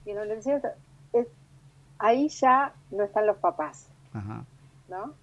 Y 0.04 0.11
en 0.11 0.16
la 0.16 0.22
universidad, 0.22 0.74
es- 1.14 1.26
ahí 1.98 2.28
ya 2.28 2.72
no 2.90 3.02
están 3.04 3.26
los 3.26 3.37
papás. 3.38 3.87
Ajá. 4.12 4.44
¿no? 4.88 5.14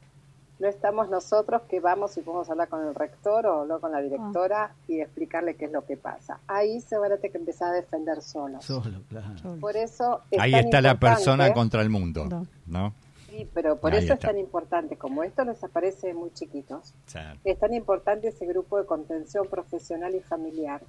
No 0.59 0.67
estamos 0.67 1.07
nosotros 1.09 1.61
que 1.69 1.79
vamos 1.79 2.17
y 2.17 2.21
podemos 2.21 2.49
hablar 2.49 2.67
con 2.67 2.85
el 2.85 2.95
rector 2.95 3.45
o 3.45 3.61
hablar 3.61 3.79
con 3.79 3.91
la 3.91 4.01
directora 4.01 4.71
y 4.87 4.99
explicarle 4.99 5.55
qué 5.55 5.65
es 5.65 5.71
lo 5.71 5.85
que 5.85 5.95
pasa. 5.95 6.39
Ahí 6.47 6.81
se 6.81 6.97
van 6.97 7.11
a 7.11 7.15
tener 7.17 7.31
que 7.31 7.37
empezar 7.37 7.69
a 7.69 7.73
defender 7.73 8.21
solos. 8.21 8.65
Solo, 8.65 8.99
claro. 9.07 9.27
Por 9.61 9.77
eso 9.77 10.21
es 10.31 10.39
Ahí 10.41 10.51
tan 10.51 10.65
está 10.65 10.81
la 10.81 10.99
persona 10.99 11.53
contra 11.53 11.81
el 11.83 11.89
mundo, 11.89 12.25
No. 12.25 12.45
¿no? 12.65 12.93
Sí, 13.39 13.49
pero 13.53 13.77
por 13.77 13.93
Ahí 13.93 14.03
eso 14.03 14.13
es 14.13 14.19
tan 14.19 14.37
importante, 14.37 14.97
como 14.97 15.23
esto 15.23 15.45
les 15.45 15.63
aparece 15.63 16.07
de 16.07 16.13
muy 16.13 16.29
chiquitos, 16.33 16.93
Claro. 17.09 17.39
es 17.45 17.57
tan 17.57 17.73
importante 17.73 18.27
ese 18.27 18.45
grupo 18.45 18.77
de 18.77 18.85
contención 18.85 19.47
profesional 19.47 20.13
y 20.13 20.19
familiar 20.19 20.81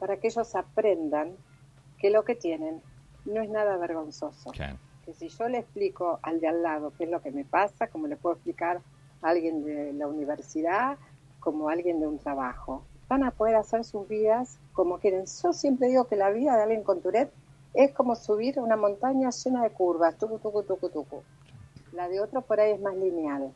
para 0.00 0.16
que 0.16 0.26
ellos 0.26 0.56
aprendan 0.56 1.36
que 1.98 2.10
lo 2.10 2.24
que 2.24 2.34
tienen 2.34 2.82
no 3.24 3.40
es 3.40 3.48
nada 3.48 3.76
vergonzoso. 3.76 4.50
Claro. 4.50 4.76
que 5.04 5.12
si 5.12 5.28
yo 5.28 5.48
le 5.50 5.58
explico 5.58 6.18
al 6.22 6.40
de 6.40 6.48
al 6.48 6.62
lado 6.62 6.90
qué 6.96 7.04
es 7.04 7.10
lo 7.10 7.20
que 7.20 7.30
me 7.30 7.44
pasa, 7.44 7.88
como 7.88 8.06
le 8.06 8.16
puedo 8.16 8.36
explicar 8.36 8.80
a 9.20 9.28
alguien 9.28 9.62
de 9.62 9.92
la 9.92 10.06
universidad, 10.08 10.96
como 11.40 11.68
a 11.68 11.72
alguien 11.74 12.00
de 12.00 12.06
un 12.06 12.18
trabajo, 12.18 12.82
van 13.06 13.22
a 13.22 13.30
poder 13.30 13.54
hacer 13.56 13.84
sus 13.84 14.08
vidas 14.08 14.58
como 14.72 14.98
quieren. 14.98 15.26
Yo 15.26 15.52
siempre 15.52 15.88
digo 15.88 16.04
que 16.06 16.16
la 16.16 16.30
vida 16.30 16.56
de 16.56 16.62
alguien 16.62 16.82
con 16.82 17.02
Tourette 17.02 17.30
es 17.74 17.92
como 17.92 18.16
subir 18.16 18.58
una 18.58 18.76
montaña 18.76 19.28
llena 19.30 19.62
de 19.62 19.70
curvas, 19.70 20.16
tucu, 20.16 20.38
tucu, 20.38 20.62
tucu, 20.62 20.88
tucu. 20.88 21.22
La 21.94 22.08
de 22.08 22.20
otro 22.20 22.42
por 22.42 22.60
ahí 22.60 22.72
es 22.72 22.80
más 22.80 22.94
lineal. 22.96 23.52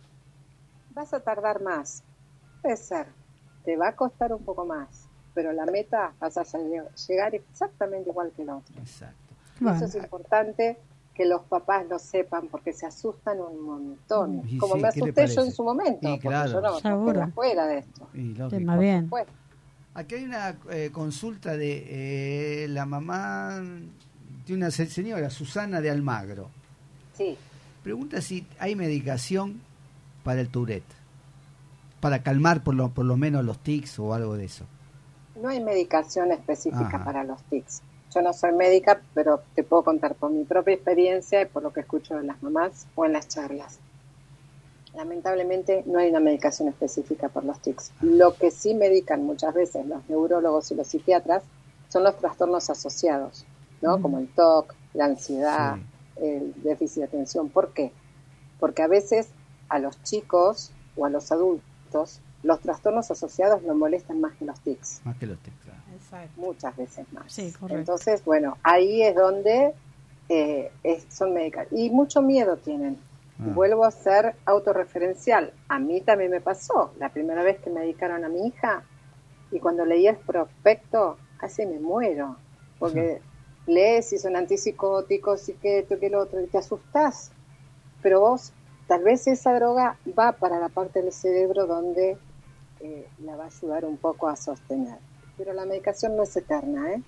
Vas 0.95 1.13
a 1.15 1.21
tardar 1.21 1.61
más, 1.63 2.03
puede 2.63 2.77
ser, 2.77 3.07
te 3.65 3.77
va 3.77 3.89
a 3.89 3.97
costar 3.97 4.33
un 4.33 4.43
poco 4.45 4.65
más, 4.65 5.07
pero 5.35 5.53
la 5.53 5.67
meta 5.67 6.13
vas 6.21 6.37
a 6.39 6.43
lle- 6.45 6.89
llegar 7.07 7.35
exactamente 7.35 8.11
igual 8.11 8.33
que 8.35 8.43
el 8.43 8.51
otro. 8.51 8.75
Exacto. 8.81 9.17
Bueno. 9.61 9.77
Eso 9.77 9.85
es 9.87 9.95
importante 9.97 10.79
que 11.15 11.25
los 11.27 11.43
papás 11.43 11.87
lo 11.89 11.99
sepan 11.99 12.47
porque 12.49 12.73
se 12.73 12.87
asustan 12.87 13.41
un 13.41 13.61
montón. 13.61 14.43
Y 14.49 14.59
Como 14.59 14.75
sí, 14.77 14.81
me 14.83 14.91
¿qué 14.93 15.01
le 15.01 15.05
asusté 15.11 15.27
yo 15.27 15.43
en 15.45 15.53
su 15.53 15.65
momento, 15.65 16.09
Y 16.09 16.13
porque 16.19 16.29
claro. 16.29 16.53
yo 16.53 16.61
no, 16.61 16.77
quedé 17.13 17.21
afuera 17.23 17.67
de 17.67 17.79
esto. 17.79 18.09
Y 18.15 18.61
más 18.65 18.79
bien. 18.79 19.11
Aquí 19.95 20.15
hay 20.15 20.25
una 20.25 20.57
eh, 20.71 20.91
consulta 20.93 21.57
de 21.57 22.65
eh, 22.65 22.69
la 22.69 22.87
mamá 22.87 23.61
de 24.47 24.55
una 24.55 24.71
se- 24.71 24.87
señora, 24.87 25.29
Susana 25.29 25.81
de 25.81 25.91
Almagro. 25.91 26.51
Sí, 27.15 27.37
Pregunta 27.89 28.21
si 28.21 28.47
hay 28.59 28.77
medicación 28.77 29.63
para 30.23 30.43
el 30.43 30.51
Tourette, 30.51 30.85
para 32.01 32.23
calmar 32.23 32.63
por 32.63 32.75
lo, 32.75 32.91
por 32.91 33.07
lo 33.07 33.17
menos 33.17 33.47
los 33.47 33.59
tics 33.61 33.99
o 33.99 34.13
algo 34.13 34.37
de 34.37 34.45
eso. 34.45 34.67
no 35.41 35.49
hay 35.49 35.65
medicación 35.65 36.31
específica 36.31 36.97
Ajá. 36.97 37.05
para 37.07 37.25
los 37.25 37.43
tics. 37.45 37.81
Yo 38.15 38.21
no 38.21 38.35
soy 38.35 38.53
médica, 38.53 39.01
pero 39.15 39.41
te 39.55 39.65
puedo 39.65 39.85
contar 39.85 40.17
por 40.17 40.31
mi 40.31 40.45
propia 40.45 40.75
experiencia 40.75 41.41
y 41.41 41.47
por 41.47 41.63
lo 41.63 41.73
que 41.73 41.81
escucho 41.81 42.15
de 42.15 42.25
las 42.25 42.43
mamás 42.43 42.87
o 42.95 43.07
en 43.07 43.15
las 43.15 43.27
charlas. 43.27 43.79
Lamentablemente 44.95 45.83
no 45.87 45.99
hay 45.99 46.11
una 46.11 46.21
medicación 46.21 46.69
específica 46.69 47.31
por 47.31 47.47
los 47.47 47.59
tics. 47.63 47.93
Lo 48.03 48.35
que 48.35 48.51
sí 48.51 48.75
medican 48.75 49.25
muchas 49.25 49.55
veces 49.55 49.87
los 49.87 50.07
neurólogos 50.11 50.71
y 50.73 50.75
los 50.75 50.89
psiquiatras 50.89 51.43
son 51.89 52.05
los 52.05 52.19
trastornos 52.19 52.69
asociados, 52.69 53.47
¿no? 53.81 54.03
Como 54.03 54.19
el 54.19 54.29
TOC, 54.29 54.75
la 54.93 55.07
ansiedad, 55.07 55.79
el 56.21 56.55
déficit 56.63 56.99
de 56.99 57.05
atención. 57.05 57.49
¿Por 57.49 57.73
qué? 57.73 57.93
Porque 58.61 58.83
a 58.83 58.87
veces 58.89 59.29
a 59.69 59.79
los 59.79 60.03
chicos 60.03 60.73
o 60.97 61.07
a 61.07 61.11
los 61.11 61.31
adultos 61.33 62.21
los 62.43 62.61
trastornos 62.61 63.11
asociados 63.11 63.63
los 63.65 63.77
molestan 63.77 64.21
más 64.21 64.33
que 64.37 64.45
los 64.45 64.59
tics, 64.61 65.01
Más 65.05 65.17
que 65.17 65.27
los 65.27 65.39
tics. 65.41 65.57
claro. 65.65 65.81
Exacto. 65.95 66.41
muchas 66.41 66.77
veces 66.77 67.13
más. 67.13 67.33
Sí, 67.33 67.53
correcto. 67.53 67.79
Entonces, 67.81 68.25
bueno, 68.25 68.57
ahí 68.63 69.03
es 69.03 69.15
donde 69.15 69.75
eh, 70.29 70.71
es- 70.83 71.07
son 71.09 71.33
médicas. 71.35 71.67
Y 71.73 71.91
mucho 71.91 72.21
miedo 72.23 72.57
tienen. 72.59 72.99
Ah. 73.41 73.45
Vuelvo 73.55 73.85
a 73.85 73.91
ser 73.91 74.35
autorreferencial. 74.45 75.53
A 75.69 75.79
mí 75.79 76.01
también 76.03 76.31
me 76.31 76.41
pasó. 76.41 76.93
La 76.99 77.09
primera 77.09 77.43
vez 77.43 77.59
que 77.61 77.71
medicaron 77.71 78.25
a 78.25 78.29
mi 78.29 78.47
hija 78.47 78.83
y 79.51 79.59
cuando 79.59 79.85
leí 79.87 80.07
el 80.07 80.17
prospecto, 80.17 81.17
casi 81.39 81.65
me 81.67 81.79
muero. 81.81 82.37
Porque 82.79 83.21
lees 83.69 84.09
si 84.09 84.19
son 84.19 84.37
antipsicóticos 84.37 85.49
y 85.49 85.55
que 85.55 85.81
esto, 85.81 85.99
que 86.01 86.11
lo 86.11 86.21
otro, 86.21 86.41
y 86.43 86.49
te 86.49 86.59
asustás. 86.59 87.33
Pero 88.03 88.21
vos, 88.21 88.53
tal 88.89 89.05
vez 89.05 89.27
esa 89.29 89.55
droga 89.55 89.99
va 90.19 90.33
para 90.33 90.59
la 90.59 90.69
parte 90.71 91.03
del 91.03 91.13
cerebro 91.13 91.67
donde 91.67 92.19
eh, 92.81 93.09
la 93.19 93.37
va 93.37 93.45
a 93.45 93.49
ayudar 93.49 93.85
un 93.85 93.99
poco 93.99 94.29
a 94.29 94.37
sostener. 94.37 94.99
Pero 95.37 95.53
la 95.53 95.67
medicación 95.67 96.17
no 96.17 96.25
es 96.25 96.37
eterna, 96.37 96.93
¿eh? 96.95 97.03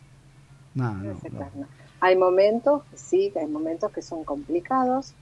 No, 0.74 0.94
No 1.00 1.12
no, 1.12 1.12
es 1.12 1.24
no. 1.32 1.42
eterna. 1.44 1.68
Hay 2.00 2.16
momentos, 2.16 2.84
sí, 2.94 3.32
hay 3.36 3.46
momentos 3.46 3.92
que 3.92 4.02
son 4.02 4.24
complicados. 4.24 5.14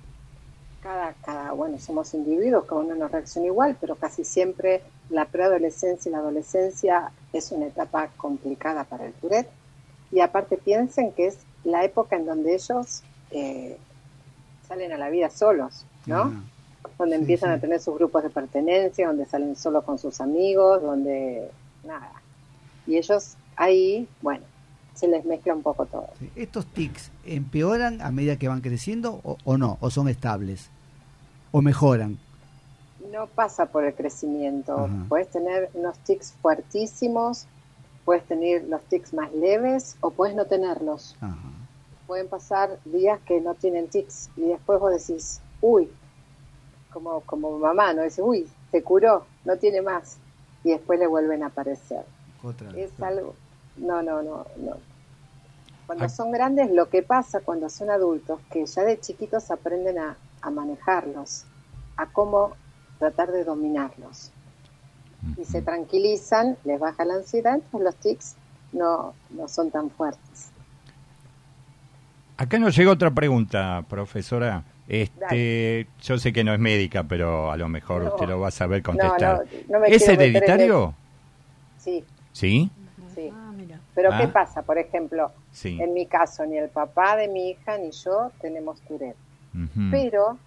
Cada, 0.81 1.15
cada, 1.25 1.53
bueno, 1.53 1.79
somos 1.79 2.15
individuos, 2.15 2.65
cada 2.67 2.83
uno 2.83 2.95
no 2.95 3.09
reacciona 3.09 3.49
igual, 3.49 3.77
pero 3.81 3.97
casi 3.97 4.25
siempre 4.25 4.83
la 5.09 5.27
preadolescencia 5.27 6.09
y 6.09 6.13
la 6.13 6.19
adolescencia 6.19 7.13
es 7.33 7.51
una 7.53 7.67
etapa 7.67 8.11
complicada 8.17 8.85
para 8.85 9.07
el 9.07 9.15
Tourette. 9.15 9.58
Y 10.11 10.21
aparte 10.21 10.57
piensen 10.57 11.13
que 11.13 11.27
es 11.27 11.39
la 11.65 11.85
época 11.85 12.17
en 12.17 12.27
donde 12.27 12.55
ellos 12.55 13.03
eh, 13.31 13.77
salen 14.67 14.93
a 14.93 14.99
la 14.99 15.11
vida 15.11 15.31
solos, 15.31 15.85
¿no? 16.07 16.23
Ah, 16.23 16.33
donde 16.99 17.17
Sí, 17.17 17.21
empiezan 17.23 17.51
sí. 17.51 17.55
a 17.57 17.61
tener 17.61 17.81
sus 17.81 17.95
grupos 17.95 18.23
de 18.23 18.31
pertenencia, 18.31 19.07
donde 19.09 19.27
salen 19.27 19.55
solo 19.57 19.83
con 19.83 19.99
sus 19.99 20.21
amigos, 20.21 20.83
donde 20.83 21.51
nada. 21.85 22.13
Y 22.87 22.97
ellos 22.97 23.35
ahí, 23.57 24.09
bueno, 24.23 24.45
se 24.95 25.07
les 25.09 25.25
mezcla 25.25 25.55
un 25.55 25.63
poco 25.63 25.87
todo. 25.87 26.09
¿Estos 26.35 26.67
tics 26.67 27.11
empeoran 27.25 28.01
a 28.01 28.11
medida 28.11 28.37
que 28.37 28.49
van 28.49 28.61
creciendo 28.63 29.21
o, 29.23 29.37
o 29.45 29.57
no? 29.59 29.77
¿O 29.81 29.91
son 29.91 30.09
estables? 30.09 30.71
¿O 31.53 31.61
mejoran? 31.63 32.19
No 33.13 33.27
pasa 33.27 33.67
por 33.67 33.85
el 33.85 33.95
crecimiento. 33.95 34.77
Ajá. 34.87 35.05
Puedes 35.09 35.29
tener 35.29 35.71
unos 35.75 35.99
tics 36.01 36.33
fuertísimos, 36.43 37.47
puedes 38.09 38.25
tener 38.25 38.65
los 38.65 38.81
tics 38.85 39.13
más 39.13 39.31
leves 39.35 39.99
o 40.01 40.09
puedes 40.11 40.35
no 40.35 40.47
tenerlos. 40.47 41.15
Ajá. 41.21 41.37
Pueden 42.07 42.27
pasar 42.27 42.79
días 42.87 43.21
que 43.27 43.39
no 43.39 43.55
tienen 43.55 43.89
tics 43.89 44.31
y 44.35 44.45
después 44.49 44.81
vos 44.81 44.93
decís, 44.93 45.43
uy, 45.61 45.91
como, 46.91 47.21
como 47.21 47.59
mamá, 47.59 47.93
¿no? 47.93 48.01
Dice, 48.01 48.23
uy, 48.23 48.49
se 48.71 48.83
curó, 48.83 49.27
no 49.45 49.59
tiene 49.59 49.83
más. 49.83 50.17
Y 50.65 50.71
después 50.71 50.99
le 50.99 51.07
vuelven 51.07 51.43
a 51.43 51.49
aparecer. 51.49 52.03
Otra 52.43 52.73
vez, 52.73 52.91
es 52.95 53.03
algo 53.03 53.35
no 53.77 54.01
no 54.03 54.23
no 54.23 54.47
no 54.57 54.77
cuando 55.87 56.07
Ah. 56.07 56.09
son 56.09 56.31
grandes 56.33 56.71
lo 56.71 56.89
que 56.89 57.03
pasa 57.03 57.41
cuando 57.41 57.69
son 57.69 57.91
adultos 57.91 58.41
que 58.51 58.65
ya 58.65 58.85
de 58.85 58.99
chiquitos 58.99 59.51
aprenden 59.51 59.99
a, 59.99 60.17
a 60.41 60.51
manejarlos 60.51 61.45
a 61.99 62.07
cómo 62.07 62.53
tratar 62.99 63.33
de 63.33 63.45
dominarlos 63.45 64.33
y 65.37 65.45
se 65.45 65.63
tranquilizan 65.63 66.57
les 66.65 66.79
baja 66.79 67.05
la 67.05 67.15
ansiedad 67.15 67.55
entonces 67.57 67.81
los 67.81 67.97
tics 67.97 68.37
no 68.73 69.15
no 69.31 69.49
son 69.49 69.71
tan 69.71 69.91
fuertes 69.91 70.51
Acá 72.37 72.57
nos 72.61 72.77
llega 72.77 72.93
otra 72.93 73.11
pregunta, 73.11 73.85
profesora. 73.89 74.63
Este, 74.87 75.89
yo 76.01 76.19
sé 76.19 76.33
que 76.33 76.45
no 76.45 76.55
es 76.55 76.61
médica, 76.61 77.03
pero 77.03 77.51
a 77.51 77.57
lo 77.57 77.69
mejor 77.69 78.05
No. 78.05 78.11
usted 78.15 78.29
lo 78.29 78.39
va 78.39 78.47
a 78.47 78.53
saber 78.53 78.81
contestar. 78.81 79.45
no, 79.67 79.75
no 79.75 79.81
me 79.81 79.89
¿Es 79.89 80.07
hereditario? 80.09 80.95
sí 81.79 82.05
Sí. 82.33 82.71
sí 83.13 83.29
Ah, 83.35 83.51
mira. 83.57 83.81
pero 83.93 84.11
Ah. 84.13 84.19
qué 84.21 84.29
pasa 84.29 84.63
por 84.63 84.79
ejemplo 84.79 85.33
Sí. 85.51 85.79
en 85.83 85.93
mi 85.93 86.07
caso 86.07 86.47
ni 86.47 86.57
el 86.59 86.69
papá 86.69 87.17
de 87.17 87.27
mi 87.27 87.51
hija 87.51 87.77
ni 87.77 87.91
yo 87.91 88.31
tenemos 88.41 88.81
Tourette 88.83 89.17
pero 89.91 90.39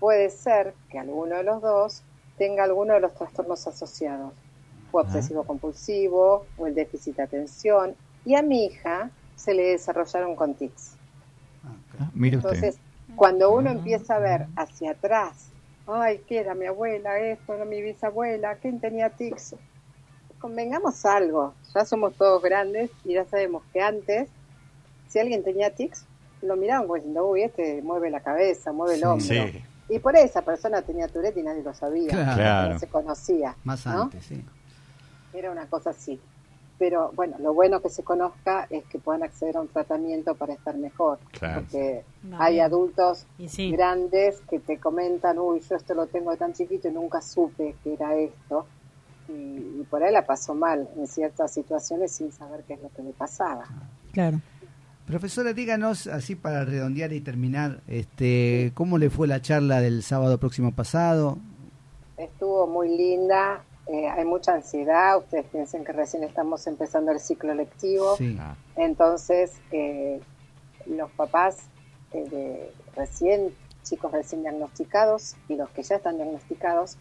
puede 0.00 0.30
ser 0.30 0.74
que 0.88 0.98
alguno 0.98 1.36
de 1.36 1.44
los 1.44 1.62
dos 1.62 2.02
tenga 2.40 2.64
alguno 2.64 2.94
de 2.94 3.00
los 3.00 3.14
trastornos 3.14 3.66
asociados, 3.66 4.32
o 4.90 4.98
obsesivo 4.98 5.44
compulsivo, 5.44 6.46
o 6.56 6.66
el 6.66 6.74
déficit 6.74 7.16
de 7.16 7.24
atención, 7.24 7.94
y 8.24 8.34
a 8.34 8.40
mi 8.40 8.64
hija 8.64 9.10
se 9.36 9.52
le 9.52 9.72
desarrollaron 9.72 10.34
con 10.34 10.54
tics. 10.54 10.96
Ah, 11.98 12.10
mire 12.14 12.38
usted. 12.38 12.54
Entonces, 12.54 12.80
cuando 13.14 13.52
uno 13.52 13.70
empieza 13.70 14.16
a 14.16 14.20
ver 14.20 14.46
hacia 14.56 14.92
atrás, 14.92 15.48
ay, 15.86 16.22
¿qué 16.26 16.38
era 16.38 16.54
mi 16.54 16.64
abuela 16.64 17.20
esto, 17.20 17.52
era 17.52 17.66
mi 17.66 17.82
bisabuela, 17.82 18.54
quién 18.54 18.80
tenía 18.80 19.10
tics? 19.10 19.56
Convengamos 20.38 21.04
algo, 21.04 21.52
ya 21.74 21.84
somos 21.84 22.14
todos 22.14 22.42
grandes 22.42 22.90
y 23.04 23.12
ya 23.12 23.26
sabemos 23.26 23.64
que 23.74 23.82
antes, 23.82 24.30
si 25.08 25.18
alguien 25.18 25.44
tenía 25.44 25.74
tics, 25.74 26.06
lo 26.40 26.56
miraban 26.56 26.84
como 26.84 26.94
diciendo, 26.94 27.28
uy, 27.28 27.42
este 27.42 27.82
mueve 27.82 28.08
la 28.08 28.20
cabeza, 28.20 28.72
mueve 28.72 28.94
el 28.94 29.04
hombro. 29.04 29.26
Sí. 29.26 29.62
Y 29.90 29.98
por 29.98 30.14
ahí 30.16 30.24
esa 30.24 30.42
persona 30.42 30.82
tenía 30.82 31.08
Tourette 31.08 31.38
y 31.38 31.42
nadie 31.42 31.62
lo 31.62 31.74
sabía, 31.74 32.10
Claro. 32.12 32.74
No 32.74 32.78
se 32.78 32.86
conocía. 32.88 33.56
Más 33.64 33.84
¿no? 33.86 34.02
antes, 34.02 34.24
sí. 34.24 34.44
Era 35.32 35.50
una 35.50 35.66
cosa 35.66 35.90
así. 35.90 36.20
Pero 36.78 37.12
bueno, 37.14 37.36
lo 37.40 37.52
bueno 37.52 37.80
que 37.82 37.90
se 37.90 38.02
conozca 38.02 38.66
es 38.70 38.84
que 38.86 38.98
puedan 38.98 39.22
acceder 39.22 39.58
a 39.58 39.60
un 39.60 39.68
tratamiento 39.68 40.34
para 40.34 40.54
estar 40.54 40.74
mejor. 40.76 41.18
Claro. 41.32 41.60
Porque 41.60 42.04
No, 42.22 42.40
hay 42.40 42.58
adultos 42.60 43.26
Y 43.36 43.48
sí. 43.48 43.70
grandes 43.70 44.40
que 44.48 44.60
te 44.60 44.78
comentan, 44.78 45.38
uy, 45.38 45.60
yo 45.60 45.76
esto 45.76 45.92
lo 45.94 46.06
tengo 46.06 46.30
de 46.30 46.38
tan 46.38 46.54
chiquito 46.54 46.88
y 46.88 46.92
nunca 46.92 47.20
supe 47.20 47.76
que 47.84 47.92
era 47.94 48.14
esto. 48.16 48.66
Y, 49.28 49.32
y 49.32 49.86
por 49.90 50.02
ahí 50.02 50.12
la 50.12 50.24
pasó 50.24 50.54
mal 50.54 50.88
en 50.96 51.06
ciertas 51.06 51.52
situaciones 51.52 52.12
sin 52.12 52.32
saber 52.32 52.64
qué 52.66 52.74
es 52.74 52.82
lo 52.82 52.88
que 52.88 53.02
le 53.02 53.10
pasaba. 53.12 53.64
Claro. 54.12 54.40
Profesora, 55.10 55.52
díganos, 55.52 56.06
así 56.06 56.36
para 56.36 56.64
redondear 56.64 57.12
y 57.12 57.20
terminar, 57.20 57.80
este, 57.88 58.70
¿cómo 58.74 58.96
le 58.96 59.10
fue 59.10 59.26
la 59.26 59.42
charla 59.42 59.80
del 59.80 60.04
sábado 60.04 60.38
próximo 60.38 60.72
pasado? 60.72 61.36
Estuvo 62.16 62.68
muy 62.68 62.96
linda, 62.96 63.64
eh, 63.88 64.06
hay 64.06 64.24
mucha 64.24 64.54
ansiedad, 64.54 65.18
ustedes 65.18 65.46
piensen 65.46 65.84
que 65.84 65.90
recién 65.90 66.22
estamos 66.22 66.64
empezando 66.68 67.10
el 67.10 67.18
ciclo 67.18 67.52
lectivo. 67.54 68.14
Sí. 68.18 68.38
Entonces, 68.76 69.60
eh, 69.72 70.20
los 70.86 71.10
papás 71.10 71.58
eh, 72.12 72.28
de 72.30 72.72
recién, 72.94 73.52
chicos 73.82 74.12
recién 74.12 74.42
diagnosticados 74.42 75.34
y 75.48 75.56
los 75.56 75.68
que 75.70 75.82
ya 75.82 75.96
están 75.96 76.18
diagnosticados, 76.18 76.98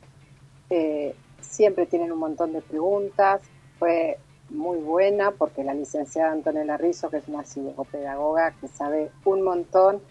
eh, 0.72 1.14
siempre 1.42 1.86
tienen 1.86 2.12
un 2.12 2.18
montón 2.18 2.54
de 2.54 2.62
preguntas. 2.62 3.44
Fue 3.78 4.18
muy 4.50 4.78
buena 4.80 5.32
porque 5.32 5.64
la 5.64 5.74
licenciada 5.74 6.32
Antonella 6.32 6.78
Rizzo, 6.78 7.10
que 7.10 7.18
es 7.18 7.28
una 7.28 7.44
psicopedagoga 7.44 8.52
que 8.60 8.68
sabe 8.68 9.12
un 9.26 9.42
montón 9.42 10.02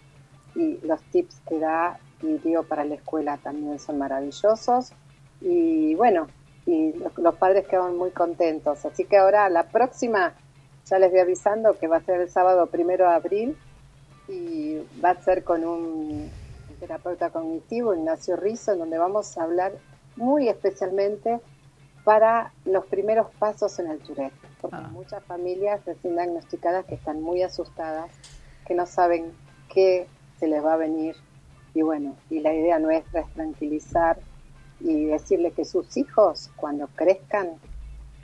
y 0.55 0.77
los 0.85 1.01
tips 1.11 1.41
que 1.47 1.59
da 1.59 1.99
y 2.21 2.37
dio 2.39 2.63
para 2.63 2.83
la 2.85 2.95
escuela 2.95 3.37
también 3.37 3.79
son 3.79 3.97
maravillosos. 3.97 4.93
Y 5.41 5.95
bueno, 5.95 6.27
y 6.65 6.93
los, 7.17 7.35
padres 7.35 7.67
quedaron 7.67 7.97
muy 7.97 8.11
contentos. 8.11 8.85
Así 8.85 9.05
que 9.05 9.17
ahora 9.17 9.49
la 9.49 9.69
próxima 9.69 10.33
ya 10.85 10.99
les 10.99 11.11
voy 11.11 11.19
avisando 11.19 11.77
que 11.77 11.87
va 11.87 11.97
a 11.97 12.01
ser 12.01 12.21
el 12.21 12.29
sábado 12.29 12.67
primero 12.67 13.07
de 13.07 13.13
abril 13.13 13.57
y 14.27 14.77
va 15.03 15.11
a 15.11 15.21
ser 15.23 15.43
con 15.43 15.65
un 15.65 16.29
terapeuta 16.79 17.29
cognitivo, 17.29 17.93
Ignacio 17.93 18.35
Rizzo, 18.35 18.73
en 18.73 18.79
donde 18.79 18.97
vamos 18.97 19.37
a 19.37 19.43
hablar 19.43 19.73
muy 20.15 20.47
especialmente 20.47 21.39
para 22.09 22.51
los 22.65 22.87
primeros 22.87 23.27
pasos 23.37 23.77
en 23.77 23.85
el 23.91 23.99
Tourette, 23.99 24.33
porque 24.61 24.77
hay 24.77 24.87
muchas 24.91 25.23
familias 25.25 25.79
recién 25.85 26.15
diagnosticadas 26.15 26.83
que 26.85 26.95
están 26.95 27.21
muy 27.21 27.43
asustadas, 27.43 28.09
que 28.65 28.73
no 28.73 28.87
saben 28.87 29.31
qué 29.71 30.07
se 30.39 30.47
les 30.47 30.65
va 30.65 30.73
a 30.73 30.77
venir 30.77 31.15
y 31.75 31.83
bueno, 31.83 32.15
y 32.31 32.39
la 32.39 32.51
idea 32.51 32.79
nuestra 32.79 33.21
es 33.21 33.29
tranquilizar 33.35 34.17
y 34.79 35.05
decirle 35.05 35.51
que 35.51 35.65
sus 35.65 35.97
hijos 35.97 36.49
cuando 36.55 36.87
crezcan 36.95 37.49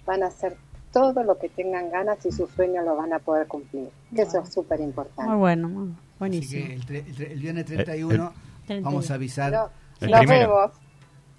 van 0.07 0.23
a 0.23 0.31
ser 0.31 0.57
todo 0.91 1.21
lo 1.23 1.37
que 1.37 1.49
tengan 1.49 1.91
ganas 1.91 2.25
y 2.25 2.31
sus 2.31 2.49
sueños 2.53 2.85
lo 2.85 2.95
van 2.95 3.13
a 3.13 3.19
poder 3.19 3.45
cumplir. 3.47 3.89
Que 4.15 4.23
eso 4.23 4.39
es 4.41 4.51
súper 4.51 4.79
importante. 4.79 5.29
Muy 5.29 5.37
bueno, 5.37 5.69
muy 5.69 5.89
Así 5.89 5.99
buenísimo. 6.17 6.65
que 6.87 6.97
el, 6.97 7.05
el 7.21 7.21
el 7.33 7.39
viernes 7.39 7.69
El- 7.69 7.83
31 7.83 8.33
el- 8.67 8.81
vamos 8.81 9.11
a 9.11 9.13
avisar. 9.13 9.51
Nos 9.51 9.69
primero. 9.99 10.27
vemos. 10.55 10.71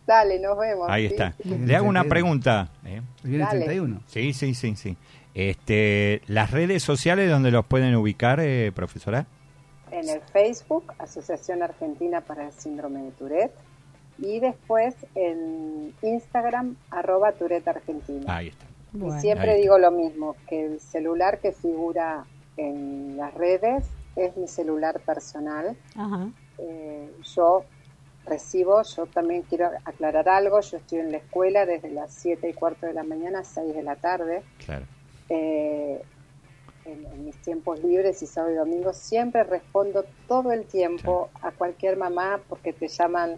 Dale, 0.07 0.39
nos 0.39 0.57
vemos. 0.59 0.87
Ahí 0.89 1.09
sí. 1.09 1.15
está. 1.15 1.35
Le 1.45 1.75
hago 1.77 1.89
una 1.89 2.05
pregunta. 2.05 2.69
¿eh? 2.85 3.03
El 3.25 3.31
viernes 3.31 3.49
Dale. 3.49 3.65
31. 3.65 4.01
Sí, 4.07 4.33
sí, 4.33 4.55
sí, 4.55 4.77
sí. 4.77 4.97
Este, 5.35 6.23
las 6.29 6.51
redes 6.51 6.83
sociales 6.83 7.29
donde 7.31 7.51
los 7.51 7.67
pueden 7.67 7.95
ubicar, 7.97 8.41
eh, 8.41 8.73
profesora. 8.75 9.27
En 9.91 10.09
el 10.09 10.21
Facebook, 10.33 10.93
Asociación 10.99 11.63
Argentina 11.63 12.21
para 12.21 12.47
el 12.47 12.53
Síndrome 12.53 13.03
de 13.03 13.11
Tourette. 13.13 13.55
Y 14.19 14.41
después 14.41 14.95
en 15.15 15.93
Instagram, 16.03 16.77
arroba 16.91 17.33
Tourette 17.33 17.69
Argentina. 17.69 18.37
Ahí 18.37 18.49
está. 18.49 18.65
Bueno. 18.93 19.19
Y 19.19 19.21
siempre 19.21 19.51
Ahí 19.51 19.61
está. 19.61 19.63
digo 19.63 19.79
lo 19.79 19.91
mismo, 19.91 20.37
que 20.49 20.65
el 20.67 20.81
celular 20.81 21.39
que 21.41 21.53
figura 21.53 22.25
en 22.57 23.17
las 23.19 23.35
redes 23.35 23.85
es 24.15 24.35
mi 24.37 24.49
celular 24.49 25.01
personal. 25.01 25.77
Ajá. 25.97 26.29
Eh, 26.59 27.11
yo 27.37 27.65
recibo, 28.27 28.83
yo 28.83 29.07
también 29.07 29.43
quiero 29.43 29.70
aclarar 29.85 30.29
algo, 30.29 30.61
yo 30.61 30.77
estoy 30.79 30.99
en 30.99 31.12
la 31.12 31.18
escuela 31.18 31.64
desde 31.66 31.91
las 31.91 32.12
7 32.12 32.49
y 32.49 32.53
cuarto 32.53 32.87
de 32.87 32.93
la 32.93 33.03
mañana 33.05 33.41
a 33.41 33.45
6 33.45 33.74
de 33.74 33.83
la 33.83 33.97
tarde. 33.97 34.43
Claro. 34.64 34.85
Eh, 35.29 36.03
en, 36.85 37.05
en 37.07 37.24
mis 37.24 37.37
tiempos 37.39 37.83
libres 37.83 38.22
y 38.22 38.27
sábado 38.27 38.53
y 38.53 38.57
domingo 38.57 38.93
siempre 38.93 39.43
respondo 39.43 40.05
todo 40.29 40.53
el 40.53 40.66
tiempo 40.66 41.31
a 41.43 41.51
cualquier 41.51 41.97
mamá 41.97 42.41
porque 42.49 42.72
te 42.72 42.87
llaman 42.89 43.37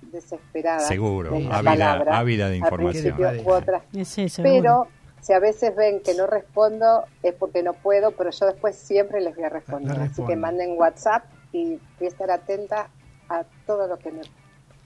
desesperada. 0.00 0.80
Seguro, 0.80 1.30
de 1.30 1.46
ávida- 1.46 1.62
palabra, 1.62 2.18
ávida 2.18 2.48
de 2.48 2.56
información. 2.56 3.14
u. 3.44 4.42
Pero 4.42 4.86
si 5.20 5.32
a 5.32 5.38
veces 5.38 5.74
ven 5.74 6.00
que 6.00 6.14
no 6.14 6.26
respondo 6.26 7.04
es 7.22 7.34
porque 7.34 7.62
no 7.62 7.72
puedo, 7.74 8.12
pero 8.12 8.30
yo 8.30 8.46
después 8.46 8.76
siempre 8.76 9.20
les 9.20 9.34
voy 9.34 9.44
a 9.44 9.48
responder. 9.48 9.96
Le 9.98 10.04
Así 10.04 10.22
que 10.24 10.36
manden 10.36 10.78
WhatsApp 10.78 11.24
y 11.52 11.78
voy 11.98 12.06
a 12.06 12.08
estar 12.08 12.30
atenta 12.30 12.88
a 13.28 13.42
todo 13.66 13.86
lo 13.86 13.98
que 13.98 14.10
me 14.12 14.20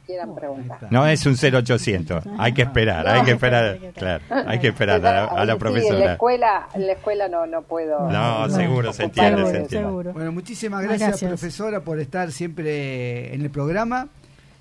quieran 0.07 0.35
preguntar. 0.35 0.79
No 0.91 1.07
es 1.07 1.27
un 1.27 1.35
0800. 1.37 2.25
Hay 2.39 2.55
que 2.55 2.63
esperar, 2.63 3.07
hay 3.07 3.23
que 3.25 3.33
esperar. 3.33 3.79
Claro, 3.95 4.25
hay 4.47 4.59
que 4.59 4.69
esperar 4.69 5.05
a 5.05 5.13
la, 5.13 5.25
a 5.25 5.25
la 5.25 5.29
Sí, 5.29 5.41
en 5.43 5.47
la 5.49 5.57
profesora. 5.59 6.13
escuela, 6.13 6.69
en 6.75 6.87
la 6.87 6.93
escuela 6.93 7.29
no, 7.29 7.47
no 7.47 7.63
puedo. 7.63 8.09
No, 8.11 8.49
seguro, 8.49 8.93
se 8.93 9.05
entiende, 9.05 9.43
de 9.43 9.51
se 9.51 9.57
entiende. 9.59 9.89
Seguro. 9.89 10.13
Bueno, 10.15 10.33
muchísimas 10.33 10.81
Ah, 10.81 10.87
gracias, 10.87 11.09
gracias. 11.11 11.29
profesora, 11.31 11.81
por 11.81 12.01
estar 12.01 12.33
siempre 12.33 13.35
en 13.35 13.43
el 13.43 13.51
programa. 13.51 14.09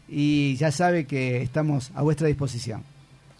Y 0.10 0.56
ya 0.58 0.72
sabe 0.72 1.06
que 1.06 1.42
estamos 1.42 1.92
a 1.96 2.02
vuestra 2.02 2.28
disposición. 2.28 2.84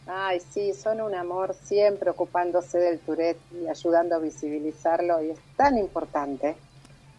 Ay, 0.06 0.40
sí, 0.50 0.72
son 0.74 1.02
un 1.02 1.14
amor 1.16 1.54
siempre 1.64 2.10
ocupándose 2.10 2.78
del 2.78 3.00
Tourette 3.00 3.40
y 3.62 3.68
ayudando 3.68 4.16
a 4.16 4.20
visibilizarlo 4.20 5.22
y 5.24 5.32
es 5.32 5.40
tan 5.58 5.78
importante 5.78 6.56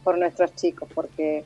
por 0.03 0.17
nuestros 0.19 0.55
chicos 0.55 0.89
porque 0.95 1.45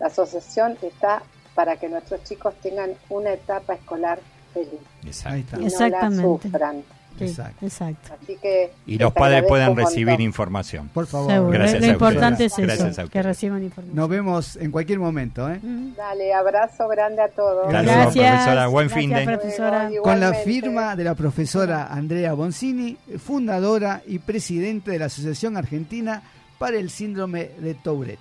la 0.00 0.06
asociación 0.08 0.76
está 0.82 1.22
para 1.54 1.76
que 1.76 1.88
nuestros 1.88 2.22
chicos 2.24 2.54
tengan 2.62 2.90
una 3.10 3.32
etapa 3.34 3.74
escolar 3.74 4.18
feliz 4.54 4.70
Exacto. 5.04 5.56
Y 5.56 5.58
no 5.58 5.60
la 5.60 5.66
Exactamente. 5.66 6.22
sufran. 6.22 6.82
Sí, 7.18 7.24
Exacto. 7.26 7.66
exacto. 7.66 8.14
Así 8.22 8.36
que 8.40 8.72
Y 8.86 8.96
los 8.96 9.12
padres 9.12 9.44
puedan 9.46 9.76
recibir 9.76 10.20
información. 10.22 10.88
Por 10.94 11.06
favor. 11.06 11.30
Seguro. 11.30 11.50
Gracias 11.52 11.80
lo 11.82 11.86
a 11.86 11.90
importante 11.90 12.46
ustedes. 12.46 12.58
es 12.70 12.78
Gracias 12.78 12.98
eso, 12.98 13.10
que 13.10 13.22
reciban 13.22 13.62
información. 13.62 13.96
Nos 13.96 14.08
vemos 14.08 14.56
en 14.56 14.70
cualquier 14.70 15.00
momento. 15.00 15.50
¿eh? 15.50 15.58
Mm. 15.62 15.94
Dale, 15.96 16.32
abrazo 16.32 16.88
grande 16.88 17.20
a 17.20 17.28
todos. 17.28 17.68
Gracias, 17.68 17.94
Gracias, 17.94 18.30
profesora. 18.32 18.66
Buen 18.68 18.86
gracias, 18.88 19.04
fin 19.04 19.14
de- 19.14 19.24
profesora. 19.24 19.90
Con 20.02 20.20
la 20.20 20.34
firma 20.34 20.96
de 20.96 21.04
la 21.04 21.14
profesora 21.14 21.88
Andrea 21.88 22.32
Boncini, 22.32 22.96
fundadora 23.18 24.02
y 24.06 24.18
presidente 24.20 24.92
de 24.92 24.98
la 25.00 25.06
Asociación 25.06 25.56
Argentina 25.58 26.22
para 26.58 26.78
el 26.78 26.88
Síndrome 26.90 27.50
de 27.58 27.74
Tourette. 27.74 28.18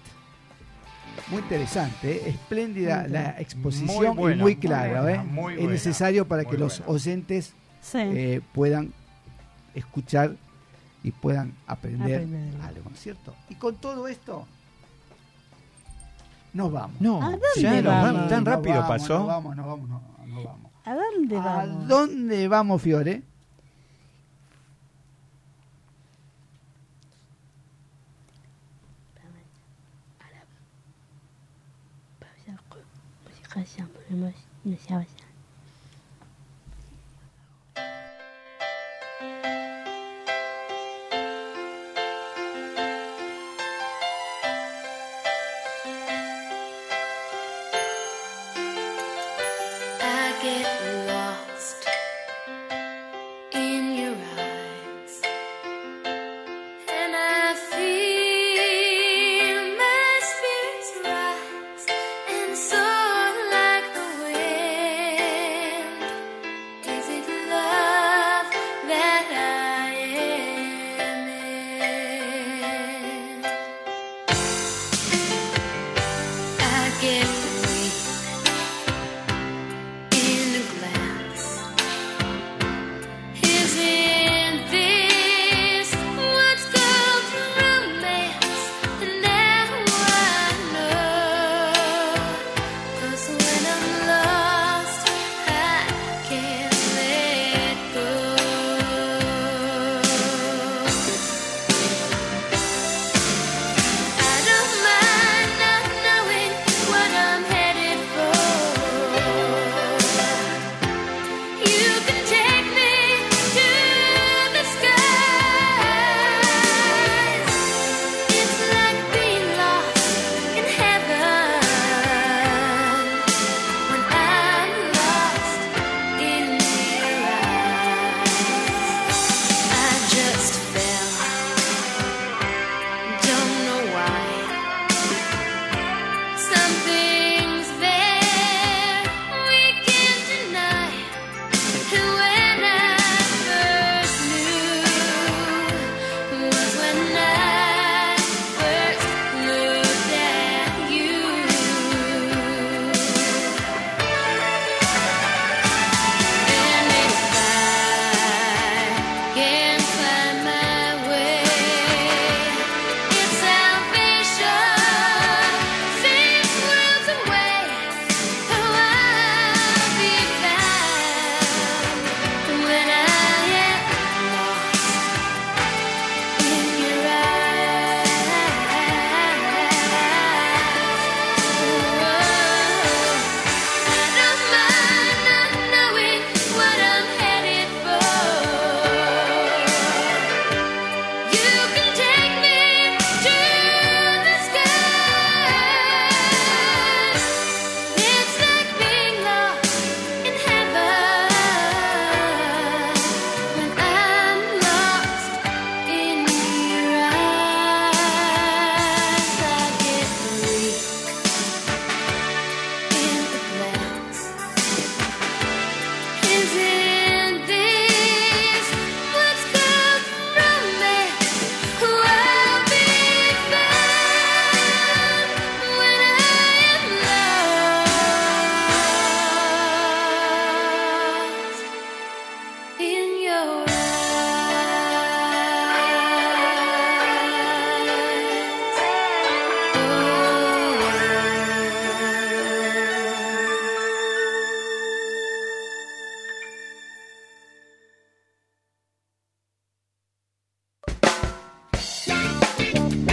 Muy 1.29 1.39
interesante, 1.41 2.11
¿eh? 2.15 2.29
espléndida 2.29 3.07
la 3.07 3.39
exposición 3.39 3.87
Muy 3.95 4.07
buena, 4.07 4.35
y 4.35 4.39
muy 4.39 4.43
muy 4.43 4.55
clara. 4.55 5.01
buena, 5.03 5.21
¿eh? 5.21 5.25
muy 5.25 5.53
es 5.55 5.69
necesario 5.69 6.27
para 6.27 6.45
que 6.45 6.57
los 6.57 6.81
oyentes 6.87 7.53
Sí. 7.81 7.97
eh, 7.99 8.41
puedan 8.53 8.91
escuchar 9.75 10.31
y 11.03 11.11
puedan 11.11 11.53
aprender, 11.67 12.23
Aprender. 12.23 12.61
algo, 12.61 12.89
¿no 12.89 12.95
es 12.95 12.99
cierto? 13.01 13.33
Y 13.49 13.55
con 13.55 13.75
todo 13.77 14.07
esto, 14.07 14.45
nos 16.53 16.71
vamos. 16.71 16.99
No, 16.99 17.21
¿A 17.21 17.29
dónde 17.31 17.45
ya 17.61 17.81
vamos? 17.81 18.13
vamos. 18.15 18.29
tan 18.29 18.43
Nos 18.43 18.53
rápido 18.53 18.75
vamos, 18.75 18.87
pasó. 18.89 19.19
Nos 19.19 19.27
vamos, 19.27 19.55
nos 19.55 19.65
vamos, 19.65 19.89
no, 19.89 20.01
nos 20.27 20.43
vamos. 20.43 20.71
¿A 20.85 20.95
dónde 20.95 21.37
¿A 21.37 21.39
vamos? 21.41 21.87
dónde 21.87 22.47
vamos, 22.47 22.81
Fiore? 22.81 23.21
Música 33.59 33.83
ya 33.83 33.87
ponemos 33.87 34.33
y 34.63 34.69
nos 34.69 34.87
llama 34.87 35.03
ya. 35.03 35.18
I 35.18 35.18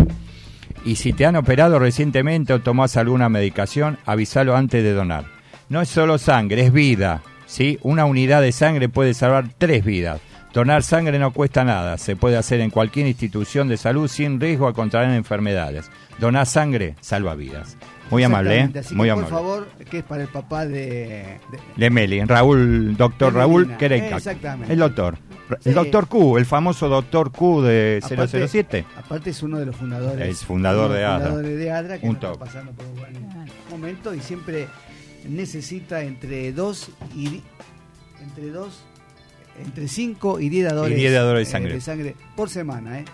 Y 0.83 0.97
si 0.97 1.13
te 1.13 1.25
han 1.25 1.37
operado 1.37 1.79
recientemente 1.79 2.53
o 2.53 2.61
tomás 2.61 2.97
alguna 2.97 3.29
medicación, 3.29 3.97
avísalo 4.05 4.55
antes 4.57 4.83
de 4.83 4.91
donar. 4.91 5.25
No 5.69 5.81
es 5.81 5.87
solo 5.87 6.17
sangre, 6.17 6.65
es 6.65 6.73
vida. 6.73 7.21
¿sí? 7.45 7.79
Una 7.83 8.05
unidad 8.05 8.41
de 8.41 8.51
sangre 8.51 8.89
puede 8.89 9.13
salvar 9.13 9.49
tres 9.57 9.85
vidas. 9.85 10.19
Donar 10.55 10.83
sangre 10.83 11.19
no 11.19 11.31
cuesta 11.31 11.63
nada. 11.65 11.97
Se 11.97 12.15
puede 12.15 12.37
hacer 12.37 12.61
en 12.61 12.69
cualquier 12.69 13.05
institución 13.07 13.67
de 13.67 13.75
salud 13.75 14.07
sin 14.07 14.39
riesgo 14.39 14.67
a 14.67 14.73
contraer 14.73 15.11
enfermedades. 15.11 15.91
Donar 16.17 16.45
sangre 16.47 16.95
salva 17.01 17.35
vidas. 17.35 17.75
Muy 18.09 18.23
amable, 18.23 18.59
¿eh? 18.61 18.69
Así 18.79 18.95
Muy 18.95 19.07
que, 19.07 19.11
amable. 19.11 19.29
Por 19.29 19.37
favor, 19.39 19.67
que 19.89 19.97
es 19.97 20.03
para 20.05 20.21
el 20.23 20.29
papá 20.29 20.65
de. 20.65 20.71
de- 20.71 21.39
De 21.75 21.89
Meli, 21.89 22.23
Raúl, 22.23 22.95
doctor 22.95 23.33
De 23.33 23.39
Raúl 23.39 23.75
Kereikak. 23.77 24.17
exactamente. 24.19 24.71
El 24.71 24.79
doctor. 24.79 25.17
Sí. 25.61 25.69
El 25.69 25.75
doctor 25.75 26.07
Q, 26.07 26.37
el 26.37 26.45
famoso 26.45 26.87
doctor 26.87 27.31
Q 27.33 27.61
de 27.63 27.99
aparte- 28.01 28.47
007. 28.47 28.85
Aparte 28.97 29.29
es 29.31 29.43
uno 29.43 29.57
de 29.59 29.65
los 29.65 29.75
fundadores. 29.75 30.25
Es 30.29 30.45
fundador 30.45 30.91
de 30.93 31.03
ADRA. 31.03 31.25
fundadores 31.27 31.57
de 31.59 31.71
ADRA 31.71 31.97
que 31.99 32.07
Un 32.07 32.15
está 32.15 32.31
top. 32.31 32.39
pasando 32.39 32.71
por 32.71 32.85
un 32.85 32.95
buen 32.95 33.13
momento 33.69 34.13
y 34.15 34.21
siempre 34.21 34.67
necesita 35.27 36.01
entre 36.03 36.53
dos 36.53 36.89
y 37.13 37.41
entre 38.23 38.49
dos 38.51 38.83
entre 39.63 39.87
5 39.87 40.39
y 40.39 40.49
10 40.49 40.65
dadores, 40.65 40.97
Y 40.97 41.01
10 41.01 41.13
dadores 41.13 41.47
de 41.47 41.49
eh, 41.49 41.51
sangre. 41.51 41.73
de 41.73 41.81
sangre 41.81 42.15
por 42.35 42.49
semana, 42.49 42.99
¿eh? 42.99 43.05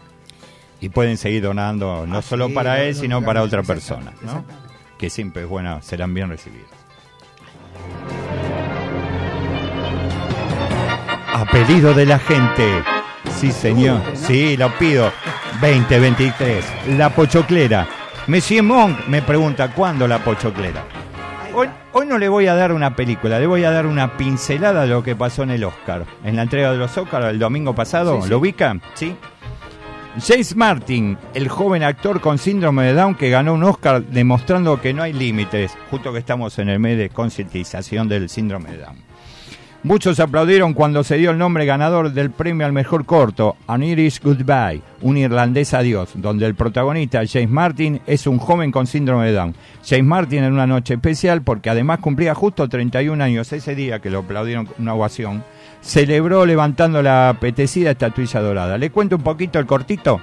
Y 0.79 0.89
pueden 0.89 1.17
seguir 1.17 1.43
donando 1.43 2.07
no 2.07 2.17
Ah, 2.17 2.21
solo 2.21 2.51
para 2.53 2.81
él, 2.83 2.95
sino 2.95 3.23
para 3.23 3.43
otra 3.43 3.61
persona. 3.61 4.13
¿no? 4.23 4.43
Que 4.97 5.09
siempre 5.11 5.43
es 5.43 5.47
buena, 5.49 5.81
serán 5.81 6.13
bien 6.13 6.29
recibidos. 6.29 6.69
A 11.33 11.45
pedido 11.51 11.93
de 11.93 12.05
la 12.05 12.19
gente. 12.19 12.83
Sí, 13.39 13.51
señor. 13.51 14.01
Sí, 14.15 14.57
lo 14.57 14.75
pido. 14.77 15.11
2023. 15.61 16.65
La 16.97 17.09
pochoclera. 17.09 17.87
Monsieur 18.27 18.63
Monk 18.63 19.07
me 19.07 19.21
pregunta 19.21 19.73
cuándo 19.73 20.07
la 20.07 20.23
pochoclera. 20.23 20.83
Hoy, 21.53 21.67
hoy 21.91 22.05
no 22.05 22.17
le 22.17 22.29
voy 22.29 22.47
a 22.47 22.55
dar 22.55 22.71
una 22.71 22.95
película, 22.95 23.39
le 23.39 23.45
voy 23.47 23.63
a 23.65 23.71
dar 23.71 23.85
una 23.85 24.15
pincelada 24.17 24.81
de 24.83 24.87
lo 24.87 25.03
que 25.03 25.15
pasó 25.15 25.43
en 25.43 25.51
el 25.51 25.63
Oscar. 25.65 26.05
En 26.23 26.35
la 26.37 26.43
entrega 26.43 26.71
de 26.71 26.77
los 26.77 26.97
Oscar 26.97 27.23
el 27.23 27.39
domingo 27.39 27.75
pasado, 27.75 28.17
Sí, 28.17 28.23
sí. 28.23 28.29
¿lo 28.29 28.37
ubica? 28.39 28.77
Sí. 28.93 29.15
James 30.25 30.55
Martin, 30.55 31.17
el 31.33 31.47
joven 31.47 31.83
actor 31.83 32.19
con 32.19 32.37
síndrome 32.37 32.83
de 32.83 32.93
Down 32.93 33.15
que 33.15 33.29
ganó 33.29 33.53
un 33.53 33.63
Oscar 33.63 34.03
demostrando 34.03 34.79
que 34.81 34.93
no 34.93 35.03
hay 35.03 35.13
límites, 35.13 35.73
justo 35.89 36.11
que 36.11 36.19
estamos 36.19 36.57
en 36.59 36.69
el 36.69 36.79
mes 36.79 36.97
de 36.97 37.09
concientización 37.09 38.07
del 38.07 38.29
síndrome 38.29 38.71
de 38.71 38.77
Down. 38.79 39.10
Muchos 39.83 40.19
aplaudieron 40.19 40.75
cuando 40.75 41.03
se 41.03 41.17
dio 41.17 41.31
el 41.31 41.39
nombre 41.39 41.65
ganador 41.65 42.13
del 42.13 42.29
premio 42.29 42.67
al 42.67 42.71
mejor 42.71 43.03
corto, 43.03 43.55
An 43.65 43.81
Irish 43.81 44.21
Goodbye, 44.21 44.83
un 45.01 45.17
irlandés 45.17 45.73
adiós, 45.73 46.11
donde 46.13 46.45
el 46.45 46.53
protagonista, 46.53 47.23
James 47.27 47.49
Martin, 47.49 47.99
es 48.05 48.27
un 48.27 48.37
joven 48.37 48.71
con 48.71 48.85
síndrome 48.85 49.25
de 49.25 49.33
Down. 49.33 49.55
James 49.83 50.05
Martin 50.05 50.43
en 50.43 50.53
una 50.53 50.67
noche 50.67 50.93
especial, 50.93 51.41
porque 51.41 51.71
además 51.71 51.97
cumplía 51.97 52.35
justo 52.35 52.69
31 52.69 53.23
años 53.23 53.51
ese 53.53 53.73
día, 53.73 53.99
que 53.99 54.11
lo 54.11 54.19
aplaudieron 54.19 54.67
con 54.67 54.75
una 54.77 54.93
ovación, 54.93 55.43
celebró 55.81 56.45
levantando 56.45 57.01
la 57.01 57.29
apetecida 57.29 57.89
estatuilla 57.89 58.39
dorada. 58.39 58.77
¿Le 58.77 58.91
cuento 58.91 59.15
un 59.15 59.23
poquito 59.23 59.57
el 59.57 59.65
cortito? 59.65 60.21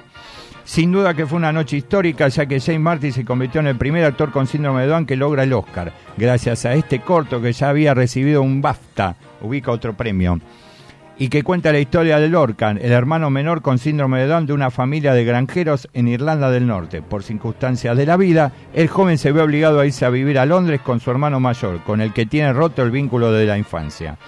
Sin 0.69 0.91
duda 0.91 1.15
que 1.15 1.25
fue 1.25 1.39
una 1.39 1.51
noche 1.51 1.77
histórica, 1.77 2.27
ya 2.27 2.45
que 2.45 2.59
James 2.59 2.79
Martin 2.79 3.11
se 3.11 3.25
convirtió 3.25 3.59
en 3.59 3.65
el 3.65 3.75
primer 3.75 4.05
actor 4.05 4.29
con 4.29 4.45
síndrome 4.45 4.83
de 4.83 4.87
Down 4.87 5.07
que 5.07 5.15
logra 5.15 5.41
el 5.41 5.51
Oscar, 5.51 5.91
gracias 6.15 6.63
a 6.63 6.75
este 6.75 6.99
corto 6.99 7.41
que 7.41 7.53
ya 7.53 7.69
había 7.69 7.95
recibido 7.95 8.43
un 8.43 8.61
BAFTA, 8.61 9.15
ubica 9.41 9.71
otro 9.71 9.97
premio, 9.97 10.39
y 11.17 11.29
que 11.29 11.41
cuenta 11.41 11.71
la 11.71 11.79
historia 11.79 12.19
de 12.19 12.29
Lorcan, 12.29 12.77
el 12.77 12.91
hermano 12.91 13.31
menor 13.31 13.63
con 13.63 13.79
síndrome 13.79 14.19
de 14.19 14.27
Down 14.27 14.45
de 14.45 14.53
una 14.53 14.69
familia 14.69 15.15
de 15.15 15.25
granjeros 15.25 15.89
en 15.93 16.07
Irlanda 16.07 16.51
del 16.51 16.67
Norte. 16.67 17.01
Por 17.01 17.23
circunstancias 17.23 17.97
de 17.97 18.05
la 18.05 18.15
vida, 18.15 18.51
el 18.75 18.89
joven 18.89 19.17
se 19.17 19.31
ve 19.31 19.41
obligado 19.41 19.79
a 19.79 19.87
irse 19.87 20.05
a 20.05 20.11
vivir 20.11 20.37
a 20.37 20.45
Londres 20.45 20.81
con 20.81 20.99
su 20.99 21.09
hermano 21.09 21.39
mayor, 21.39 21.83
con 21.83 21.99
el 21.99 22.13
que 22.13 22.27
tiene 22.27 22.53
roto 22.53 22.83
el 22.83 22.91
vínculo 22.91 23.31
de 23.31 23.47
la 23.47 23.57
infancia. 23.57 24.19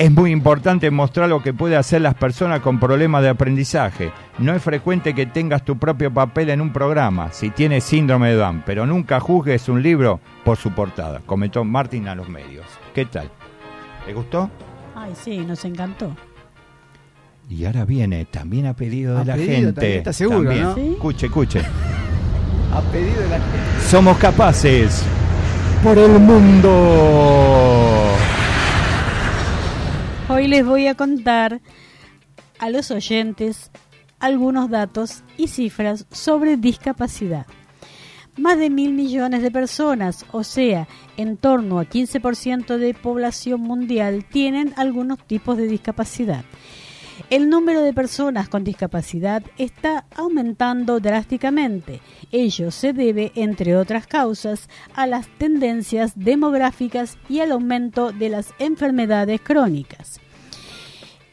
Es 0.00 0.10
muy 0.10 0.30
importante 0.30 0.90
mostrar 0.90 1.28
lo 1.28 1.42
que 1.42 1.52
puede 1.52 1.76
hacer 1.76 2.00
las 2.00 2.14
personas 2.14 2.60
con 2.60 2.80
problemas 2.80 3.22
de 3.22 3.28
aprendizaje. 3.28 4.10
No 4.38 4.54
es 4.54 4.62
frecuente 4.62 5.12
que 5.14 5.26
tengas 5.26 5.62
tu 5.62 5.76
propio 5.76 6.10
papel 6.10 6.48
en 6.48 6.62
un 6.62 6.72
programa 6.72 7.30
si 7.32 7.50
tienes 7.50 7.84
síndrome 7.84 8.30
de 8.30 8.36
Down, 8.36 8.62
pero 8.64 8.86
nunca 8.86 9.20
juzgues 9.20 9.68
un 9.68 9.82
libro 9.82 10.18
por 10.42 10.56
su 10.56 10.70
portada, 10.72 11.20
comentó 11.26 11.64
Martin 11.64 12.08
a 12.08 12.14
los 12.14 12.30
medios. 12.30 12.64
¿Qué 12.94 13.04
tal? 13.04 13.30
¿Le 14.06 14.14
gustó? 14.14 14.48
Ay, 14.96 15.12
sí, 15.14 15.36
nos 15.40 15.66
encantó. 15.66 16.16
Y 17.50 17.66
ahora 17.66 17.84
viene, 17.84 18.24
también 18.24 18.64
a 18.68 18.72
pedido 18.74 19.16
de 19.16 19.20
A 19.20 19.24
la 19.26 19.34
pedido 19.34 19.52
gente. 19.54 19.72
también, 19.74 19.98
está 19.98 20.12
seguro, 20.14 20.38
También. 20.44 20.62
¿no? 20.62 20.74
Sí. 20.76 20.90
Escuche, 20.94 21.26
escuche. 21.26 21.60
A 22.72 22.80
pedido 22.90 23.20
de 23.20 23.28
la 23.28 23.34
gente. 23.36 23.86
Somos 23.86 24.16
capaces 24.16 25.04
por 25.82 25.98
el 25.98 26.18
mundo. 26.20 27.89
Hoy 30.32 30.46
les 30.46 30.64
voy 30.64 30.86
a 30.86 30.94
contar 30.94 31.60
a 32.60 32.70
los 32.70 32.92
oyentes 32.92 33.72
algunos 34.20 34.70
datos 34.70 35.24
y 35.36 35.48
cifras 35.48 36.06
sobre 36.12 36.56
discapacidad. 36.56 37.46
Más 38.36 38.56
de 38.56 38.70
mil 38.70 38.92
millones 38.92 39.42
de 39.42 39.50
personas, 39.50 40.24
o 40.30 40.44
sea, 40.44 40.86
en 41.16 41.36
torno 41.36 41.80
a 41.80 41.84
15% 41.84 42.78
de 42.78 42.94
población 42.94 43.62
mundial, 43.62 44.24
tienen 44.24 44.72
algunos 44.76 45.18
tipos 45.18 45.56
de 45.56 45.66
discapacidad. 45.66 46.44
El 47.28 47.50
número 47.50 47.82
de 47.82 47.92
personas 47.92 48.48
con 48.48 48.64
discapacidad 48.64 49.42
está 49.58 50.06
aumentando 50.14 51.00
drásticamente. 51.00 52.00
Ello 52.32 52.70
se 52.70 52.92
debe, 52.92 53.32
entre 53.34 53.76
otras 53.76 54.06
causas, 54.06 54.68
a 54.94 55.06
las 55.06 55.26
tendencias 55.38 56.12
demográficas 56.14 57.18
y 57.28 57.40
al 57.40 57.52
aumento 57.52 58.12
de 58.12 58.30
las 58.30 58.54
enfermedades 58.58 59.40
crónicas. 59.40 60.19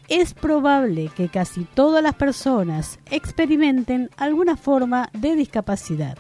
Es 0.10 0.34
probable 0.34 1.10
que 1.16 1.28
casi 1.28 1.66
todas 1.66 2.02
las 2.02 2.16
personas 2.16 2.98
experimenten 3.12 4.10
alguna 4.16 4.56
forma 4.56 5.10
de 5.12 5.36
discapacidad, 5.36 6.18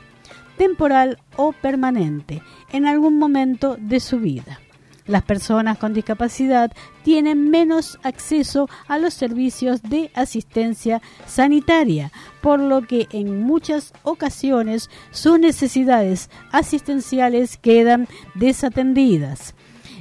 temporal 0.58 1.20
o 1.38 1.54
permanente, 1.54 2.42
en 2.74 2.86
algún 2.86 3.18
momento 3.18 3.78
de 3.80 4.02
su 4.02 4.20
vida. 4.20 4.60
Las 5.06 5.24
personas 5.24 5.78
con 5.78 5.94
discapacidad 5.94 6.74
tienen 7.04 7.50
menos 7.50 7.98
acceso 8.04 8.70
a 8.90 8.98
los 8.98 9.14
servicios 9.14 9.82
de 9.82 10.12
asistencia 10.14 11.02
sanitaria, 11.26 12.12
por 12.42 12.60
lo 12.60 12.82
que 12.82 13.08
en 13.12 13.42
muchas 13.42 13.94
ocasiones 14.04 14.90
sus 15.12 15.40
necesidades 15.40 16.30
asistenciales 16.52 17.56
quedan 17.56 18.10
desatendidas. 18.36 19.56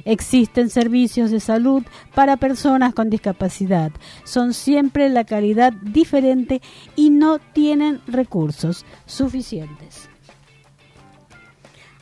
Existen 0.07 0.69
servicios 0.69 1.31
de 1.31 1.41
salud 1.41 1.83
para 2.15 2.37
personas 2.37 2.93
con 2.93 3.09
discapacidad. 3.09 3.91
Son 4.23 4.53
siempre 4.53 5.09
la 5.09 5.25
calidad 5.25 5.73
diferente 5.73 6.61
y 6.95 7.09
no 7.09 7.39
tienen 7.39 7.99
recursos 8.07 8.85
suficientes. 9.05 10.09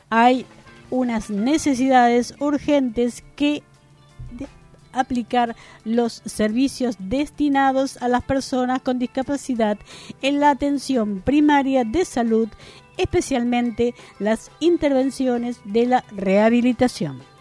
Hay 0.08 0.46
unas 0.88 1.30
necesidades 1.30 2.36
urgentes 2.38 3.24
que 3.34 3.64
aplicar 4.92 5.56
los 5.84 6.22
servicios 6.26 6.94
destinados 7.00 8.00
a 8.00 8.06
las 8.06 8.22
personas 8.22 8.82
con 8.82 9.00
discapacidad 9.00 9.78
en 10.22 10.38
la 10.38 10.50
atención 10.50 11.22
primaria 11.22 11.82
de 11.82 12.04
salud, 12.04 12.48
especialmente 12.98 13.96
las 14.20 14.52
intervenciones 14.60 15.60
de 15.64 15.86
la 15.86 16.04
rehabilitación. 16.12 17.35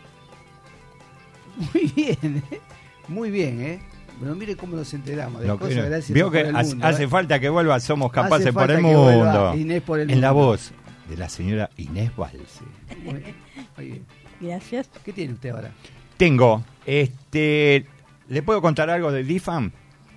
Muy 1.73 1.91
bien, 1.95 2.43
¿eh? 2.51 2.59
Muy 3.07 3.31
bien, 3.31 3.61
¿eh? 3.61 3.79
Pero 4.19 4.33
mire 4.35 4.55
cómo 4.55 4.75
nos 4.77 4.93
enteramos 4.93 5.41
de 5.41 5.47
Lo 5.47 5.59
cosas 5.59 5.75
que- 5.75 5.81
gracias 5.89 6.11
vio 6.13 6.27
a 6.27 6.31
que 6.31 6.39
Por 6.39 6.47
el 6.49 6.55
hace, 6.55 6.69
mundo, 6.69 6.87
hace 6.87 7.03
¿eh? 7.03 7.07
falta 7.07 7.39
que 7.39 7.49
vuelva 7.49 7.79
Somos 7.79 8.11
Capaces 8.11 8.53
por 8.53 8.71
el 8.71 8.81
vuelva 8.81 9.51
mundo. 9.51 9.55
Inés 9.57 9.81
por 9.81 9.99
el 9.99 10.09
en 10.09 10.21
la 10.21 10.31
voz. 10.31 10.71
de 11.09 11.17
la 11.17 11.29
señora 11.29 11.69
Inés 11.77 12.11
Valse. 12.15 12.39
Muy 13.03 13.85
bien. 13.85 14.05
Gracias. 14.41 14.89
¿Qué 15.03 15.13
tiene 15.13 15.33
usted 15.33 15.49
ahora? 15.49 15.71
Tengo, 16.17 16.63
este, 16.85 17.85
¿le 18.29 18.41
puedo 18.41 18.61
contar 18.61 18.89
algo 18.89 19.11
de 19.11 19.23
DIFAM? 19.23 19.71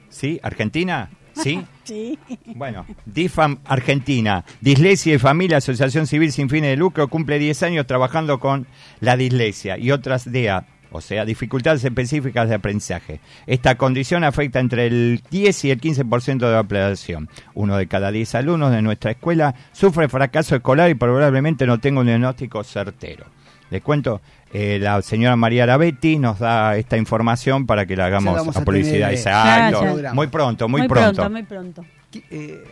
¿Sí? 0.09 0.39
¿Argentina? 0.43 1.11
¿Sí? 1.35 1.63
Sí. 1.89 2.19
Bueno, 2.45 2.85
DIFAM 3.07 3.61
Argentina, 3.65 4.45
Dislexia 4.61 5.15
y 5.15 5.19
Familia, 5.19 5.57
Asociación 5.57 6.07
Civil 6.07 6.33
Sin 6.33 6.51
Fines 6.51 6.69
de 6.69 6.77
Lucro, 6.77 7.09
cumple 7.09 7.39
10 7.39 7.63
años 7.63 7.87
trabajando 7.87 8.39
con 8.41 8.67
la 9.01 9.17
dislexia 9.17 9.79
y 9.79 9.91
otras 9.91 10.31
DEA, 10.31 10.67
o 10.91 11.01
sea, 11.01 11.25
dificultades 11.25 11.85
específicas 11.85 12.49
de 12.49 12.55
aprendizaje. 12.55 13.21
Esta 13.47 13.77
condición 13.77 14.25
afecta 14.25 14.61
entre 14.61 14.87
el 14.87 15.23
10 15.31 15.65
y 15.67 15.71
el 15.71 15.81
15% 15.81 16.39
de 16.39 16.53
la 16.53 16.63
población. 16.63 17.29
Uno 17.55 17.77
de 17.77 17.87
cada 17.87 18.11
10 18.11 18.35
alumnos 18.37 18.71
de 18.73 18.83
nuestra 18.83 19.13
escuela 19.13 19.55
sufre 19.73 20.09
fracaso 20.09 20.57
escolar 20.57 20.91
y 20.91 20.95
probablemente 20.95 21.67
no 21.67 21.79
tenga 21.79 22.01
un 22.01 22.07
diagnóstico 22.07 22.65
certero. 22.65 23.27
Les 23.71 23.83
cuento, 23.83 24.23
eh, 24.53 24.79
la 24.81 25.03
señora 25.03 25.37
María 25.37 25.65
Arabetti 25.65 26.19
nos 26.19 26.39
da 26.39 26.77
esta 26.77 26.97
información 26.97 27.67
para 27.67 27.85
que 27.85 27.97
la 27.97 28.07
hagamos 28.07 28.57
a 28.57 28.61
a 28.61 28.65
publicidad. 28.65 29.11
tener, 29.11 30.03
ya. 30.03 30.15
Muy 30.15 30.29
pronto, 30.29 30.69
muy, 30.69 30.83
muy 30.83 30.89
pronto. 30.89 31.17
pronto, 31.17 31.31
muy 31.31 31.43
pronto. 31.43 31.85
¿Qué, 32.11 32.25
eh, 32.31 32.65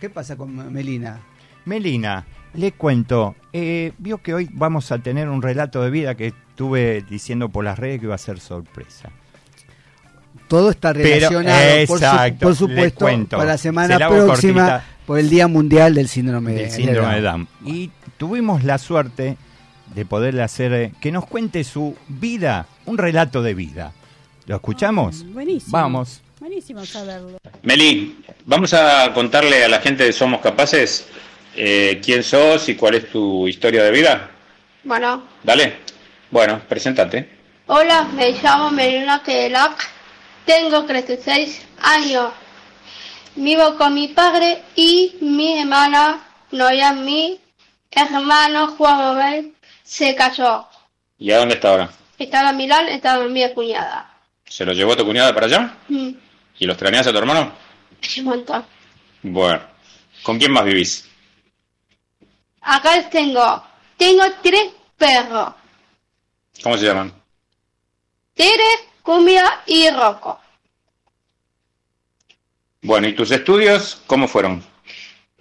qué 0.00 0.08
pasa 0.08 0.36
con 0.36 0.72
Melina? 0.72 1.20
Melina, 1.66 2.24
le 2.54 2.72
cuento, 2.72 3.34
eh, 3.52 3.92
vio 3.98 4.18
que 4.18 4.34
hoy 4.34 4.48
vamos 4.52 4.90
a 4.92 4.98
tener 4.98 5.28
un 5.28 5.42
relato 5.42 5.82
de 5.82 5.90
vida 5.90 6.14
que 6.14 6.28
estuve 6.28 7.04
diciendo 7.08 7.48
por 7.48 7.64
las 7.64 7.78
redes 7.78 8.00
que 8.00 8.06
iba 8.06 8.14
a 8.14 8.18
ser 8.18 8.40
sorpresa. 8.40 9.10
Todo 10.48 10.70
está 10.70 10.92
Pero, 10.94 11.04
relacionado, 11.28 11.86
por, 11.86 11.98
su- 11.98 12.04
exacto, 12.04 12.38
por 12.40 12.50
le 12.50 12.56
supuesto, 12.56 12.98
cuento. 13.00 13.36
para 13.36 13.50
la 13.50 13.56
Se 13.58 13.62
semana 13.64 13.98
la 13.98 14.08
próxima, 14.08 14.62
cortita. 14.66 14.84
por 15.06 15.18
el 15.18 15.28
Día 15.28 15.46
Mundial 15.46 15.94
del 15.94 16.08
Síndrome, 16.08 16.52
del 16.52 16.62
de 16.64 16.70
síndrome 16.70 17.14
de 17.16 17.20
Down. 17.20 17.48
Down. 17.62 17.70
Y 17.74 17.90
tuvimos 18.16 18.64
la 18.64 18.78
suerte 18.78 19.36
de 19.94 20.04
poderle 20.06 20.42
hacer 20.42 20.72
eh, 20.72 20.92
que 21.00 21.12
nos 21.12 21.26
cuente 21.26 21.64
su 21.64 21.96
vida, 22.08 22.66
un 22.86 22.96
relato 22.98 23.42
de 23.42 23.52
vida. 23.54 23.92
¿Lo 24.46 24.56
escuchamos? 24.56 25.24
Buenísimo. 25.32 25.72
Vamos. 25.72 26.22
Buenísimo 26.40 26.84
saberlo. 26.86 27.36
Meli, 27.62 28.18
vamos 28.46 28.72
a 28.72 29.12
contarle 29.12 29.64
a 29.64 29.68
la 29.68 29.80
gente 29.80 30.04
de 30.04 30.12
Somos 30.12 30.40
Capaces 30.40 31.06
eh, 31.60 32.00
quién 32.04 32.22
sos 32.22 32.68
y 32.68 32.76
cuál 32.76 32.94
es 32.94 33.10
tu 33.10 33.46
historia 33.48 33.82
de 33.84 33.90
vida. 33.90 34.30
Bueno, 34.84 35.24
Dale. 35.42 35.78
Bueno, 36.30 36.60
preséntate. 36.68 37.28
hola, 37.66 38.04
me 38.14 38.32
llamo 38.32 38.70
Melina 38.70 39.22
Kedelac, 39.22 39.88
tengo 40.44 40.84
36 40.84 41.62
años, 41.82 42.32
vivo 43.34 43.76
con 43.76 43.94
mi 43.94 44.08
padre 44.08 44.62
y 44.76 45.16
mi 45.20 45.58
hermana 45.58 46.22
Noia, 46.52 46.92
mi 46.92 47.40
hermano 47.90 48.68
Juan 48.76 48.96
Manuel 48.98 49.52
se 49.82 50.14
casó. 50.14 50.68
¿Y 51.18 51.30
a 51.32 51.38
dónde 51.38 51.54
está 51.54 51.70
ahora? 51.70 51.90
Estaba 52.18 52.50
en 52.50 52.56
Milán, 52.58 52.88
estaba 52.88 53.24
mi 53.24 53.48
cuñada. 53.54 54.10
¿Se 54.46 54.64
lo 54.64 54.72
llevó 54.72 54.96
tu 54.96 55.04
cuñada 55.04 55.34
para 55.34 55.46
allá? 55.46 55.74
Mm, 55.88 56.10
¿Y 56.58 56.66
los 56.66 56.74
extrañas 56.74 57.06
a 57.06 57.12
tu 57.12 57.18
hermano? 57.18 57.52
un 58.18 58.24
montón. 58.24 58.64
Bueno. 59.22 59.60
¿Con 60.22 60.38
quién 60.38 60.52
más 60.52 60.64
vivís? 60.64 61.07
Acá 62.70 63.08
tengo, 63.08 63.62
tengo 63.96 64.24
tres 64.42 64.72
perros, 64.96 65.54
¿Cómo 66.62 66.76
se 66.76 66.84
llaman? 66.86 67.12
Tere, 68.34 68.64
Cumbia 69.02 69.62
y 69.66 69.88
Rocco. 69.90 70.38
Bueno, 72.82 73.08
¿y 73.08 73.14
tus 73.14 73.30
estudios 73.30 74.00
cómo 74.06 74.28
fueron? 74.28 74.62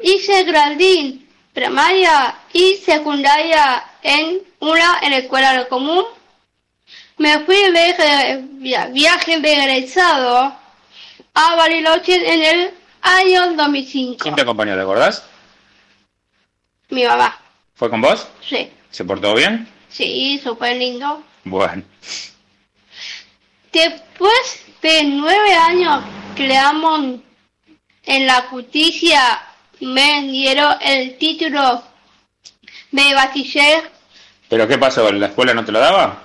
Hice 0.02 0.46
jardín, 0.52 1.28
primaria 1.54 2.36
y 2.54 2.76
secundaria 2.76 3.84
en 4.04 4.42
una 4.60 5.00
en 5.02 5.12
la 5.12 5.18
escuela 5.18 5.68
común. 5.68 6.06
Me 7.18 7.40
fui 7.46 7.56
de 7.58 7.72
viaje, 7.72 8.44
via- 8.54 8.86
viaje 8.88 9.40
de 9.40 9.54
egresado 9.54 10.56
a 11.34 11.56
Bariloche 11.56 12.16
en 12.34 12.44
el 12.44 12.74
año 13.02 13.54
2005. 13.56 14.18
¿Quién 14.24 14.36
te 14.36 14.42
acompañó, 14.44 14.76
te 14.76 14.82
acordás? 14.82 15.24
Mi 16.90 17.04
mamá, 17.04 17.38
¿Fue 17.76 17.90
con 17.90 18.02
vos? 18.02 18.28
sí, 18.42 18.72
¿Se 18.92 19.04
portó 19.06 19.36
bien? 19.36 19.68
sí, 19.90 20.40
súper 20.44 20.78
lindo. 20.78 21.24
Bueno. 21.44 21.84
Después 23.72 24.66
de 24.82 25.04
nueve 25.04 25.54
años 25.54 26.04
creamos 26.36 27.20
en 28.04 28.26
la 28.26 28.42
justicia, 28.44 29.42
me 29.82 30.24
dieron 30.24 30.76
el 30.82 31.18
título 31.18 31.84
de 32.92 33.14
bachiller 33.14 33.92
¿Pero 34.50 34.68
qué 34.68 34.78
pasó? 34.78 35.12
¿La 35.12 35.28
escuela 35.28 35.54
no 35.54 35.66
te 35.66 35.72
lo 35.72 35.80
daba? 35.80 36.24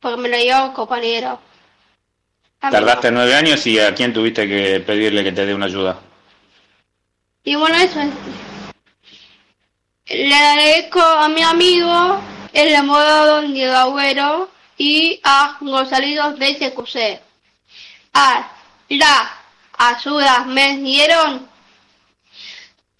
porque 0.00 0.20
me 0.20 0.28
lo 0.28 0.36
dio 0.36 0.64
un 0.64 0.72
compañero. 0.72 1.38
Amigo. 2.60 2.80
Tardaste 2.86 3.12
nueve 3.12 3.36
años 3.36 3.64
y 3.68 3.78
a 3.78 3.94
quién 3.94 4.12
tuviste 4.12 4.48
que 4.48 4.80
pedirle 4.80 5.22
que 5.22 5.30
te 5.30 5.46
dé 5.46 5.54
una 5.54 5.66
ayuda. 5.66 6.00
Y 7.44 7.54
bueno, 7.54 7.76
eso 7.76 8.00
es. 8.00 8.08
Le 10.12 10.34
agradezco 10.34 11.00
a 11.00 11.26
mi 11.28 11.42
amigo, 11.42 12.20
el 12.52 12.76
abogado 12.76 13.40
Diego 13.48 13.74
Agüero 13.74 14.50
y 14.76 15.18
a 15.24 15.56
Gonzalitos 15.58 16.38
de 16.38 16.54
SQC. 16.54 17.20
A 18.12 18.52
la 18.90 19.40
ayuda 19.78 20.44
me 20.44 20.76
dieron. 20.76 21.48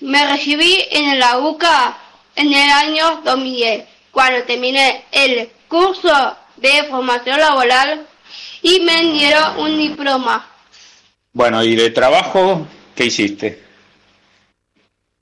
Me 0.01 0.27
recibí 0.27 0.87
en 0.91 1.19
la 1.19 1.39
UCA 1.39 1.99
en 2.35 2.51
el 2.51 2.71
año 2.71 3.21
2010, 3.25 3.85
cuando 4.11 4.45
terminé 4.45 5.05
el 5.13 5.51
curso 5.69 6.35
de 6.57 6.85
formación 6.85 7.39
laboral 7.39 8.07
y 8.63 8.81
me 8.81 9.03
dieron 9.13 9.59
un 9.59 9.77
diploma. 9.77 10.49
Bueno, 11.35 11.63
¿y 11.63 11.77
de 11.77 11.91
trabajo 11.91 12.67
qué 12.95 13.05
hiciste? 13.05 13.63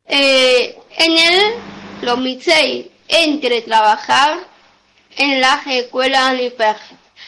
Eh, 0.07 0.76
en 0.97 1.18
el 1.18 1.70
2006 2.03 2.86
entré 3.09 3.59
a 3.59 3.64
trabajar 3.64 4.38
en 5.16 5.40
la 5.40 5.62
escuela 5.66 6.32
Uniper. 6.32 6.76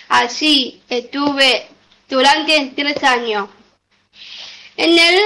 Así 0.08 0.82
estuve 0.88 1.68
durante 2.08 2.72
tres 2.74 3.02
años. 3.02 3.48
En 4.76 4.98
el 4.98 5.20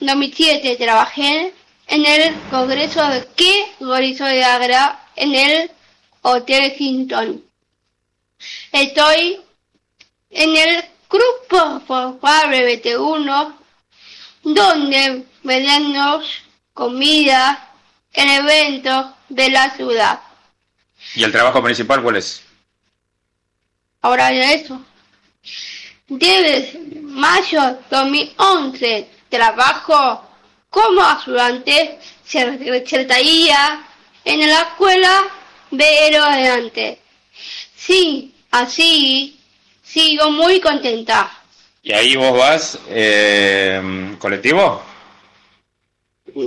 2007 0.00 0.76
trabajé 0.76 1.54
en 1.88 2.06
el 2.06 2.34
Congreso 2.50 3.06
de 3.08 3.26
que 3.36 3.72
organizó 3.80 4.24
de 4.24 4.44
Agra 4.44 5.06
en 5.16 5.34
el 5.34 5.70
Hotel 6.22 6.74
Hinton. 6.78 7.44
Estoy 8.72 9.40
en 10.30 10.56
el 10.56 10.84
grupo 11.08 11.80
Favorable 11.86 12.82
BT1 12.82 13.54
donde 14.42 15.24
vendemos 15.42 16.26
comida 16.74 17.65
en 18.16 18.28
eventos 18.28 19.06
de 19.28 19.50
la 19.50 19.70
ciudad. 19.76 20.20
¿Y 21.14 21.22
el 21.22 21.30
trabajo 21.30 21.62
principal 21.62 22.02
cuál 22.02 22.16
es? 22.16 22.42
Ahora 24.02 24.28
de 24.28 24.54
eso. 24.54 24.80
Desde 26.08 26.80
mayo 27.02 27.78
2011 27.90 29.08
trabajo 29.28 30.28
como 30.70 31.02
ayudante 31.02 31.98
secretaría 32.24 33.86
en 34.24 34.40
la 34.48 34.60
escuela 34.60 35.22
de 35.70 36.16
Adelante. 36.16 37.00
Sí, 37.76 38.34
así 38.50 39.38
sigo 39.82 40.30
muy 40.30 40.60
contenta. 40.60 41.30
¿Y 41.82 41.92
ahí 41.92 42.16
vos 42.16 42.36
vas 42.36 42.78
eh, 42.88 44.16
colectivo? 44.18 44.82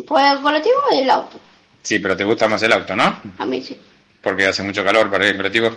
Por 0.05 0.21
el 0.21 0.41
colectivo 0.41 0.81
del 0.91 1.09
auto. 1.09 1.39
Sí, 1.81 1.99
pero 1.99 2.15
te 2.15 2.23
gusta 2.23 2.47
más 2.47 2.61
el 2.63 2.73
auto, 2.73 2.95
¿no? 2.95 3.21
A 3.37 3.45
mí 3.45 3.61
sí. 3.61 3.79
Porque 4.21 4.45
hace 4.47 4.63
mucho 4.63 4.83
calor 4.83 5.09
para 5.09 5.25
ir 5.25 5.31
en 5.31 5.37
colectivo. 5.37 5.75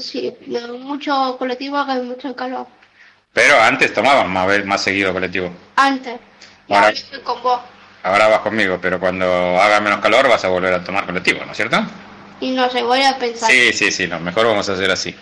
Sí, 0.00 0.32
mucho 0.80 1.36
colectivo 1.38 1.78
hay 1.78 2.00
mucho 2.02 2.34
calor. 2.34 2.66
Pero 3.32 3.60
antes 3.60 3.92
tomaban 3.92 4.30
más, 4.30 4.64
más 4.64 4.82
seguido 4.82 5.12
colectivo. 5.12 5.52
Antes. 5.76 6.14
Y 6.68 6.72
Ahora- 6.72 6.86
ahora 6.86 6.96
estoy 6.98 7.20
con 7.20 7.42
vos. 7.42 7.60
Ahora 8.02 8.28
vas 8.28 8.40
conmigo, 8.40 8.78
pero 8.80 9.00
cuando 9.00 9.26
haga 9.60 9.80
menos 9.80 10.00
calor 10.00 10.28
vas 10.28 10.44
a 10.44 10.48
volver 10.48 10.74
a 10.74 10.84
tomar 10.84 11.06
colectivo, 11.06 11.44
¿no 11.44 11.52
es 11.52 11.56
cierto? 11.56 11.82
Y 12.40 12.50
no 12.50 12.68
se 12.70 12.82
voy 12.82 13.02
a 13.02 13.16
pensar. 13.18 13.50
Sí, 13.50 13.72
sí, 13.72 13.90
sí, 13.90 14.06
no, 14.06 14.20
mejor 14.20 14.46
vamos 14.46 14.68
a 14.68 14.72
hacer 14.74 14.90
así. 14.90 15.14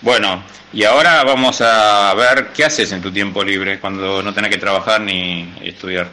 Bueno, 0.00 0.42
y 0.72 0.84
ahora 0.84 1.22
vamos 1.24 1.60
a 1.60 2.12
ver 2.14 2.48
qué 2.54 2.64
haces 2.64 2.90
en 2.92 3.02
tu 3.02 3.12
tiempo 3.12 3.44
libre 3.44 3.78
cuando 3.78 4.22
no 4.22 4.32
tenés 4.32 4.50
que 4.50 4.56
trabajar 4.58 5.00
ni 5.00 5.54
estudiar. 5.62 6.08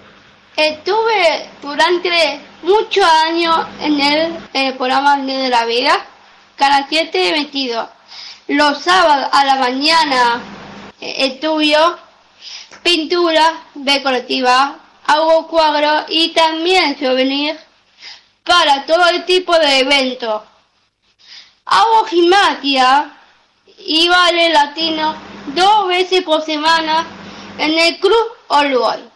Estuve 0.57 1.49
durante 1.61 2.39
muchos 2.61 3.05
años 3.05 3.65
en 3.81 3.99
el, 3.99 4.37
el 4.53 4.73
programa 4.75 5.17
de 5.17 5.49
la 5.49 5.65
Vega, 5.65 6.05
Canal 6.55 6.85
7 6.89 7.31
22. 7.31 7.87
Los 8.47 8.81
sábados 8.81 9.29
a 9.31 9.45
la 9.45 9.55
mañana 9.55 10.41
eh, 10.99 11.25
estudio 11.27 11.97
pintura 12.83 13.63
decorativa, 13.73 14.79
hago 15.05 15.47
cuadros 15.47 16.05
y 16.09 16.29
también 16.29 16.97
souvenir 16.97 17.57
para 18.43 18.85
todo 18.85 19.07
el 19.09 19.25
tipo 19.25 19.57
de 19.57 19.79
eventos. 19.79 20.43
Hago 21.65 22.05
gimnasia 22.05 23.11
y 23.77 24.09
baile 24.09 24.49
latino 24.49 25.15
dos 25.55 25.87
veces 25.87 26.23
por 26.23 26.43
semana 26.43 27.05
en 27.57 27.77
el 27.77 27.99
Club 27.99 28.27
Uruguay. 28.49 29.08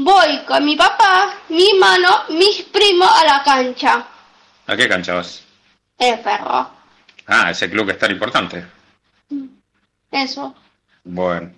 Voy 0.00 0.44
con 0.46 0.64
mi 0.64 0.76
papá, 0.76 1.40
mi 1.48 1.70
hermano, 1.70 2.22
mis 2.28 2.62
primos 2.62 3.10
a 3.12 3.24
la 3.24 3.42
cancha. 3.42 4.06
¿A 4.68 4.76
qué 4.76 4.88
cancha 4.88 5.14
vas? 5.14 5.42
El 5.98 6.20
perro. 6.20 6.70
Ah, 7.26 7.50
ese 7.50 7.68
club 7.68 7.86
que 7.86 7.92
es 7.94 7.98
tan 7.98 8.12
importante. 8.12 8.64
Eso. 10.12 10.54
Bueno. 11.02 11.50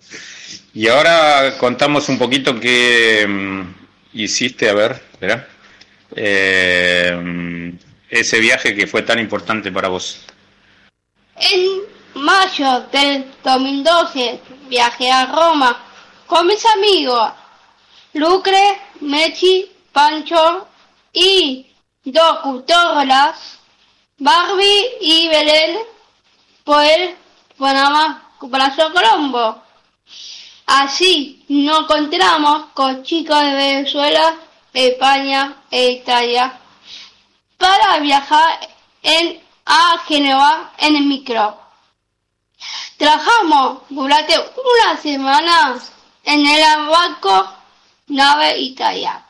Y 0.72 0.88
ahora 0.88 1.58
contamos 1.58 2.08
un 2.08 2.18
poquito 2.18 2.58
qué 2.58 3.26
mm, 3.28 3.74
hiciste, 4.14 4.70
a 4.70 4.72
ver, 4.72 4.92
espera. 5.12 5.46
Eh, 6.16 7.14
mm, 7.22 7.78
ese 8.08 8.40
viaje 8.40 8.74
que 8.74 8.86
fue 8.86 9.02
tan 9.02 9.18
importante 9.18 9.70
para 9.70 9.88
vos. 9.88 10.24
En 11.36 11.82
mayo 12.14 12.86
del 12.90 13.26
2012 13.44 14.40
viajé 14.70 15.12
a 15.12 15.26
Roma 15.26 15.84
con 16.26 16.46
mis 16.46 16.64
amigos 16.64 17.32
Lucre, 18.14 18.80
Mechi, 19.00 19.70
Pancho 19.92 20.66
y 21.12 21.66
dos 22.04 22.40
cultoras, 22.40 23.58
Barbie 24.18 24.96
y 25.00 25.28
Belén, 25.28 25.78
por 26.64 26.82
el 26.82 27.16
Panamá 27.58 28.30
Brazo 28.40 28.92
Colombo. 28.92 29.62
Así 30.66 31.44
nos 31.48 31.80
encontramos 31.80 32.66
con 32.74 33.02
chicos 33.02 33.40
de 33.42 33.54
Venezuela, 33.54 34.36
España 34.72 35.56
e 35.70 35.90
Italia 35.90 36.60
para 37.58 37.98
viajar 38.00 38.68
en, 39.02 39.40
a 39.66 39.98
Génova 40.06 40.72
en 40.78 40.96
el 40.96 41.04
micro. 41.04 41.58
Trabajamos 42.96 43.82
durante 43.88 44.34
una 44.38 44.96
semana 45.00 45.78
en 46.24 46.46
el 46.46 46.88
barco 46.88 47.59
nave 48.10 48.58
Italia. 48.58 49.24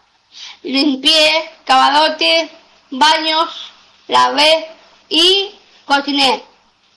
Limpié, 0.63 1.51
cavadote, 1.65 2.51
baños, 2.91 3.73
lavé 4.09 4.67
y 5.09 5.51
cociné. 5.85 6.43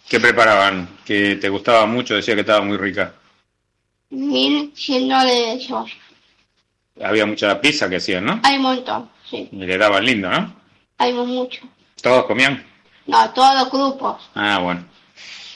¿Qué 0.07 0.19
preparaban? 0.19 0.97
Que 1.05 1.35
te 1.35 1.49
gustaba 1.49 1.85
mucho, 1.85 2.15
decía 2.15 2.35
que 2.35 2.41
estaba 2.41 2.61
muy 2.61 2.77
rica. 2.77 3.13
Mil 4.09 4.73
lleno 4.73 5.23
de 5.25 5.59
cebolla. 5.65 5.93
Había 7.03 7.25
mucha 7.25 7.59
pizza 7.59 7.89
que 7.89 7.95
hacían, 7.95 8.25
¿no? 8.25 8.39
Hay 8.43 8.57
un 8.57 8.61
montón, 8.61 9.09
sí. 9.29 9.49
Y 9.51 9.55
le 9.65 9.77
daban 9.77 10.05
lindo, 10.05 10.29
¿no? 10.29 10.55
Hay 10.99 11.11
mucho. 11.13 11.61
¿Todos 12.01 12.25
comían? 12.25 12.65
No, 13.07 13.29
todos 13.31 13.55
los 13.55 13.71
grupos. 13.71 14.29
Ah, 14.35 14.59
bueno. 14.59 14.85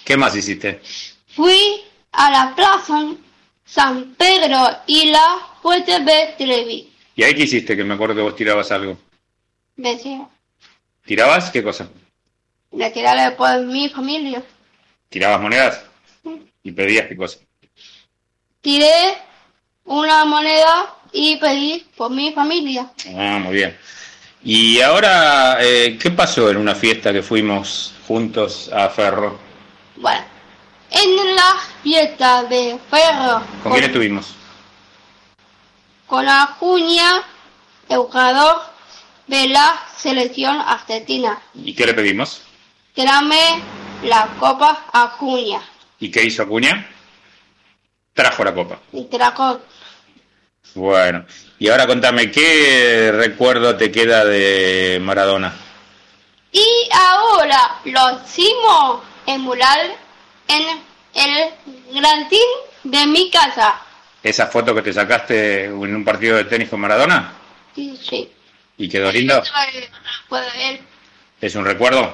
¿Qué 0.03 0.17
más 0.17 0.35
hiciste? 0.35 0.81
Fui 1.27 1.83
a 2.13 2.31
la 2.31 2.55
plaza 2.55 3.11
San 3.65 4.15
Pedro 4.15 4.69
y 4.87 5.11
la 5.11 5.37
de 5.75 6.33
Trevi. 6.37 6.89
¿Y 7.15 7.23
ahí 7.23 7.35
qué 7.35 7.43
hiciste? 7.43 7.75
Que 7.75 7.83
me 7.83 7.95
acuerdo 7.95 8.15
que 8.15 8.21
vos 8.21 8.35
tirabas 8.35 8.71
algo. 8.71 8.97
Decía, 9.75 10.27
¿Tirabas? 11.05 11.49
¿Qué 11.51 11.63
cosa? 11.63 11.89
de 12.71 12.91
tirarle 12.91 13.31
por 13.35 13.61
mi 13.61 13.89
familia. 13.89 14.43
¿Tirabas 15.09 15.41
monedas? 15.41 15.83
¿Y 16.63 16.71
pedías 16.71 17.07
qué 17.07 17.15
cosa? 17.15 17.39
Tiré 18.61 19.17
una 19.85 20.25
moneda 20.25 20.95
y 21.13 21.37
pedí 21.37 21.85
por 21.95 22.11
mi 22.11 22.33
familia. 22.33 22.91
Ah, 23.15 23.39
muy 23.41 23.55
bien. 23.55 23.77
Y 24.43 24.81
ahora, 24.81 25.57
eh, 25.61 25.97
¿qué 25.99 26.11
pasó 26.11 26.51
en 26.51 26.57
una 26.57 26.75
fiesta 26.75 27.11
que 27.13 27.23
fuimos 27.23 27.93
juntos 28.07 28.69
a 28.73 28.89
Ferro? 28.89 29.39
Bueno, 29.95 30.23
en 30.91 31.35
la 31.35 31.55
fiesta 31.81 32.43
de 32.43 32.77
Ferro, 32.89 33.41
¿Con 33.63 33.71
quién 33.71 33.85
estuvimos? 33.85 34.35
Con 36.07 36.25
la 36.25 36.55
Junia, 36.59 37.23
el 37.89 37.97
jugador 37.97 38.61
de 39.27 39.47
la 39.49 39.83
selección 39.95 40.59
argentina. 40.59 41.39
¿Y 41.53 41.75
qué 41.75 41.85
le 41.85 41.93
pedimos? 41.93 42.41
Tráeme 42.95 43.61
la 44.03 44.27
copa 44.39 44.85
a 44.91 45.09
Junia. 45.09 45.61
¿Y 45.99 46.09
qué 46.09 46.23
hizo 46.23 46.43
Acuña? 46.43 46.87
Trajo 48.13 48.43
la 48.43 48.53
copa. 48.53 48.79
Y 48.93 49.03
trajo 49.05 49.61
Bueno, 50.73 51.25
y 51.59 51.67
ahora 51.69 51.85
contame, 51.85 52.31
¿qué 52.31 53.11
recuerdo 53.13 53.75
te 53.75 53.91
queda 53.91 54.25
de 54.25 54.99
Maradona? 55.01 55.53
Y 56.51 56.65
ahora 56.91 57.79
lo 57.85 58.21
hicimos 58.23 59.01
en 59.25 59.41
mural 59.41 59.93
en 60.47 60.63
el 61.13 62.01
jardín 62.01 62.39
de 62.83 63.05
mi 63.07 63.29
casa. 63.29 63.81
¿Esa 64.27 64.47
foto 64.47 64.75
que 64.75 64.81
te 64.81 64.91
sacaste 64.91 65.65
en 65.65 65.95
un 65.95 66.03
partido 66.03 66.35
de 66.35 66.43
tenis 66.43 66.67
con 66.67 66.81
Maradona? 66.81 67.33
Sí, 67.73 67.97
sí. 67.97 68.29
¿Y 68.77 68.89
quedó 68.89 69.09
lindo? 69.09 69.41
¿Es 71.39 71.55
un 71.55 71.63
recuerdo? 71.63 72.13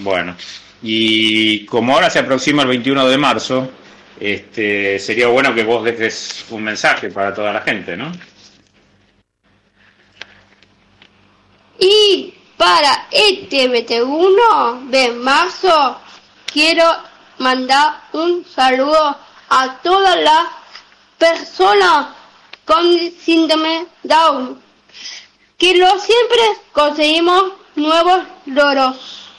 Bueno, 0.00 0.36
y 0.82 1.64
como 1.64 1.94
ahora 1.94 2.10
se 2.10 2.18
aproxima 2.18 2.60
el 2.60 2.68
21 2.68 3.08
de 3.08 3.16
marzo, 3.16 3.70
este, 4.20 4.98
sería 4.98 5.28
bueno 5.28 5.54
que 5.54 5.64
vos 5.64 5.82
dejes 5.82 6.44
un 6.50 6.64
mensaje 6.64 7.08
para 7.08 7.32
toda 7.32 7.54
la 7.54 7.62
gente, 7.62 7.96
¿no? 7.96 8.12
Y 11.78 12.34
para 12.58 13.06
este 13.10 13.66
21 13.66 14.90
de 14.90 15.08
marzo 15.12 16.02
quiero 16.52 16.84
mandar 17.38 18.02
un 18.12 18.44
saludo 18.44 19.16
a 19.48 19.78
todas 19.82 20.20
las 20.20 20.58
personas 21.18 22.08
con 22.64 22.84
síndrome 23.18 23.86
Down, 24.02 24.60
que 25.56 25.76
lo 25.76 25.88
siempre 25.98 26.38
conseguimos 26.72 27.52
nuevos 27.76 28.20
logros. 28.46 29.30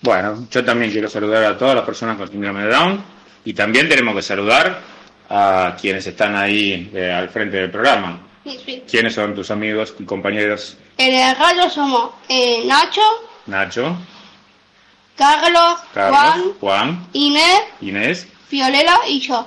Bueno, 0.00 0.46
yo 0.50 0.64
también 0.64 0.90
quiero 0.92 1.08
saludar 1.08 1.44
a 1.44 1.58
todas 1.58 1.74
las 1.74 1.84
personas 1.84 2.16
con 2.16 2.28
síndrome 2.28 2.64
de 2.64 2.68
Down 2.70 3.04
y 3.44 3.54
también 3.54 3.88
tenemos 3.88 4.14
que 4.14 4.22
saludar 4.22 4.80
a 5.28 5.76
quienes 5.80 6.06
están 6.06 6.36
ahí 6.36 6.90
eh, 6.94 7.10
al 7.10 7.28
frente 7.28 7.56
del 7.56 7.70
programa. 7.70 8.20
Sí, 8.44 8.60
sí. 8.64 8.84
¿Quiénes 8.88 9.14
son 9.14 9.34
tus 9.34 9.50
amigos 9.50 9.94
y 9.98 10.04
compañeros? 10.04 10.76
En 10.98 11.14
el 11.14 11.36
radio 11.36 11.68
somos 11.68 12.10
eh, 12.28 12.62
Nacho, 12.66 13.00
Nacho, 13.46 13.96
Carlos, 15.16 15.80
Carlos, 15.92 16.20
Juan, 16.20 16.52
Juan, 16.60 17.06
Inés, 17.12 17.62
Inés. 17.80 18.26
Fiorella 18.48 18.98
y 19.08 19.20
yo. 19.20 19.46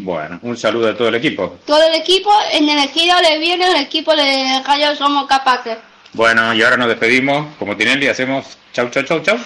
Bueno, 0.00 0.38
un 0.42 0.56
saludo 0.56 0.88
a 0.90 0.96
todo 0.96 1.08
el 1.08 1.16
equipo. 1.16 1.58
Todo 1.66 1.82
el 1.86 1.94
equipo, 2.00 2.30
en 2.52 2.68
el 2.68 2.78
equipo 2.84 3.14
le 3.22 3.38
viene 3.38 3.66
el 3.68 3.76
equipo 3.76 4.14
de 4.14 4.62
radio 4.64 4.94
somos 4.96 5.26
capaces. 5.26 5.78
Bueno, 6.12 6.54
y 6.54 6.62
ahora 6.62 6.76
nos 6.76 6.88
despedimos. 6.88 7.54
Como 7.58 7.76
Tinelli 7.76 8.08
hacemos 8.08 8.58
chau, 8.72 8.88
chau, 8.90 9.02
chau, 9.02 9.20
chau. 9.20 9.38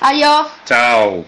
Adiós. 0.00 0.46
Chao. 0.66 1.24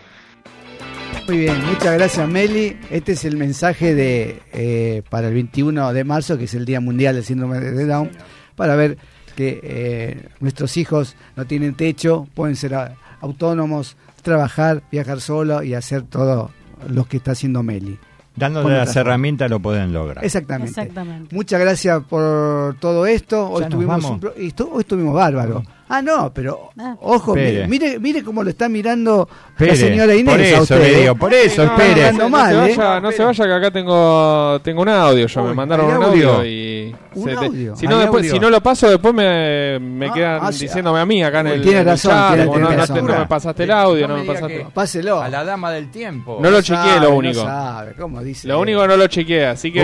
Muy 1.27 1.39
bien, 1.39 1.65
muchas 1.65 1.95
gracias 1.95 2.29
Meli. 2.29 2.79
Este 2.91 3.13
es 3.13 3.25
el 3.25 3.37
mensaje 3.37 3.95
de 3.95 4.43
eh, 4.53 5.03
para 5.11 5.29
el 5.29 5.35
21 5.35 5.93
de 5.93 6.05
marzo, 6.05 6.39
que 6.39 6.45
es 6.45 6.55
el 6.55 6.65
Día 6.65 6.81
Mundial 6.81 7.17
del 7.17 7.25
Síndrome 7.25 7.59
de 7.59 7.85
Down, 7.85 8.11
para 8.55 8.77
ver 8.77 8.97
que 9.35 9.61
eh, 9.63 10.29
nuestros 10.41 10.77
hijos 10.77 11.17
no 11.35 11.45
tienen 11.47 11.75
techo, 11.75 12.29
pueden 12.35 12.55
ser 12.55 12.79
autónomos, 13.21 13.97
trabajar, 14.23 14.83
viajar 14.91 15.21
solo 15.21 15.63
y 15.63 15.75
hacer 15.75 16.03
todo 16.03 16.53
lo 16.89 17.07
que 17.07 17.17
está 17.17 17.33
haciendo 17.33 17.63
Meli. 17.63 17.99
Dándole 18.37 18.77
las 18.77 18.95
herramientas 18.97 19.51
lo 19.51 19.61
pueden 19.61 19.93
lograr. 19.93 20.25
Exactamente. 20.25 20.69
Exactamente. 20.71 21.35
Muchas 21.35 21.59
gracias 21.61 22.03
por 22.05 22.77
todo 22.79 23.07
esto. 23.07 23.49
Hoy 23.51 23.63
Ya 23.63 23.69
tuvimos 23.69 24.05
un 24.05 24.21
pro- 24.21 24.35
hoy 24.73 24.81
estuvimos 24.81 25.15
bárbaro. 25.15 25.63
Ah, 25.89 26.03
no, 26.03 26.33
pero 26.35 26.71
Ah. 26.79 26.97
ojo, 27.01 27.37
Espere. 27.37 27.69
mire, 27.69 27.89
mire, 27.89 27.99
mire 28.01 28.23
cómo 28.25 28.43
lo 28.43 28.51
está 28.51 28.69
mirando 28.69 29.29
la 29.31 29.67
Espere, 29.67 29.77
señora 29.77 30.15
Inés. 30.17 30.35
por 30.35 30.41
a 30.41 30.45
eso 30.49 30.63
usted, 30.63 30.79
le 30.81 30.93
¿eh? 30.97 31.01
digo, 31.03 31.15
por 31.15 31.33
eso, 31.35 31.63
espere. 31.63 32.13
no, 32.13 32.29
mal, 32.29 32.51
se 32.67 32.73
¿eh? 32.73 32.77
vaya, 32.77 33.01
no 33.01 33.13
se 33.13 33.23
vaya 33.25 33.45
que 33.45 33.53
acá 33.53 33.71
tengo 33.71 34.61
tengo 34.65 34.83
un 34.83 34.89
audio 34.89 35.27
yo 35.29 35.43
Uy, 35.43 35.49
me 35.49 35.55
mandaron 35.55 35.89
¿hay 35.91 35.97
un 35.97 36.03
audio? 36.03 36.33
audio, 36.35 36.45
y 36.51 36.95
Un 37.15 37.25
se 37.25 37.31
te- 37.37 37.47
audio, 37.47 37.77
si 37.77 37.87
no 37.87 37.95
hay 37.95 38.01
después 38.03 38.23
audio. 38.25 38.33
si 38.33 38.39
no 38.41 38.51
lo 38.51 38.61
paso 38.61 38.91
después 38.91 39.15
me, 39.15 39.79
me 39.79 40.07
Ah, 40.09 40.13
quedan 40.13 40.39
ah, 40.43 40.51
diciéndome 40.51 40.99
a 40.99 41.07
mí 41.07 41.23
acá 41.23 41.41
en 41.41 41.47
el, 41.47 41.63
Tiene 41.63 41.85
razón, 41.85 42.11
chat, 42.11 42.29
tiene- 42.35 42.45
no, 42.47 42.69
razón. 42.73 42.97
te- 42.97 43.03
no 43.03 43.19
me 43.21 43.27
pasaste 43.27 43.63
el 43.63 43.71
audio 43.71 44.09
no 44.09 44.17
me 44.17 44.25
pasaste 44.25 44.67
Páselo. 44.75 45.21
A 45.21 45.29
la 45.29 45.45
dama 45.45 45.71
del 45.71 45.89
tiempo. 45.93 46.39
no 46.43 46.51
lo 46.51 46.61
chequeé 46.63 46.99
lo 47.01 47.15
único 47.15 47.45
sabe, 47.45 47.93
¿cómo 47.95 48.21
dice? 48.23 48.49
lo 48.49 48.59
único 48.59 48.87
no 48.89 48.97
lo 48.97 49.07
chequeé 49.07 49.47
así 49.47 49.73
que. 49.73 49.83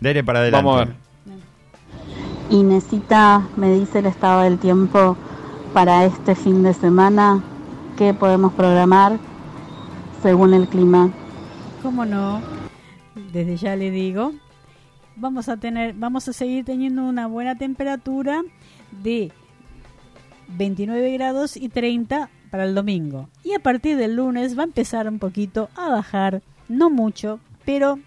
Dele 0.00 0.24
para 0.24 0.40
adelante. 0.40 0.64
vamos 0.64 0.80
a 0.82 0.84
ver 0.86 1.03
Inesita 2.54 3.48
me 3.56 3.74
dice 3.74 3.98
el 3.98 4.06
estado 4.06 4.42
del 4.42 4.60
tiempo 4.60 5.16
para 5.72 6.04
este 6.04 6.36
fin 6.36 6.62
de 6.62 6.72
semana, 6.72 7.42
qué 7.98 8.14
podemos 8.14 8.52
programar 8.52 9.18
según 10.22 10.54
el 10.54 10.68
clima. 10.68 11.10
¿Cómo 11.82 12.04
no? 12.04 12.40
Desde 13.32 13.56
ya 13.56 13.74
le 13.74 13.90
digo, 13.90 14.32
vamos 15.16 15.48
a 15.48 15.56
tener, 15.56 15.94
vamos 15.94 16.28
a 16.28 16.32
seguir 16.32 16.64
teniendo 16.64 17.02
una 17.02 17.26
buena 17.26 17.56
temperatura 17.56 18.42
de 19.02 19.32
29 20.46 21.12
grados 21.14 21.56
y 21.56 21.68
30 21.68 22.30
para 22.52 22.62
el 22.62 22.76
domingo. 22.76 23.28
Y 23.42 23.54
a 23.54 23.58
partir 23.58 23.96
del 23.96 24.14
lunes 24.14 24.56
va 24.56 24.62
a 24.62 24.66
empezar 24.66 25.08
un 25.08 25.18
poquito 25.18 25.70
a 25.74 25.88
bajar, 25.88 26.40
no 26.68 26.88
mucho, 26.88 27.40
pero 27.64 27.98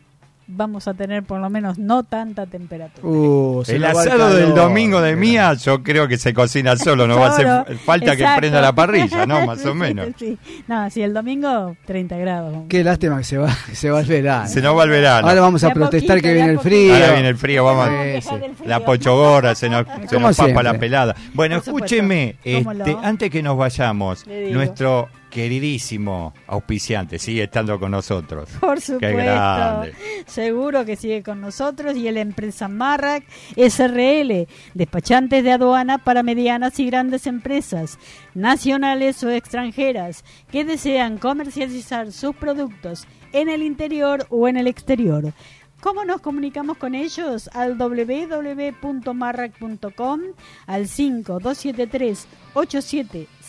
vamos 0.47 0.87
a 0.87 0.93
tener 0.93 1.23
por 1.23 1.39
lo 1.39 1.49
menos 1.49 1.77
no 1.77 2.03
tanta 2.03 2.45
temperatura. 2.45 3.07
Uh, 3.07 3.63
El 3.67 3.83
asado 3.83 4.33
del 4.33 4.53
domingo 4.53 5.01
de 5.01 5.15
Mía, 5.15 5.53
yo 5.53 5.83
creo 5.83 6.07
que 6.07 6.17
se 6.17 6.33
cocina 6.33 6.75
solo, 6.77 7.07
no 7.07 7.19
va 7.19 7.27
a 7.27 7.29
hacer 7.29 7.77
falta 7.79 8.15
que 8.15 8.25
prenda 8.37 8.61
la 8.61 8.73
parrilla, 8.73 9.25
¿no? 9.25 9.45
Más 9.45 9.65
o 9.65 9.75
menos. 9.75 10.07
sí. 10.17 10.37
No, 10.67 10.89
sí, 10.89 11.01
el 11.01 11.13
domingo 11.13 11.75
30 11.85 12.17
grados. 12.17 12.57
Qué 12.69 12.83
lástima 12.83 13.17
que 13.17 13.23
se 13.23 13.37
va, 13.37 13.53
se 13.73 13.89
va 13.89 13.99
el 13.99 14.05
verano. 14.05 14.47
Se 14.47 14.61
nos 14.61 14.77
va 14.77 14.83
el 14.83 14.89
verano. 14.89 15.27
Ahora 15.27 15.41
vamos 15.41 15.63
a 15.63 15.67
a 15.67 15.73
protestar 15.73 16.17
poquito, 16.17 16.23
que 16.23 16.29
a 16.29 16.33
viene 16.33 16.51
el 16.51 16.59
frío. 16.59 16.93
Ahora 16.93 17.11
viene 17.13 17.29
el 17.29 17.37
frío, 17.37 17.65
vamos. 17.65 17.89
Sí, 18.21 18.21
sí. 18.21 18.63
La 18.65 18.79
pochogorra 18.79 19.53
se 19.55 19.69
nos, 19.69 19.85
se 20.09 20.19
nos 20.19 20.37
papa 20.37 20.63
la 20.63 20.79
pelada. 20.79 21.15
Bueno, 21.33 21.57
escúcheme, 21.57 22.37
¿Cómo 22.43 22.71
este, 22.71 22.97
antes 23.03 23.29
que 23.29 23.43
nos 23.43 23.57
vayamos, 23.57 24.25
nuestro 24.51 25.09
queridísimo 25.29 26.33
auspiciante 26.47 27.19
sigue 27.19 27.43
estando 27.43 27.79
con 27.79 27.91
nosotros. 27.91 28.49
Por 28.59 28.75
Qué 28.75 28.81
supuesto. 28.81 29.17
grande. 29.17 29.93
Seguro 30.25 30.85
que 30.85 30.95
sigue 30.95 31.23
con 31.23 31.41
nosotros 31.41 31.95
y 31.95 32.09
la 32.11 32.21
empresa 32.21 32.67
Marrac 32.67 33.23
SRL, 33.55 34.47
despachantes 34.73 35.43
de 35.43 35.51
aduana 35.51 35.97
para 35.97 36.23
medianas 36.23 36.79
y 36.79 36.85
grandes 36.85 37.27
empresas, 37.27 37.99
nacionales 38.33 39.23
o 39.23 39.29
extranjeras, 39.29 40.23
que 40.51 40.65
desean 40.65 41.17
comercializar 41.17 42.11
sus 42.11 42.35
productos 42.35 43.07
en 43.33 43.49
el 43.49 43.61
interior 43.61 44.25
o 44.29 44.47
en 44.47 44.57
el 44.57 44.67
exterior. 44.67 45.33
¿Cómo 45.81 46.05
nos 46.05 46.21
comunicamos 46.21 46.77
con 46.77 46.95
ellos? 46.95 47.49
Al 47.53 47.77
www.marrac.com, 47.77 50.21
al 50.65 50.87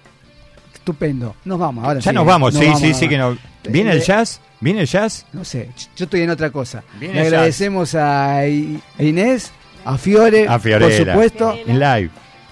Estupendo. 0.74 1.36
Nos 1.46 1.60
vamos. 1.60 1.86
Ahora 1.86 2.00
Ya 2.00 2.12
sí, 2.12 2.16
nos 2.16 2.24
¿eh? 2.24 2.28
vamos, 2.28 2.54
sí, 2.54 2.66
sí, 2.80 2.94
sí 2.94 3.10
que 3.10 3.18
nos... 3.18 3.38
¿Viene 3.70 3.92
el 3.92 4.02
jazz? 4.02 4.40
¿Viene 4.62 4.82
el 4.82 4.88
jazz? 4.88 5.26
No 5.34 5.44
sé, 5.44 5.70
yo 5.96 6.06
estoy 6.06 6.22
en 6.22 6.30
otra 6.30 6.52
cosa. 6.52 6.84
Viene 7.00 7.16
Le 7.16 7.22
agradecemos 7.22 7.96
a 7.96 8.46
Inés, 8.48 9.52
a 9.86 9.98
Fiore, 9.98 10.48
A 10.48 10.60
por 10.60 10.92
supuesto, 10.92 11.58
En 11.66 11.80
live. 11.80 12.10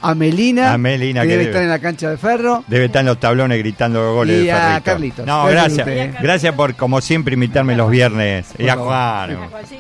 A 0.10 0.16
Melina, 0.16 0.74
A 0.74 0.78
Melina, 0.78 1.22
que 1.22 1.28
que 1.28 1.32
debe 1.34 1.44
debe- 1.46 1.50
estar 1.52 1.64
en 1.64 1.70
la 1.70 1.80
cancha 1.80 2.10
de 2.10 2.18
ferro. 2.18 2.64
Debe 2.68 2.86
estar 2.86 3.00
en 3.02 3.08
los 3.08 3.20
tablones 3.20 3.58
gritando 3.60 4.14
goles 4.14 4.42
Y 4.42 4.46
de 4.46 4.52
a. 4.52 4.82
Carlitos. 4.82 5.26
No, 5.26 5.46
Gracias 5.48 5.86
gracias. 5.86 6.16
¿eh? 6.16 6.18
Gracias 6.22 6.54
por, 6.56 6.76
como 6.76 7.02
siempre, 7.02 7.34
invitarme 7.34 7.76
los 7.76 7.90
viernes. 7.90 8.48
Y 8.58 8.68
a. 8.70 8.76
Juan. 8.76 9.38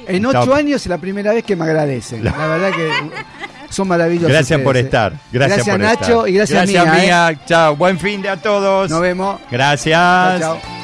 En 0.07 0.25
ocho 0.25 0.53
años 0.53 0.81
es 0.81 0.87
la 0.87 0.97
primera 0.97 1.33
vez 1.33 1.43
que 1.43 1.55
me 1.55 1.63
agradecen. 1.65 2.23
La 2.23 2.31
verdad 2.47 2.71
que 2.71 2.89
son 3.69 3.87
maravillosos. 3.87 4.29
Gracias 4.31 4.59
por 4.61 4.75
ustedes, 4.75 4.83
¿eh? 4.83 4.87
estar. 4.87 5.13
Gracias, 5.31 5.67
por 5.67 5.79
Nacho 5.79 6.03
estar. 6.25 6.29
y 6.29 6.33
gracias, 6.33 6.59
gracias 6.71 6.85
Mía. 6.85 6.97
¿eh? 6.97 7.05
Mía. 7.33 7.39
Chao. 7.45 7.75
Buen 7.75 7.99
fin 7.99 8.21
de 8.21 8.29
a 8.29 8.37
todos. 8.37 8.89
Nos 8.89 9.01
vemos. 9.01 9.39
Gracias. 9.51 10.39
Chao, 10.39 10.39
chao. 10.39 10.76